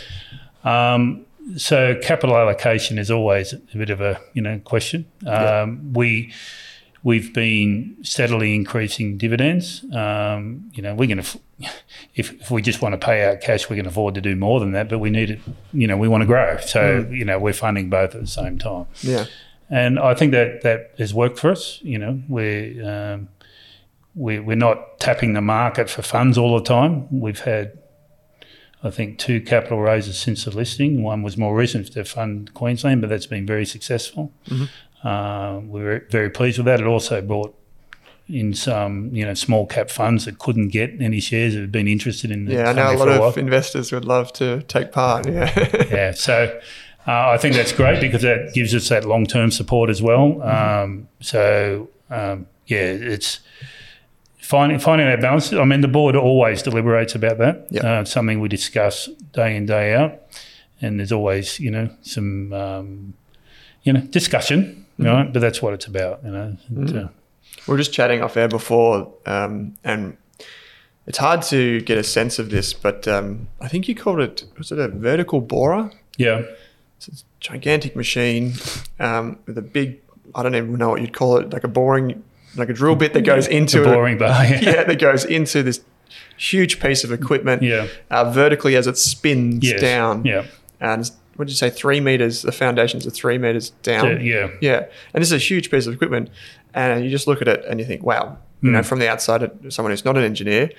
Um, 0.63 1.25
so 1.57 1.95
capital 2.01 2.35
allocation 2.37 2.97
is 2.97 3.11
always 3.11 3.53
a 3.53 3.77
bit 3.77 3.89
of 3.89 4.01
a 4.01 4.19
you 4.33 4.41
know 4.41 4.59
question. 4.59 5.05
Um, 5.27 5.93
We 5.93 6.33
we've 7.03 7.33
been 7.33 7.97
steadily 8.01 8.55
increasing 8.55 9.17
dividends. 9.17 9.83
Um, 9.93 10.69
you 10.73 10.81
know 10.81 10.95
we're 10.95 11.07
going 11.07 11.23
to 11.23 11.39
if, 12.15 12.33
if 12.41 12.51
we 12.51 12.61
just 12.61 12.81
want 12.81 12.93
to 12.93 12.97
pay 12.97 13.25
out 13.25 13.41
cash, 13.41 13.69
we 13.69 13.75
can 13.75 13.85
afford 13.85 14.15
to 14.15 14.21
do 14.21 14.35
more 14.35 14.59
than 14.59 14.71
that, 14.71 14.89
but 14.89 14.99
we 14.99 15.09
need 15.09 15.29
it. 15.31 15.39
You 15.73 15.87
know 15.87 15.97
we 15.97 16.07
want 16.07 16.21
to 16.21 16.27
grow, 16.27 16.57
so 16.59 17.07
you 17.11 17.25
know 17.25 17.39
we're 17.39 17.53
funding 17.53 17.89
both 17.89 18.15
at 18.15 18.21
the 18.21 18.27
same 18.27 18.57
time. 18.57 18.87
Yeah. 19.01 19.25
And 19.69 19.99
I 19.99 20.15
think 20.15 20.31
that 20.31 20.63
that 20.63 20.95
has 20.97 21.13
worked 21.13 21.37
for 21.37 21.51
us. 21.51 21.79
You 21.83 21.99
know, 21.99 22.21
we're 22.27 22.89
um, 22.89 23.29
we, 24.15 24.39
we're 24.39 24.55
not 24.55 24.99
tapping 24.99 25.33
the 25.33 25.41
market 25.41 25.89
for 25.89 26.01
funds 26.01 26.37
all 26.37 26.57
the 26.57 26.63
time. 26.63 27.07
We've 27.19 27.39
had, 27.39 27.77
I 28.83 28.89
think, 28.89 29.19
two 29.19 29.41
capital 29.41 29.79
raises 29.79 30.17
since 30.17 30.45
the 30.45 30.51
listing. 30.51 31.03
One 31.03 31.21
was 31.21 31.37
more 31.37 31.55
recent 31.55 31.93
to 31.93 32.03
fund 32.03 32.53
Queensland, 32.53 33.01
but 33.01 33.09
that's 33.09 33.27
been 33.27 33.45
very 33.45 33.65
successful. 33.65 34.33
Uh, 35.03 35.61
we 35.63 35.81
were 35.81 36.05
very 36.09 36.29
pleased 36.29 36.57
with 36.57 36.65
that. 36.65 36.79
It 36.79 36.87
also 36.87 37.21
brought 37.21 37.55
in 38.27 38.53
some, 38.53 39.13
you 39.13 39.25
know, 39.25 39.33
small 39.33 39.65
cap 39.65 39.89
funds 39.89 40.25
that 40.25 40.37
couldn't 40.37 40.69
get 40.69 41.01
any 41.01 41.19
shares 41.19 41.55
that 41.55 41.61
had 41.61 41.71
been 41.71 41.87
interested 41.87 42.31
in 42.31 42.45
the 42.45 42.53
Yeah, 42.53 42.69
I 42.69 42.73
know 42.73 42.91
a 42.91 42.97
lot 42.97 43.09
of 43.09 43.37
investors 43.37 43.91
would 43.91 44.05
love 44.05 44.31
to 44.33 44.61
take 44.63 44.91
part. 44.91 45.27
Yeah. 45.27 45.51
yeah. 45.89 46.11
So 46.11 46.59
uh, 47.07 47.29
I 47.29 47.37
think 47.37 47.55
that's 47.55 47.71
great 47.71 48.01
because 48.01 48.21
that 48.21 48.53
gives 48.53 48.75
us 48.75 48.89
that 48.89 49.05
long 49.05 49.25
term 49.25 49.51
support 49.51 49.89
as 49.89 50.01
well. 50.01 50.33
Mm-hmm. 50.33 50.83
Um, 50.83 51.07
so 51.21 51.89
um, 52.09 52.47
yeah, 52.67 52.77
it's 52.77 53.39
finding 54.37 54.79
finding 54.79 55.07
that 55.07 55.21
balance. 55.21 55.53
I 55.53 55.63
mean, 55.65 55.81
the 55.81 55.87
board 55.87 56.15
always 56.15 56.61
deliberates 56.61 57.15
about 57.15 57.37
that. 57.39 57.67
Yeah. 57.69 57.97
Uh, 57.97 58.01
it's 58.01 58.11
something 58.11 58.39
we 58.39 58.47
discuss 58.47 59.09
day 59.33 59.55
in 59.55 59.65
day 59.65 59.95
out, 59.95 60.21
and 60.81 60.99
there's 60.99 61.11
always 61.11 61.59
you 61.59 61.71
know 61.71 61.89
some 62.01 62.53
um, 62.53 63.13
you 63.83 63.93
know 63.93 64.01
discussion, 64.01 64.85
Mm-hmm. 64.99 65.07
right? 65.07 65.33
But 65.33 65.39
that's 65.39 65.61
what 65.61 65.73
it's 65.73 65.85
about, 65.87 66.21
you 66.23 66.31
know. 66.31 66.57
And, 66.69 66.97
uh, 66.97 67.07
We 67.67 67.71
were 67.71 67.77
just 67.77 67.93
chatting 67.93 68.21
off 68.21 68.35
air 68.37 68.47
before, 68.47 69.11
um, 69.25 69.75
and 69.83 70.17
it's 71.07 71.17
hard 71.17 71.41
to 71.43 71.81
get 71.81 71.97
a 71.97 72.03
sense 72.03 72.37
of 72.39 72.49
this, 72.49 72.73
but 72.73 73.07
um, 73.07 73.47
I 73.61 73.67
think 73.67 73.87
you 73.87 73.95
called 73.95 74.19
it 74.19 74.43
was 74.57 74.71
it 74.71 74.79
a 74.79 74.87
vertical 74.89 75.41
borer? 75.41 75.91
yeah. 76.17 76.43
It's 76.97 77.07
a 77.07 77.11
gigantic 77.39 77.95
machine 77.95 78.53
um, 78.99 79.39
with 79.45 79.57
a 79.57 79.61
big 79.61 80.01
I 80.35 80.43
don't 80.43 80.53
even 80.53 80.77
know 80.77 80.89
what 80.89 80.99
you'd 81.01 81.13
call 81.13 81.37
it, 81.37 81.49
like 81.53 81.63
a 81.63 81.69
boring, 81.69 82.21
like 82.57 82.67
a 82.69 82.73
drill 82.73 82.95
bit 82.95 83.13
that 83.13 83.21
goes 83.21 83.47
into 83.47 83.81
it. 83.83 83.85
boring 83.85 84.17
bar. 84.17 84.43
Yeah. 84.49 84.59
Yeah, 84.61 84.83
that 84.83 84.99
goes 84.99 85.23
into 85.23 85.63
this 85.63 85.79
huge 86.37 86.81
piece 86.81 87.05
of 87.05 87.11
equipment 87.13 87.61
Yeah. 87.63 87.87
uh, 88.11 88.29
vertically 88.31 88.75
as 88.75 88.85
it 88.85 88.97
spins 88.97 89.63
Yes. 89.65 89.79
down. 89.79 90.25
Yeah. 90.25 90.45
And 90.81 91.09
what 91.39 91.45
did 91.47 91.53
you 91.53 91.57
say? 91.57 91.69
Three 91.69 92.01
meters. 92.01 92.41
The 92.41 92.51
foundations 92.51 93.07
are 93.07 93.11
three 93.11 93.37
meters 93.37 93.69
down. 93.81 94.19
Yeah. 94.25 94.49
Yeah, 94.59 94.85
and 95.13 95.21
this 95.21 95.29
is 95.31 95.33
a 95.33 95.37
huge 95.37 95.71
piece 95.71 95.87
of 95.87 95.93
equipment, 95.93 96.29
and 96.73 97.01
you 97.05 97.09
just 97.09 97.27
look 97.27 97.41
at 97.41 97.47
it 97.47 97.63
and 97.65 97.79
you 97.79 97.85
think, 97.85 98.03
wow, 98.03 98.37
you 98.61 98.69
Hmm. 98.69 98.75
know, 98.75 98.83
from 98.83 98.99
the 98.99 99.07
outside, 99.09 99.49
someone 99.69 99.91
who's 99.93 100.03
not 100.03 100.17
an 100.17 100.25
engineer, 100.25 100.69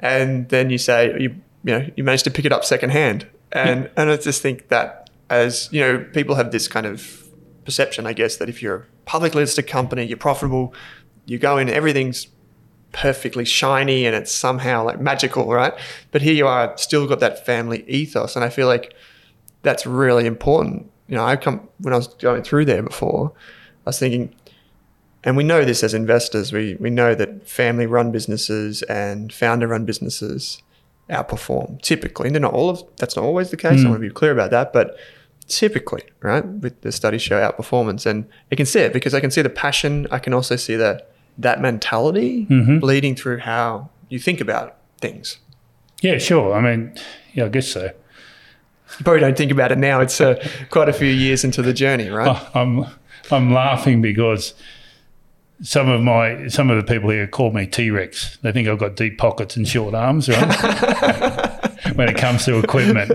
and 0.00 0.48
then 0.48 0.70
you 0.70 0.78
say 0.78 1.14
you 1.20 1.34
you 1.64 1.72
know 1.72 1.86
you 1.96 2.02
managed 2.02 2.24
to 2.24 2.30
pick 2.30 2.46
it 2.46 2.52
up 2.52 2.64
secondhand, 2.64 3.26
and 3.52 3.90
and 3.98 4.10
I 4.10 4.16
just 4.16 4.40
think 4.40 4.68
that 4.68 5.10
as 5.28 5.68
you 5.70 5.80
know, 5.82 5.98
people 6.14 6.34
have 6.36 6.50
this 6.50 6.66
kind 6.66 6.86
of 6.86 7.24
perception, 7.66 8.06
I 8.06 8.14
guess, 8.14 8.36
that 8.38 8.48
if 8.48 8.62
you're 8.62 8.76
a 8.76 8.82
publicly 9.04 9.42
listed 9.42 9.66
company, 9.66 10.04
you're 10.04 10.16
profitable, 10.16 10.72
you 11.26 11.38
go 11.38 11.58
in, 11.58 11.68
everything's 11.68 12.28
perfectly 12.92 13.44
shiny 13.44 14.06
and 14.06 14.14
it's 14.16 14.32
somehow 14.32 14.82
like 14.84 15.00
magical, 15.00 15.52
right? 15.52 15.74
But 16.12 16.22
here 16.22 16.32
you 16.32 16.46
are, 16.46 16.72
still 16.78 17.06
got 17.06 17.20
that 17.20 17.44
family 17.44 17.84
ethos, 17.88 18.34
and 18.36 18.44
I 18.44 18.48
feel 18.48 18.66
like 18.68 18.94
that's 19.62 19.86
really 19.86 20.26
important. 20.26 20.90
You 21.08 21.16
know, 21.16 21.24
I 21.24 21.36
come 21.36 21.68
when 21.78 21.92
I 21.94 21.96
was 21.96 22.08
going 22.08 22.42
through 22.42 22.64
there 22.64 22.82
before, 22.82 23.32
I 23.86 23.90
was 23.90 23.98
thinking, 23.98 24.34
and 25.24 25.36
we 25.36 25.44
know 25.44 25.64
this 25.64 25.82
as 25.82 25.94
investors, 25.94 26.52
we 26.52 26.76
we 26.80 26.90
know 26.90 27.14
that 27.14 27.48
family 27.48 27.86
run 27.86 28.12
businesses 28.12 28.82
and 28.82 29.32
founder 29.32 29.68
run 29.68 29.84
businesses 29.84 30.62
outperform 31.10 31.80
typically. 31.82 32.30
They're 32.30 32.40
not 32.40 32.54
all 32.54 32.70
of 32.70 32.82
that's 32.96 33.16
not 33.16 33.24
always 33.24 33.50
the 33.50 33.56
case. 33.56 33.80
I 33.80 33.82
hmm. 33.82 33.90
want 33.90 34.02
to 34.02 34.08
be 34.08 34.12
clear 34.12 34.32
about 34.32 34.50
that, 34.50 34.72
but 34.72 34.96
typically, 35.48 36.02
right, 36.20 36.44
with 36.44 36.80
the 36.82 36.92
studies 36.92 37.22
show 37.22 37.40
outperformance, 37.40 38.06
and 38.06 38.26
I 38.50 38.56
can 38.56 38.66
see 38.66 38.80
it 38.80 38.92
because 38.92 39.14
I 39.14 39.20
can 39.20 39.30
see 39.30 39.42
the 39.42 39.50
passion. 39.50 40.06
I 40.10 40.18
can 40.18 40.34
also 40.34 40.56
see 40.56 40.76
that 40.76 41.12
that 41.38 41.60
mentality 41.60 42.46
mm-hmm. 42.46 42.78
bleeding 42.78 43.14
through 43.14 43.38
how 43.38 43.90
you 44.08 44.18
think 44.18 44.40
about 44.40 44.76
things. 45.00 45.38
Yeah, 46.02 46.18
sure. 46.18 46.54
I 46.54 46.60
mean, 46.60 46.94
yeah, 47.34 47.46
I 47.46 47.48
guess 47.48 47.68
so. 47.68 47.92
You 48.98 49.04
probably 49.04 49.20
don't 49.20 49.36
think 49.36 49.52
about 49.52 49.72
it 49.72 49.78
now. 49.78 50.00
It's 50.00 50.20
uh, 50.20 50.42
quite 50.70 50.88
a 50.88 50.92
few 50.92 51.08
years 51.08 51.44
into 51.44 51.62
the 51.62 51.72
journey, 51.72 52.08
right? 52.08 52.40
I'm 52.54 52.86
I'm 53.30 53.52
laughing 53.52 54.00
because 54.00 54.54
some 55.62 55.88
of 55.88 56.02
my 56.02 56.48
some 56.48 56.70
of 56.70 56.76
the 56.76 56.92
people 56.92 57.10
here 57.10 57.26
call 57.26 57.52
me 57.52 57.66
T 57.66 57.90
Rex. 57.90 58.38
They 58.42 58.52
think 58.52 58.68
I've 58.68 58.78
got 58.78 58.96
deep 58.96 59.18
pockets 59.18 59.56
and 59.56 59.66
short 59.66 59.94
arms, 59.94 60.28
right? 60.28 61.66
when 61.94 62.08
it 62.08 62.16
comes 62.16 62.44
to 62.44 62.58
equipment, 62.58 63.10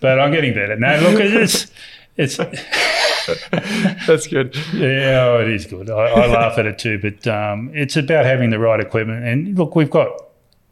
but 0.00 0.18
I'm 0.18 0.32
getting 0.32 0.54
better. 0.54 0.76
now. 0.76 1.00
look, 1.00 1.20
it's 1.20 1.70
it's 2.16 2.36
That's 4.06 4.26
good. 4.26 4.56
yeah, 4.74 5.28
oh, 5.30 5.40
it 5.40 5.48
is 5.48 5.66
good. 5.66 5.88
I, 5.90 6.06
I 6.06 6.26
laugh 6.26 6.58
at 6.58 6.66
it 6.66 6.78
too, 6.78 6.98
but 6.98 7.26
um, 7.26 7.70
it's 7.74 7.96
about 7.96 8.24
having 8.24 8.50
the 8.50 8.58
right 8.58 8.80
equipment. 8.80 9.24
And 9.24 9.56
look, 9.56 9.76
we've 9.76 9.90
got 9.90 10.10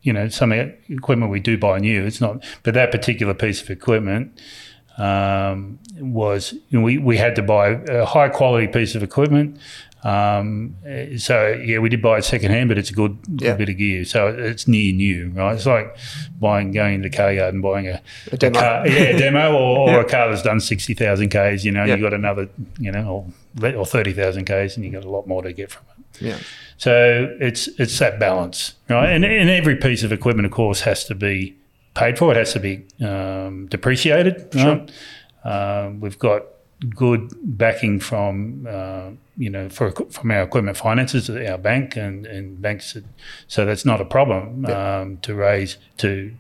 you 0.03 0.13
know 0.13 0.29
some 0.29 0.53
equipment 0.53 1.31
we 1.31 1.41
do 1.41 1.57
buy 1.59 1.79
new. 1.79 2.05
It's 2.05 2.21
not, 2.21 2.45
but 2.63 2.75
that 2.75 2.91
particular 2.91 3.35
piece 3.35 3.61
of 3.63 3.71
equipment 3.71 4.41
um, 4.99 5.79
was 5.99 6.53
you 6.69 6.79
know, 6.79 6.85
we 6.85 6.99
we 6.99 7.17
had 7.17 7.37
to 7.37 7.43
buy 7.43 7.69
a 7.89 8.05
high 8.05 8.29
quality 8.29 8.67
piece 8.69 8.95
of 8.95 9.03
equipment. 9.03 9.59
Um, 10.03 10.77
so 11.19 11.49
yeah, 11.63 11.79
we 11.79 11.91
did 11.91 12.01
buy 12.01 12.19
it 12.19 12.25
secondhand, 12.25 12.69
but 12.71 12.79
it's 12.79 12.89
a 12.89 12.95
good, 12.95 13.21
good 13.37 13.43
Yeah. 13.43 13.55
bit 13.57 13.69
of 13.69 13.77
gear. 13.77 14.05
So 14.07 14.29
it's 14.29 14.67
near 14.67 14.95
new, 14.95 15.29
right? 15.35 15.55
It's 15.55 15.67
like 15.67 15.95
buying 16.41 16.73
going 16.73 16.95
into 16.95 17.11
the 17.11 17.15
car 17.17 17.31
yard 17.33 17.53
and 17.53 17.63
buying 17.63 17.87
a, 17.87 18.01
A 18.33 18.37
demo. 18.39 18.59
car, 18.59 18.89
yeah, 18.89 19.13
demo 19.19 19.53
or, 19.53 19.79
or 19.81 19.91
Yeah. 19.91 20.01
a 20.01 20.05
car 20.05 20.31
that's 20.31 20.43
done 20.43 20.61
sixty 20.61 20.95
thousand 20.95 21.29
k's. 21.29 21.67
You 21.67 21.73
know, 21.73 21.85
Yeah. 21.85 21.97
you 21.97 22.03
got 22.03 22.15
another, 22.15 22.49
you 22.79 22.91
know, 22.91 23.27
or, 23.63 23.75
or 23.75 23.85
thirty 23.85 24.15
thousand 24.15 24.47
k's, 24.47 24.75
and 24.77 24.87
you 24.87 24.91
got 24.91 25.05
a 25.05 25.11
lot 25.11 25.27
more 25.27 25.43
to 25.43 25.53
get 25.53 25.71
from 25.71 25.85
it. 25.99 26.00
Yeah. 26.21 26.39
So 26.77 27.37
it's 27.41 27.69
it's 27.79 27.99
that 27.99 28.19
balance, 28.19 28.75
right? 28.89 29.11
And, 29.11 29.25
and 29.25 29.51
every 29.51 29.77
piece 29.77 30.03
of 30.03 30.13
equipment, 30.13 30.47
of 30.47 30.53
course, 30.53 30.81
has 30.83 31.05
to 31.07 31.15
be 31.15 31.57
paid 31.95 32.19
for. 32.19 32.31
It 32.33 32.37
has 32.39 32.53
to 32.55 32.61
be 32.61 32.85
um, 33.05 33.67
depreciated, 33.67 34.49
right? 34.55 34.91
Um, 35.45 36.01
we've 36.01 36.19
got 36.19 36.43
good 36.89 37.31
backing 37.43 38.01
from 38.01 38.67
uh, 38.69 39.11
you 39.37 39.51
know 39.51 39.69
for 39.69 39.91
from 40.11 40.31
our 40.31 40.43
equipment 40.43 40.77
finances, 40.79 41.29
our 41.29 41.59
bank 41.59 41.97
and, 41.97 42.27
and 42.27 42.61
banks. 42.63 42.95
that- 42.95 43.05
So 43.49 43.65
that's 43.67 43.85
not 43.85 44.01
a 44.01 44.05
problem 44.07 44.65
um, 44.67 45.19
to 45.19 45.35
raise 45.35 45.77
to 45.99 46.33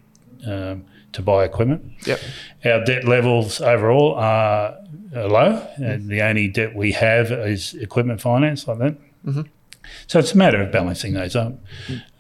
um, 0.47 0.85
to 1.13 1.23
buy 1.23 1.45
equipment. 1.45 1.83
Yep. 2.07 2.21
Our 2.65 2.85
debt 2.85 3.05
levels 3.05 3.61
overall 3.61 4.15
are, 4.15 4.77
are 5.15 5.29
low. 5.29 5.67
And 5.77 6.09
the 6.09 6.23
only 6.23 6.49
debt 6.49 6.75
we 6.75 6.93
have 6.93 7.33
is 7.33 7.75
equipment 7.75 8.21
finance 8.23 8.67
like 8.69 8.79
that. 8.79 8.95
So 10.07 10.19
it's 10.19 10.33
a 10.33 10.37
matter 10.37 10.61
of 10.63 10.71
balancing 10.73 11.15
those 11.15 11.35
up. 11.37 11.55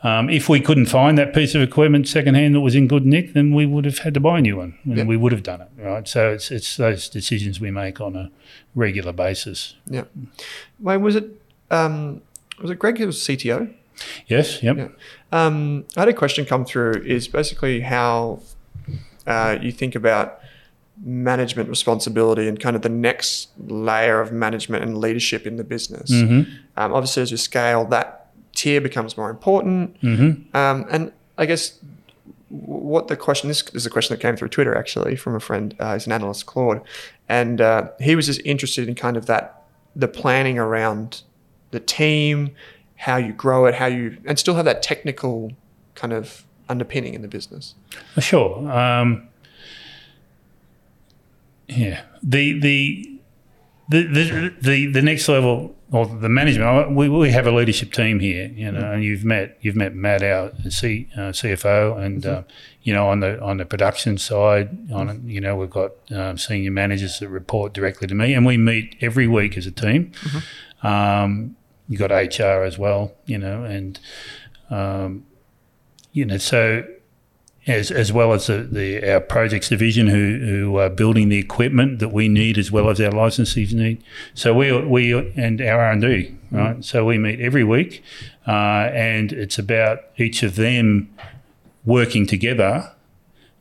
Um, 0.02 0.30
if 0.30 0.48
we 0.48 0.60
couldn't 0.60 0.86
find 0.86 1.18
that 1.18 1.34
piece 1.34 1.54
of 1.54 1.62
equipment 1.62 2.08
secondhand 2.08 2.54
that 2.54 2.60
was 2.60 2.74
in 2.74 2.88
good 2.88 3.04
nick, 3.04 3.32
then 3.34 3.54
we 3.54 3.66
would 3.66 3.84
have 3.84 3.98
had 3.98 4.14
to 4.14 4.20
buy 4.20 4.38
a 4.38 4.40
new 4.40 4.56
one, 4.56 4.78
and 4.84 4.96
Yeah. 4.96 5.04
we 5.04 5.16
would 5.16 5.32
have 5.32 5.42
done 5.42 5.60
it, 5.60 5.68
right? 5.76 6.06
So 6.08 6.30
it's 6.30 6.50
it's 6.50 6.76
those 6.76 7.08
decisions 7.08 7.60
we 7.60 7.70
make 7.70 8.00
on 8.00 8.16
a 8.16 8.30
regular 8.74 9.12
basis. 9.12 9.74
Yeah. 9.86 10.04
Wait, 10.78 10.96
was 10.98 11.16
it 11.16 11.24
um, 11.70 12.22
was 12.60 12.70
it 12.70 12.78
Greg 12.78 12.98
who 12.98 13.06
was 13.06 13.18
CTO? 13.18 13.72
Yes. 14.26 14.62
Yep. 14.62 14.76
Yeah. 14.78 14.88
Um, 15.32 15.84
I 15.96 16.00
had 16.00 16.08
a 16.08 16.14
question 16.14 16.44
come 16.46 16.64
through. 16.64 17.02
Is 17.04 17.28
basically 17.28 17.80
how 17.80 18.40
uh, 19.26 19.58
you 19.60 19.70
think 19.72 19.94
about 19.94 20.39
management 21.02 21.68
responsibility 21.68 22.46
and 22.46 22.60
kind 22.60 22.76
of 22.76 22.82
the 22.82 22.88
next 22.88 23.48
layer 23.66 24.20
of 24.20 24.32
management 24.32 24.84
and 24.84 24.98
leadership 24.98 25.46
in 25.46 25.56
the 25.56 25.64
business. 25.64 26.10
Mm-hmm. 26.10 26.50
Um, 26.76 26.92
obviously, 26.92 27.22
as 27.22 27.30
you 27.30 27.36
scale, 27.36 27.84
that 27.86 28.30
tier 28.54 28.80
becomes 28.80 29.16
more 29.16 29.30
important. 29.30 30.00
Mm-hmm. 30.02 30.56
Um, 30.56 30.86
and 30.90 31.12
I 31.38 31.46
guess 31.46 31.78
what 32.48 33.08
the 33.08 33.16
question 33.16 33.48
this 33.48 33.62
is 33.74 33.86
a 33.86 33.90
question 33.90 34.14
that 34.14 34.20
came 34.20 34.36
through 34.36 34.48
Twitter 34.48 34.76
actually 34.76 35.16
from 35.16 35.34
a 35.34 35.40
friend. 35.40 35.74
Uh, 35.78 35.94
he's 35.94 36.06
an 36.06 36.12
analyst, 36.12 36.46
Claude, 36.46 36.82
and 37.28 37.60
uh, 37.60 37.88
he 38.00 38.14
was 38.16 38.26
just 38.26 38.40
interested 38.44 38.88
in 38.88 38.94
kind 38.94 39.16
of 39.16 39.26
that 39.26 39.62
the 39.96 40.08
planning 40.08 40.58
around 40.58 41.22
the 41.70 41.80
team, 41.80 42.50
how 42.96 43.16
you 43.16 43.32
grow 43.32 43.66
it, 43.66 43.74
how 43.74 43.86
you 43.86 44.18
and 44.26 44.38
still 44.38 44.54
have 44.54 44.64
that 44.64 44.82
technical 44.82 45.52
kind 45.94 46.12
of 46.12 46.44
underpinning 46.68 47.14
in 47.14 47.22
the 47.22 47.28
business. 47.28 47.74
Sure. 48.18 48.70
Um, 48.70 49.28
yeah. 51.80 52.02
The 52.22 52.58
the 52.60 53.20
the, 53.88 54.02
the 54.04 54.54
the 54.60 54.86
the 54.86 55.02
next 55.02 55.28
level 55.28 55.74
or 55.92 56.06
the 56.06 56.28
management. 56.28 56.94
We, 56.94 57.08
we 57.08 57.30
have 57.30 57.46
a 57.46 57.50
leadership 57.50 57.92
team 57.92 58.20
here, 58.20 58.46
you 58.54 58.70
know, 58.70 58.92
and 58.92 59.02
you've 59.02 59.24
met 59.24 59.58
you've 59.60 59.76
met 59.76 59.94
Matt, 59.94 60.22
our 60.22 60.52
C, 60.68 61.08
uh, 61.14 61.32
CFO, 61.32 61.98
and 62.00 62.22
mm-hmm. 62.22 62.38
uh, 62.38 62.42
you 62.82 62.92
know 62.92 63.08
on 63.08 63.20
the 63.20 63.40
on 63.42 63.56
the 63.56 63.64
production 63.64 64.16
side, 64.16 64.90
on 64.92 65.28
you 65.28 65.40
know 65.40 65.56
we've 65.56 65.70
got 65.70 65.92
um, 66.12 66.38
senior 66.38 66.70
managers 66.70 67.18
that 67.18 67.28
report 67.28 67.72
directly 67.72 68.06
to 68.06 68.14
me, 68.14 68.32
and 68.34 68.46
we 68.46 68.56
meet 68.56 68.96
every 69.00 69.26
week 69.26 69.56
as 69.56 69.66
a 69.66 69.72
team. 69.72 70.12
Mm-hmm. 70.22 70.86
Um, 70.86 71.56
you 71.88 71.98
got 71.98 72.10
HR 72.10 72.62
as 72.62 72.78
well, 72.78 73.12
you 73.26 73.38
know, 73.38 73.64
and 73.64 73.98
um, 74.70 75.26
you 76.12 76.24
know 76.24 76.38
so 76.38 76.84
as, 77.66 77.90
as 77.90 78.12
well 78.12 78.32
as 78.32 78.46
the, 78.46 78.68
the, 78.70 79.12
our 79.12 79.20
projects 79.20 79.68
division 79.68 80.06
who, 80.06 80.38
who 80.38 80.76
are 80.78 80.88
building 80.88 81.28
the 81.28 81.38
equipment 81.38 81.98
that 81.98 82.08
we 82.08 82.28
need 82.28 82.56
as 82.56 82.72
well 82.72 82.88
as 82.88 83.00
our 83.00 83.10
licensees 83.10 83.72
need. 83.72 84.02
So 84.34 84.54
we, 84.54 84.72
we 84.82 85.12
and 85.36 85.60
our 85.60 85.80
R&D, 85.80 86.36
right? 86.50 86.78
Mm. 86.78 86.84
So 86.84 87.04
we 87.04 87.18
meet 87.18 87.40
every 87.40 87.64
week 87.64 88.02
uh, 88.46 88.90
and 88.92 89.32
it's 89.32 89.58
about 89.58 90.00
each 90.16 90.42
of 90.42 90.56
them 90.56 91.14
working 91.84 92.26
together 92.26 92.92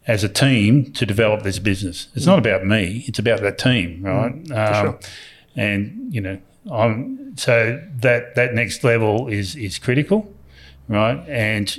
as 0.08 0.24
a 0.24 0.30
team 0.30 0.91
to 0.93 1.06
develop 1.06 1.43
this 1.43 1.60
business. 1.60 2.08
It's 2.16 2.24
mm. 2.24 2.30
not 2.30 2.39
about 2.39 2.66
me, 2.66 3.04
it's 3.06 3.20
about 3.20 3.41
that 3.41 3.58
team, 3.58 4.02
right? 4.04 4.43
Mm, 4.43 4.58
um, 4.58 4.84
sure. 4.84 5.00
And, 5.56 6.14
you 6.14 6.22
know, 6.22 6.39
I'm, 6.72 7.38
so 7.38 7.86
that, 7.97 8.36
that 8.36 8.54
next 8.54 8.84
level 8.84 9.28
is, 9.28 9.56
is 9.58 9.78
critical, 9.78 10.34
right? 10.88 11.20
And 11.28 11.78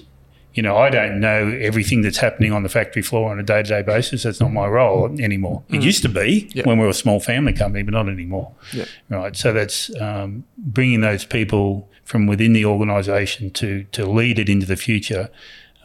you 0.54 0.62
know, 0.62 0.76
I 0.76 0.90
don't 0.90 1.20
know 1.20 1.48
everything 1.60 2.02
that's 2.02 2.18
happening 2.18 2.52
on 2.52 2.62
the 2.62 2.68
factory 2.68 3.02
floor 3.02 3.30
on 3.30 3.38
a 3.38 3.42
day 3.42 3.62
to 3.62 3.68
day 3.68 3.82
basis. 3.82 4.24
That's 4.24 4.40
not 4.40 4.52
my 4.52 4.66
role 4.66 5.06
anymore. 5.20 5.62
Mm. 5.70 5.76
It 5.76 5.82
used 5.82 6.02
to 6.02 6.08
be 6.08 6.50
yep. 6.52 6.66
when 6.66 6.78
we 6.78 6.84
were 6.84 6.90
a 6.90 6.94
small 6.94 7.20
family 7.20 7.52
company, 7.52 7.82
but 7.82 7.92
not 7.92 8.08
anymore. 8.08 8.52
Yep. 8.72 8.88
Right. 9.08 9.36
So 9.36 9.52
that's 9.52 9.94
um, 10.00 10.44
bringing 10.58 11.00
those 11.02 11.24
people 11.24 11.88
from 12.04 12.26
within 12.26 12.52
the 12.52 12.64
organisation 12.64 13.50
to 13.52 13.84
to 13.92 14.04
lead 14.06 14.38
it 14.38 14.48
into 14.48 14.66
the 14.66 14.76
future 14.76 15.30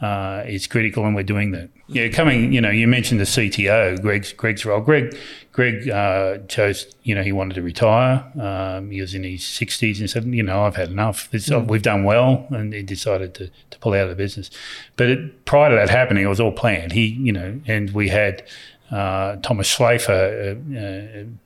uh, 0.00 0.42
is 0.46 0.66
critical, 0.66 1.06
and 1.06 1.14
we're 1.14 1.22
doing 1.22 1.52
that. 1.52 1.70
Yeah, 1.88 2.08
coming. 2.08 2.52
You 2.52 2.60
know, 2.60 2.70
you 2.70 2.86
mentioned 2.86 3.20
the 3.20 3.24
CTO, 3.24 4.00
Greg's 4.00 4.32
Greg's 4.32 4.66
role. 4.66 4.80
Greg 4.80 5.16
Greg 5.52 5.88
uh, 5.88 6.38
chose. 6.48 6.94
You 7.02 7.14
know, 7.14 7.22
he 7.22 7.32
wanted 7.32 7.54
to 7.54 7.62
retire. 7.62 8.30
Um, 8.38 8.90
he 8.90 9.00
was 9.00 9.14
in 9.14 9.24
his 9.24 9.44
sixties 9.44 10.00
and 10.00 10.10
said, 10.10 10.24
"You 10.24 10.42
know, 10.42 10.64
I've 10.64 10.76
had 10.76 10.90
enough. 10.90 11.30
Mm. 11.30 11.68
We've 11.68 11.82
done 11.82 12.04
well," 12.04 12.46
and 12.50 12.72
he 12.74 12.82
decided 12.82 13.34
to, 13.34 13.50
to 13.70 13.78
pull 13.78 13.94
out 13.94 14.02
of 14.02 14.10
the 14.10 14.16
business. 14.16 14.50
But 14.96 15.08
it, 15.08 15.44
prior 15.46 15.70
to 15.70 15.76
that 15.76 15.88
happening, 15.88 16.24
it 16.24 16.28
was 16.28 16.40
all 16.40 16.52
planned. 16.52 16.92
He, 16.92 17.06
you 17.06 17.32
know, 17.32 17.60
and 17.66 17.90
we 17.92 18.08
had 18.08 18.44
uh, 18.90 19.36
Thomas 19.36 19.74
Schlafer. 19.74 21.36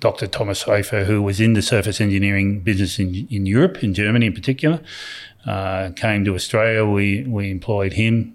Dr. 0.00 0.26
Thomas 0.26 0.64
Schlafer, 0.64 1.04
who 1.04 1.22
was 1.22 1.40
in 1.40 1.54
the 1.54 1.62
surface 1.62 2.00
engineering 2.00 2.60
business 2.60 2.98
in, 2.98 3.26
in 3.30 3.46
Europe, 3.46 3.82
in 3.82 3.94
Germany 3.94 4.26
in 4.26 4.34
particular, 4.34 4.80
uh, 5.46 5.90
came 5.96 6.24
to 6.24 6.34
Australia. 6.34 6.84
We 6.84 7.24
we 7.24 7.50
employed 7.50 7.94
him. 7.94 8.34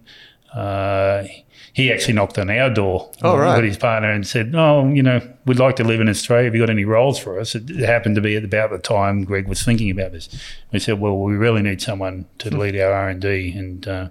Uh, 0.54 1.26
he 1.74 1.94
actually 1.94 2.16
knocked 2.16 2.40
on 2.40 2.50
our 2.50 2.70
door 2.70 3.12
oh, 3.22 3.38
right. 3.38 3.64
his 3.64 3.78
partner 3.78 4.12
and 4.12 4.26
said, 4.26 4.54
"Oh, 4.56 4.88
you 4.90 5.04
know, 5.04 5.22
we'd 5.46 5.60
like 5.60 5.76
to 5.78 5.84
live 5.84 6.02
in 6.02 6.10
Australia. 6.10 6.46
Have 6.46 6.56
you 6.56 6.62
got 6.62 6.70
any 6.70 6.86
roles 6.86 7.20
for 7.20 7.40
us?" 7.40 7.56
It 7.56 7.70
happened 7.70 8.16
to 8.16 8.22
be 8.22 8.36
at 8.36 8.44
about 8.44 8.72
the 8.72 8.80
time 8.80 9.24
Greg 9.24 9.48
was 9.48 9.64
thinking 9.64 9.92
about 9.92 10.12
this. 10.12 10.28
We 10.72 10.80
said, 10.80 11.00
"Well, 11.00 11.18
we 11.18 11.36
really 11.36 11.62
need 11.62 11.82
someone 11.82 12.26
to 12.40 12.56
lead 12.56 12.76
our 12.80 12.92
R 12.92 13.10
and 13.10 13.22
D," 13.22 13.54
and 13.56 13.88
uh, 13.88 14.10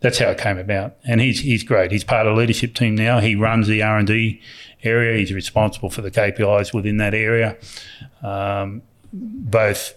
that's 0.00 0.18
how 0.18 0.30
it 0.30 0.38
came 0.38 0.58
about. 0.58 0.96
And 1.04 1.20
he's 1.20 1.40
he's 1.40 1.62
great. 1.62 1.92
He's 1.92 2.04
part 2.04 2.26
of 2.26 2.34
the 2.34 2.40
leadership 2.40 2.74
team 2.74 2.94
now. 2.94 3.20
He 3.20 3.34
runs 3.36 3.68
the 3.68 3.82
R 3.82 3.98
and 3.98 4.06
D 4.06 4.40
area. 4.84 5.18
He's 5.18 5.32
responsible 5.32 5.90
for 5.90 6.02
the 6.02 6.10
KPIs 6.10 6.72
within 6.72 6.98
that 6.98 7.14
area, 7.14 7.56
um, 8.22 8.82
both 9.12 9.94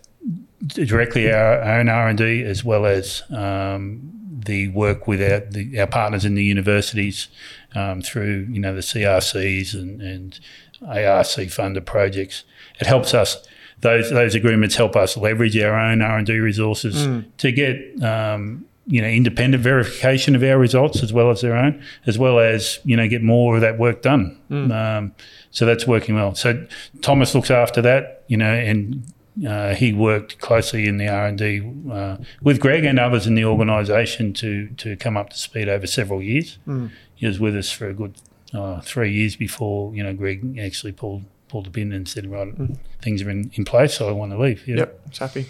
directly 0.65 1.31
our 1.31 1.61
own 1.61 1.89
R 1.89 2.07
and 2.07 2.17
D 2.17 2.43
as 2.43 2.63
well 2.63 2.85
as 2.85 3.23
um, 3.31 4.11
the 4.45 4.69
work 4.69 5.07
with 5.07 5.21
our, 5.21 5.41
the, 5.41 5.79
our 5.79 5.87
partners 5.87 6.25
in 6.25 6.35
the 6.35 6.43
universities 6.43 7.27
um, 7.75 8.01
through 8.01 8.47
you 8.49 8.59
know 8.59 8.73
the 8.73 8.81
CRCs 8.81 9.73
and, 9.73 10.01
and 10.01 10.39
ARC 10.85 11.49
funded 11.49 11.85
projects. 11.85 12.43
It 12.79 12.87
helps 12.87 13.13
us. 13.13 13.45
Those 13.81 14.09
those 14.09 14.33
agreements 14.33 14.75
help 14.75 14.95
us 14.95 15.15
leverage 15.15 15.55
our 15.57 15.79
own 15.79 16.01
R 16.01 16.17
and 16.17 16.25
D 16.25 16.39
resources 16.39 16.95
mm. 16.95 17.25
to 17.37 17.51
get 17.51 18.03
um, 18.03 18.65
you 18.87 19.01
know 19.01 19.07
independent 19.07 19.61
verification 19.61 20.35
of 20.35 20.43
our 20.43 20.57
results 20.57 21.03
as 21.03 21.11
well 21.11 21.29
as 21.29 21.41
their 21.41 21.55
own, 21.55 21.83
as 22.05 22.17
well 22.17 22.39
as 22.39 22.79
you 22.85 22.95
know 22.95 23.07
get 23.07 23.21
more 23.21 23.55
of 23.55 23.61
that 23.61 23.77
work 23.77 24.01
done. 24.01 24.39
Mm. 24.49 24.71
Um, 24.71 25.15
so 25.51 25.65
that's 25.65 25.85
working 25.85 26.15
well. 26.15 26.33
So 26.35 26.65
Thomas 27.01 27.35
looks 27.35 27.51
after 27.51 27.81
that, 27.81 28.23
you 28.27 28.37
know, 28.37 28.53
and 28.53 29.03
uh, 29.47 29.75
he 29.75 29.93
worked 29.93 30.39
closely 30.39 30.87
in 30.87 30.97
the 30.97 31.09
R 31.09 31.27
and 31.27 31.37
D 31.37 31.61
uh, 31.91 32.17
with 32.41 32.59
Greg 32.59 32.85
and 32.85 32.97
others 32.97 33.27
in 33.27 33.35
the 33.35 33.45
organisation 33.45 34.33
to 34.33 34.67
to 34.77 34.95
come 34.95 35.17
up 35.17 35.29
to 35.31 35.37
speed 35.37 35.67
over 35.67 35.85
several 35.85 36.23
years. 36.23 36.57
Mm. 36.65 36.91
He 37.15 37.27
was 37.27 37.39
with 37.39 37.55
us 37.55 37.69
for 37.69 37.89
a 37.89 37.93
good 37.93 38.15
uh, 38.53 38.79
three 38.81 39.11
years 39.11 39.35
before 39.35 39.93
you 39.93 40.03
know 40.03 40.13
Greg 40.13 40.57
actually 40.57 40.93
pulled 40.93 41.25
pulled 41.49 41.65
the 41.65 41.71
pin 41.71 41.91
and 41.91 42.07
said, 42.07 42.25
"Right, 42.27 42.57
mm. 42.57 42.77
things 43.01 43.21
are 43.21 43.29
in, 43.29 43.51
in 43.53 43.65
place, 43.65 43.95
so 43.95 44.07
I 44.07 44.13
want 44.13 44.31
to 44.31 44.39
leave." 44.39 44.65
Yeah. 44.67 44.77
Yep, 44.77 45.01
it's 45.07 45.17
happy. 45.19 45.45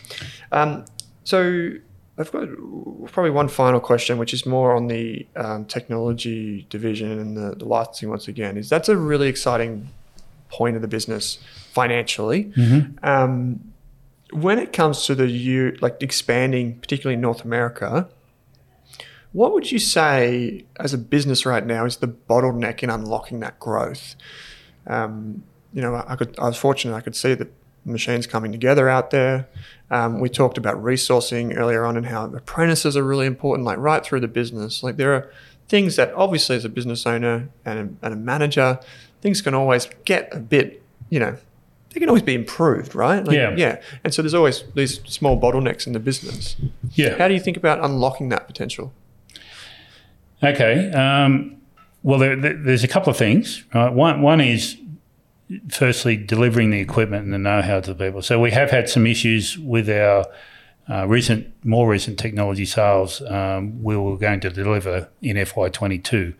Um, 0.52 0.86
so 1.24 1.74
I've 2.20 2.32
got 2.32 2.48
probably 3.12 3.30
one 3.30 3.48
final 3.48 3.80
question, 3.80 4.18
which 4.18 4.34
is 4.34 4.46
more 4.46 4.76
on 4.76 4.88
the 4.88 5.28
um, 5.36 5.66
technology 5.66 6.66
division 6.70 7.20
and 7.20 7.38
the, 7.38 7.56
the 7.56 7.66
licensing. 7.66 8.10
Once 8.10 8.28
again, 8.28 8.58
is 8.58 8.70
that's 8.70 8.90
a 8.90 8.98
really 8.98 9.28
exciting 9.28 9.90
point 10.50 10.76
of 10.76 10.82
the 10.82 10.88
business 10.88 11.38
financially. 11.74 12.46
Mm-hmm. 12.46 13.06
Um, 13.06 13.74
when 14.32 14.60
it 14.60 14.74
comes 14.74 15.06
to 15.06 15.16
the 15.16 15.28
you 15.28 15.78
like 15.80 16.02
expanding, 16.02 16.80
particularly 16.80 17.14
in 17.14 17.22
North 17.22 17.46
America, 17.46 18.10
what 19.32 19.54
would 19.54 19.72
you 19.72 19.80
say 19.80 20.66
as 20.80 20.94
a 20.94 20.98
business 20.98 21.46
right 21.46 21.66
now 21.66 21.86
is 21.86 21.98
the 21.98 22.08
bottleneck 22.08 22.82
in 22.82 22.90
unlocking 22.90 23.40
that 23.42 23.60
growth? 23.60 24.16
Um, 24.88 25.44
you 25.72 25.82
know, 25.82 26.04
I 26.08 26.16
could 26.16 26.38
I 26.40 26.46
was 26.48 26.58
fortunate 26.58 26.96
I 26.96 27.02
could 27.02 27.16
see 27.16 27.36
the 27.36 27.48
machines 27.88 28.28
coming 28.28 28.52
together 28.52 28.90
out 28.90 29.12
there. 29.12 29.48
Um, 29.90 30.20
we 30.20 30.30
talked 30.30 30.58
about 30.58 30.82
resourcing 30.84 31.58
earlier 31.58 31.86
on 31.86 31.96
and 31.96 32.08
how 32.08 32.26
apprentices 32.26 32.98
are 32.98 33.04
really 33.04 33.26
important, 33.26 33.66
like 33.66 33.78
right 33.78 34.04
through 34.06 34.20
the 34.20 34.28
business. 34.28 34.84
Like 34.84 34.98
there 34.98 35.14
are 35.14 35.32
things 35.70 35.96
that 35.96 36.14
obviously 36.14 36.56
as 36.56 36.66
a 36.66 36.70
business 36.70 37.06
owner 37.06 37.50
and 37.66 37.80
a, 37.80 38.06
and 38.06 38.14
a 38.14 38.18
manager, 38.18 38.80
things 39.22 39.42
can 39.42 39.54
always 39.54 39.88
get 40.06 40.30
a 40.34 40.40
bit, 40.40 40.82
you 41.10 41.20
know, 41.20 41.38
they 41.92 42.00
can 42.00 42.10
always 42.10 42.24
be 42.24 42.36
improved, 42.36 42.94
right? 42.94 43.24
Like, 43.24 43.36
yeah. 43.36 43.56
Yeah. 43.56 43.82
And 44.04 44.14
so 44.14 44.22
there's 44.22 44.34
always 44.34 44.64
these 44.76 45.02
small 45.06 45.40
bottlenecks 45.40 45.88
in 45.88 45.94
the 45.94 46.00
business. 46.00 46.56
Yeah. 46.92 47.18
How 47.18 47.28
do 47.28 47.34
you 47.34 47.40
think 47.40 47.58
about 47.58 47.84
unlocking 47.84 48.30
that 48.30 48.46
potential? 48.46 48.94
Okay. 50.44 50.92
Um, 50.92 51.58
well, 52.04 52.20
there, 52.20 52.36
there's 52.36 52.84
a 52.84 52.88
couple 52.88 53.10
of 53.10 53.18
things. 53.18 53.64
Right? 53.74 53.92
One, 53.92 54.22
one 54.22 54.42
is 54.42 54.78
firstly 55.70 56.18
delivering 56.18 56.72
the 56.72 56.80
equipment 56.80 57.24
and 57.24 57.34
the 57.34 57.38
know-how 57.38 57.80
to 57.82 57.94
the 57.94 58.06
people. 58.06 58.22
So 58.22 58.40
we 58.40 58.52
have 58.52 58.70
had 58.70 58.90
some 58.90 59.08
issues 59.08 59.58
with 59.58 59.90
our 59.90 60.26
uh, 60.90 61.06
recent, 61.08 61.54
more 61.66 61.90
recent 61.90 62.18
technology 62.18 62.66
sales. 62.66 63.22
Um, 63.22 63.82
we 63.84 63.98
were 63.98 64.18
going 64.18 64.40
to 64.42 64.50
deliver 64.50 65.10
in 65.22 65.38
FY22 65.38 66.34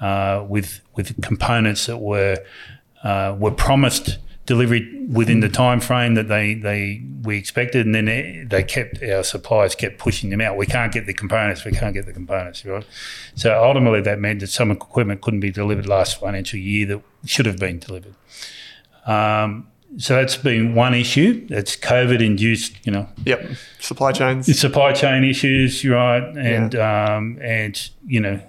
uh, 0.00 0.44
with 0.48 0.80
with 0.96 1.20
components 1.22 1.86
that 1.86 1.98
were 1.98 2.38
uh, 3.02 3.36
were 3.38 3.50
promised 3.50 4.18
delivery 4.50 5.06
within 5.06 5.38
the 5.38 5.48
time 5.48 5.78
frame 5.78 6.14
that 6.14 6.26
they, 6.26 6.54
they 6.54 7.00
we 7.22 7.38
expected, 7.38 7.86
and 7.86 7.94
then 7.94 8.48
they 8.48 8.64
kept 8.64 9.00
our 9.00 9.22
suppliers 9.22 9.76
kept 9.76 9.96
pushing 9.96 10.30
them 10.30 10.40
out. 10.40 10.56
We 10.56 10.66
can't 10.66 10.92
get 10.92 11.06
the 11.06 11.14
components. 11.14 11.64
We 11.64 11.70
can't 11.70 11.94
get 11.94 12.04
the 12.04 12.12
components. 12.12 12.64
Right. 12.64 12.84
So 13.36 13.62
ultimately, 13.62 14.00
that 14.00 14.18
meant 14.18 14.40
that 14.40 14.48
some 14.48 14.72
equipment 14.72 15.20
couldn't 15.20 15.38
be 15.38 15.52
delivered 15.52 15.86
last 15.86 16.18
financial 16.18 16.58
year 16.58 16.84
that 16.88 17.00
should 17.24 17.46
have 17.46 17.60
been 17.60 17.78
delivered. 17.78 18.16
Um, 19.06 19.68
so 19.98 20.16
that's 20.16 20.36
been 20.36 20.74
one 20.74 20.94
issue. 20.94 21.46
It's 21.48 21.76
COVID 21.76 22.20
induced, 22.20 22.84
you 22.84 22.90
know. 22.90 23.08
Yep. 23.24 23.50
Supply 23.78 24.10
chains. 24.10 24.58
Supply 24.58 24.92
chain 24.92 25.22
issues, 25.22 25.84
right? 25.84 26.24
And 26.36 26.74
yeah. 26.74 27.16
um, 27.16 27.38
and 27.40 27.88
you 28.04 28.20
know, 28.20 28.40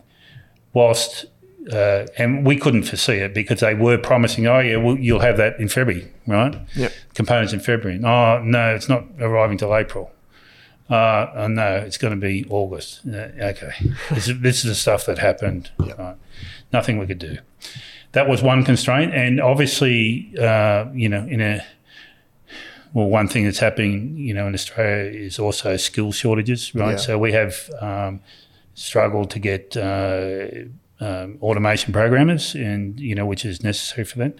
whilst 0.74 1.26
uh, 1.72 2.08
and 2.18 2.46
we 2.46 2.58
couldn't 2.58 2.84
foresee 2.84 3.18
it 3.18 3.34
because 3.34 3.60
they 3.60 3.74
were 3.74 3.98
promising, 3.98 4.48
oh 4.48 4.60
yeah, 4.60 4.78
well, 4.78 4.98
you'll 4.98 5.20
have 5.20 5.38
that 5.38 5.60
in 5.60 5.68
February, 5.68 6.12
right? 6.26 6.58
Yeah. 6.76 6.90
Components 7.14 7.54
in 7.54 7.60
February. 7.60 8.00
Oh 8.04 8.42
no, 8.44 8.74
it's 8.74 8.90
not 8.90 9.06
arriving 9.20 9.58
till 9.58 9.76
April. 9.76 10.12
Uh, 10.90 11.32
uh, 11.36 11.48
no, 11.48 11.78
it's 11.78 11.98
going 11.98 12.14
to 12.14 12.20
be 12.20 12.46
August. 12.50 13.02
Uh, 13.08 13.30
okay, 13.40 13.72
this 14.10 14.28
is, 14.28 14.40
this 14.42 14.58
is 14.58 14.64
the 14.64 14.76
stuff 14.76 15.06
that 15.06 15.20
happened. 15.20 15.72
Yep. 15.84 15.98
Right. 15.98 16.16
Nothing 16.74 16.98
we 16.98 17.08
could 17.08 17.20
do. 17.20 17.38
That 18.14 18.28
was 18.28 18.42
one 18.42 18.66
constraint, 18.66 19.14
and 19.14 19.40
obviously, 19.40 20.34
uh, 20.38 20.86
you 20.94 21.08
know, 21.08 21.26
in 21.26 21.42
a 21.42 21.66
well, 22.94 23.08
one 23.08 23.28
thing 23.28 23.46
that's 23.46 23.60
happening, 23.60 24.18
you 24.18 24.34
know, 24.34 24.48
in 24.48 24.54
Australia 24.54 25.10
is 25.12 25.40
also 25.40 25.78
skill 25.78 26.12
shortages, 26.12 26.76
right? 26.76 26.92
Yeah. 26.92 26.98
So 26.98 27.18
we 27.18 27.32
have 27.32 27.70
um, 27.80 28.20
struggled 28.74 29.30
to 29.32 29.40
get 29.40 29.78
uh, 29.78 30.48
um, 31.02 31.38
automation 31.42 31.92
programmers, 31.92 32.56
and 32.56 33.00
you 33.00 33.16
know, 33.16 33.26
which 33.26 33.44
is 33.44 33.64
necessary 33.64 34.06
for 34.06 34.20
that. 34.20 34.36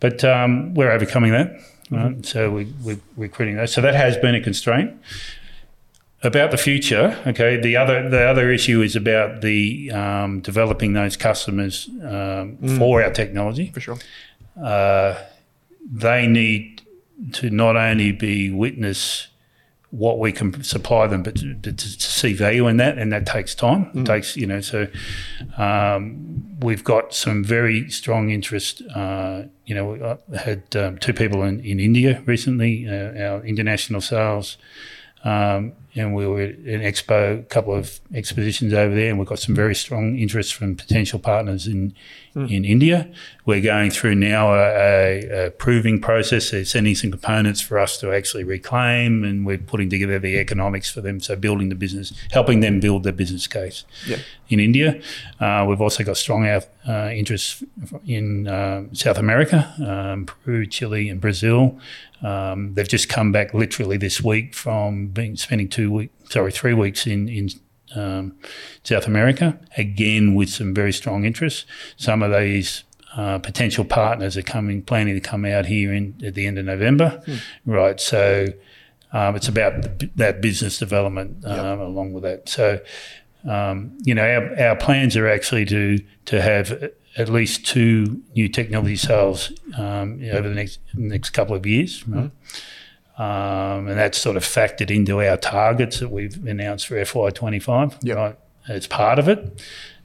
But 0.00 0.24
um, 0.24 0.74
we're 0.74 0.90
overcoming 0.90 1.32
that. 1.32 1.60
Right? 1.90 2.24
So 2.26 2.50
we, 2.50 2.72
we're 2.82 3.00
recruiting 3.16 3.56
those. 3.56 3.72
So 3.72 3.80
that 3.80 3.94
has 3.94 4.16
been 4.16 4.34
a 4.34 4.40
constraint. 4.40 4.98
About 6.22 6.50
the 6.50 6.56
future, 6.56 7.16
okay. 7.26 7.60
The 7.60 7.76
other 7.76 8.08
the 8.08 8.22
other 8.22 8.50
issue 8.50 8.80
is 8.80 8.96
about 8.96 9.42
the 9.42 9.92
um, 9.92 10.40
developing 10.40 10.94
those 10.94 11.16
customers 11.16 11.88
um, 12.02 12.56
for 12.78 13.02
our 13.02 13.10
technology 13.12 13.70
For 13.72 13.80
sure. 13.80 13.98
uh, 14.60 15.22
they 15.88 16.26
need 16.26 16.82
to 17.34 17.50
not 17.50 17.76
only 17.76 18.12
be 18.12 18.50
witness 18.50 19.28
what 19.96 20.18
we 20.18 20.30
can 20.30 20.62
supply 20.62 21.06
them, 21.06 21.22
but 21.22 21.36
to, 21.36 21.54
but 21.54 21.78
to 21.78 21.88
see 22.00 22.34
value 22.34 22.68
in 22.68 22.76
that, 22.76 22.98
and 22.98 23.12
that 23.12 23.26
takes 23.26 23.54
time. 23.54 23.90
It 23.94 24.04
takes 24.04 24.36
you 24.36 24.46
know. 24.46 24.60
So 24.60 24.88
um, 25.56 26.58
we've 26.60 26.84
got 26.84 27.14
some 27.14 27.42
very 27.42 27.90
strong 27.90 28.30
interest. 28.30 28.82
Uh, 28.94 29.44
you 29.64 29.74
know, 29.74 30.18
I 30.32 30.36
had 30.36 30.76
um, 30.76 30.98
two 30.98 31.12
people 31.12 31.42
in, 31.42 31.60
in 31.60 31.80
India 31.80 32.22
recently, 32.26 32.86
uh, 32.88 33.18
our 33.18 33.44
international 33.44 34.00
sales. 34.00 34.58
Um, 35.24 35.72
and 35.96 36.14
we 36.14 36.26
were 36.26 36.42
at 36.42 36.50
an 36.58 36.82
expo, 36.82 37.40
a 37.40 37.42
couple 37.42 37.74
of 37.74 38.00
expositions 38.14 38.72
over 38.72 38.94
there, 38.94 39.08
and 39.08 39.18
we've 39.18 39.26
got 39.26 39.38
some 39.38 39.54
very 39.54 39.74
strong 39.74 40.18
interest 40.18 40.54
from 40.54 40.76
potential 40.76 41.18
partners 41.18 41.66
in 41.66 41.94
in 42.36 42.64
India. 42.66 43.10
We're 43.46 43.62
going 43.62 43.90
through 43.90 44.16
now 44.16 44.52
a, 44.54 44.58
a, 44.60 45.46
a 45.46 45.50
proving 45.50 46.00
process. 46.00 46.50
They're 46.50 46.64
sending 46.66 46.94
some 46.94 47.10
components 47.10 47.60
for 47.62 47.78
us 47.78 47.96
to 47.98 48.12
actually 48.12 48.44
reclaim, 48.44 49.24
and 49.24 49.46
we're 49.46 49.56
putting 49.58 49.88
together 49.88 50.18
the 50.18 50.36
economics 50.38 50.90
for 50.90 51.00
them. 51.00 51.18
So 51.20 51.34
building 51.36 51.70
the 51.70 51.74
business, 51.74 52.12
helping 52.32 52.60
them 52.60 52.78
build 52.80 53.04
their 53.04 53.12
business 53.14 53.46
case 53.46 53.84
Yeah. 54.06 54.18
in 54.48 54.60
India. 54.60 55.00
Uh, 55.40 55.64
we've 55.68 55.80
also 55.80 56.04
got 56.04 56.16
strong 56.18 56.46
uh, 56.46 56.60
uh, 56.86 57.10
interest 57.10 57.64
in 58.06 58.46
um, 58.48 58.94
South 58.94 59.16
America, 59.18 59.72
um, 59.86 60.26
Peru, 60.26 60.66
Chile, 60.66 61.08
and 61.08 61.20
Brazil. 61.20 61.78
Um, 62.22 62.74
they've 62.74 62.88
just 62.88 63.08
come 63.08 63.32
back 63.32 63.54
literally 63.54 63.96
this 63.96 64.22
week 64.22 64.54
from 64.54 65.06
being 65.08 65.36
spending 65.36 65.68
two 65.68 65.90
weeks, 65.92 66.12
sorry, 66.32 66.52
three 66.52 66.74
weeks 66.74 67.06
in 67.06 67.28
in 67.28 67.48
um, 67.94 68.34
South 68.82 69.06
America. 69.06 69.58
Again, 69.76 70.34
with 70.34 70.50
some 70.50 70.74
very 70.74 70.92
strong 70.92 71.24
interests. 71.24 71.64
Some 71.96 72.22
of 72.22 72.32
these. 72.32 72.84
Uh, 73.16 73.38
potential 73.38 73.82
partners 73.82 74.36
are 74.36 74.42
coming, 74.42 74.82
planning 74.82 75.14
to 75.14 75.22
come 75.22 75.46
out 75.46 75.64
here 75.64 75.90
in 75.90 76.14
at 76.22 76.34
the 76.34 76.46
end 76.46 76.58
of 76.58 76.66
November, 76.66 77.22
right? 77.64 77.98
So 77.98 78.48
um, 79.10 79.36
it's 79.36 79.48
about 79.48 79.80
the, 79.80 80.10
that 80.16 80.42
business 80.42 80.78
development 80.78 81.42
um, 81.46 81.80
along 81.80 82.12
with 82.12 82.24
that. 82.24 82.46
So 82.46 82.78
um, 83.48 83.96
you 84.02 84.14
know, 84.14 84.22
our, 84.22 84.68
our 84.68 84.76
plans 84.76 85.16
are 85.16 85.28
actually 85.28 85.64
to 85.66 85.98
to 86.26 86.42
have 86.42 86.90
at 87.16 87.28
least 87.28 87.64
two 87.64 88.20
new 88.34 88.48
technology 88.48 88.96
sales 88.96 89.52
um, 89.78 90.20
over 90.32 90.48
the 90.48 90.54
next 90.54 90.80
next 90.94 91.30
couple 91.30 91.54
of 91.54 91.64
years, 91.64 92.06
right? 92.08 92.30
Um, 93.18 93.88
and 93.88 93.98
that's 93.98 94.18
sort 94.18 94.36
of 94.36 94.44
factored 94.44 94.90
into 94.90 95.22
our 95.22 95.36
targets 95.36 96.00
that 96.00 96.10
we've 96.10 96.44
announced 96.46 96.86
for 96.86 97.02
FY 97.04 97.30
twenty 97.30 97.58
five. 97.58 97.98
Yep. 98.02 98.16
Right, 98.16 98.38
it's 98.68 98.86
part 98.86 99.18
of 99.18 99.28
it, 99.28 99.62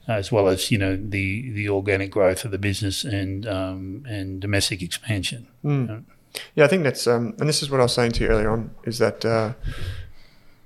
as 0.08 0.32
well 0.32 0.48
as 0.48 0.70
you 0.70 0.78
know 0.78 0.96
the 0.96 1.50
the 1.52 1.68
organic 1.68 2.10
growth 2.10 2.44
of 2.44 2.50
the 2.50 2.58
business 2.58 3.04
and 3.04 3.46
um, 3.46 4.04
and 4.08 4.40
domestic 4.40 4.82
expansion. 4.82 5.48
Yeah, 6.54 6.64
I 6.64 6.68
think 6.68 6.82
that's, 6.82 7.06
um, 7.06 7.34
and 7.38 7.46
this 7.46 7.62
is 7.62 7.70
what 7.70 7.78
I 7.80 7.82
was 7.82 7.92
saying 7.92 8.12
to 8.12 8.24
you 8.24 8.30
earlier 8.30 8.50
on, 8.50 8.70
is 8.84 8.96
that 8.98 9.22
uh, 9.22 9.52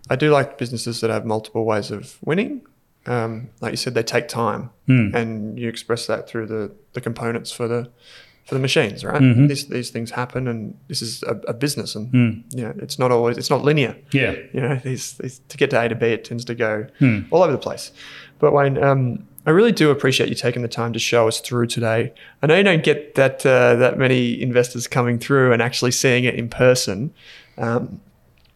I 0.08 0.14
do 0.14 0.30
like 0.30 0.58
businesses 0.58 1.00
that 1.00 1.10
have 1.10 1.26
multiple 1.26 1.64
ways 1.64 1.90
of 1.90 2.18
winning. 2.24 2.64
Um, 3.06 3.50
like 3.60 3.72
you 3.72 3.76
said, 3.76 3.94
they 3.94 4.04
take 4.04 4.28
time, 4.28 4.70
and 5.14 5.58
you 5.58 5.68
express 5.68 6.06
that 6.06 6.28
through 6.28 6.46
the, 6.46 6.72
the 6.92 7.00
components 7.00 7.50
for 7.50 7.66
the 7.66 7.90
for 8.46 8.54
the 8.54 8.60
machines, 8.60 9.04
right? 9.04 9.20
These 9.48 9.66
these 9.66 9.90
things 9.90 10.10
happen, 10.10 10.46
and 10.48 10.76
this 10.88 11.02
is 11.02 11.22
a, 11.24 11.34
a 11.48 11.52
business, 11.54 11.94
and 11.96 12.44
you 12.50 12.62
know, 12.62 12.72
it's 12.78 12.98
not 12.98 13.10
always 13.12 13.36
it's 13.38 13.50
not 13.50 13.62
linear. 13.64 13.96
Yeah, 14.12 14.32
You 14.54 14.60
know, 14.60 14.76
these, 14.82 15.14
these 15.14 15.40
to 15.48 15.56
get 15.56 15.70
to 15.70 15.80
A 15.82 15.88
to 15.88 15.94
B, 15.94 16.06
it 16.06 16.24
tends 16.24 16.44
to 16.46 16.54
go 16.54 16.86
all 17.30 17.42
over 17.42 17.52
the 17.52 17.58
place. 17.58 17.90
But 18.38 18.52
Wayne, 18.52 18.82
um, 18.82 19.26
I 19.46 19.50
really 19.50 19.72
do 19.72 19.90
appreciate 19.90 20.28
you 20.28 20.34
taking 20.34 20.62
the 20.62 20.68
time 20.68 20.92
to 20.92 20.98
show 20.98 21.26
us 21.28 21.40
through 21.40 21.66
today. 21.68 22.12
I 22.42 22.46
know 22.46 22.56
you 22.56 22.62
don't 22.64 22.84
get 22.84 23.14
that 23.16 23.44
uh, 23.46 23.74
that 23.76 23.98
many 23.98 24.40
investors 24.40 24.86
coming 24.86 25.18
through 25.18 25.52
and 25.52 25.60
actually 25.60 25.92
seeing 25.92 26.24
it 26.24 26.34
in 26.34 26.48
person. 26.48 27.12
Um, 27.58 28.00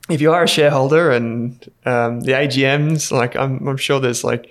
if 0.08 0.20
you 0.20 0.32
are 0.32 0.42
a 0.42 0.48
shareholder 0.48 1.10
and 1.12 1.70
um, 1.86 2.20
the 2.22 2.32
AGMs, 2.32 3.12
like 3.12 3.36
I'm, 3.36 3.66
I'm 3.68 3.76
sure 3.76 4.00
there's 4.00 4.24
like 4.24 4.50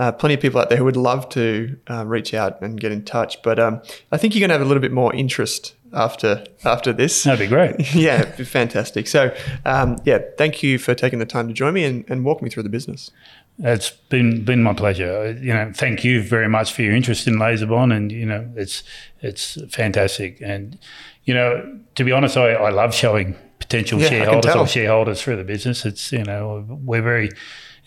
uh, 0.00 0.10
plenty 0.10 0.34
of 0.34 0.40
people 0.40 0.58
out 0.58 0.70
there 0.70 0.78
who 0.78 0.84
would 0.84 0.96
love 0.96 1.28
to 1.28 1.76
uh, 1.90 2.06
reach 2.06 2.32
out 2.32 2.62
and 2.62 2.80
get 2.80 2.90
in 2.90 3.04
touch. 3.04 3.42
But 3.42 3.58
um, 3.58 3.82
I 4.10 4.16
think 4.16 4.34
you're 4.34 4.40
going 4.40 4.48
to 4.48 4.54
have 4.54 4.62
a 4.62 4.64
little 4.64 4.80
bit 4.80 4.92
more 4.92 5.14
interest 5.14 5.74
after 5.92 6.42
after 6.64 6.94
this. 6.94 7.24
that'd 7.24 7.38
be 7.38 7.46
great. 7.46 7.94
yeah, 7.94 8.22
it'd 8.22 8.38
be 8.38 8.44
fantastic. 8.44 9.06
So, 9.06 9.34
um, 9.66 9.98
yeah, 10.06 10.20
thank 10.38 10.62
you 10.62 10.78
for 10.78 10.94
taking 10.94 11.18
the 11.18 11.26
time 11.26 11.48
to 11.48 11.52
join 11.52 11.74
me 11.74 11.84
and, 11.84 12.06
and 12.08 12.24
walk 12.24 12.40
me 12.40 12.48
through 12.48 12.62
the 12.62 12.70
business. 12.70 13.10
It's 13.58 13.90
been 13.90 14.42
been 14.42 14.62
my 14.62 14.72
pleasure. 14.72 15.36
You 15.38 15.52
know, 15.52 15.70
thank 15.74 16.02
you 16.02 16.22
very 16.22 16.48
much 16.48 16.72
for 16.72 16.80
your 16.80 16.94
interest 16.94 17.26
in 17.26 17.34
LaserBond, 17.34 17.94
and 17.94 18.10
you 18.10 18.24
know, 18.24 18.50
it's 18.56 18.82
it's 19.20 19.58
fantastic. 19.68 20.40
And 20.40 20.78
you 21.24 21.34
know, 21.34 21.78
to 21.96 22.04
be 22.04 22.12
honest, 22.12 22.38
I, 22.38 22.52
I 22.52 22.70
love 22.70 22.94
showing 22.94 23.36
potential 23.58 24.00
Yeah, 24.00 24.08
shareholders 24.08 24.56
or 24.56 24.66
shareholders 24.66 25.20
through 25.20 25.36
the 25.36 25.44
business. 25.44 25.84
It's 25.84 26.10
you 26.10 26.24
know, 26.24 26.64
we're 26.70 27.02
very, 27.02 27.28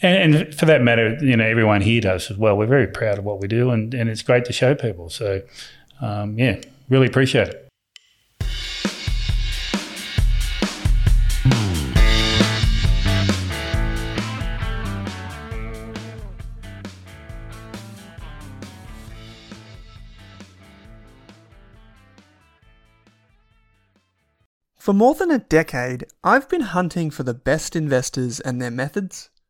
and, 0.03 0.35
and 0.35 0.55
for 0.55 0.65
that 0.65 0.81
matter, 0.81 1.17
you 1.21 1.37
know, 1.37 1.45
everyone 1.45 1.81
here 1.81 2.01
does 2.01 2.29
as 2.29 2.37
well. 2.37 2.57
We're 2.57 2.67
very 2.67 2.87
proud 2.87 3.17
of 3.17 3.23
what 3.23 3.39
we 3.39 3.47
do, 3.47 3.71
and 3.71 3.93
and 3.93 4.09
it's 4.09 4.21
great 4.21 4.45
to 4.45 4.53
show 4.53 4.75
people. 4.75 5.09
So, 5.09 5.41
um, 6.01 6.37
yeah, 6.37 6.59
really 6.89 7.07
appreciate 7.07 7.47
it. 7.47 7.59
For 24.77 24.91
more 24.91 25.15
than 25.15 25.31
a 25.31 25.39
decade, 25.39 26.05
I've 26.25 26.49
been 26.49 26.59
hunting 26.59 27.09
for 27.09 27.23
the 27.23 27.33
best 27.33 27.73
investors 27.73 28.41
and 28.41 28.61
their 28.61 28.69
methods, 28.69 29.29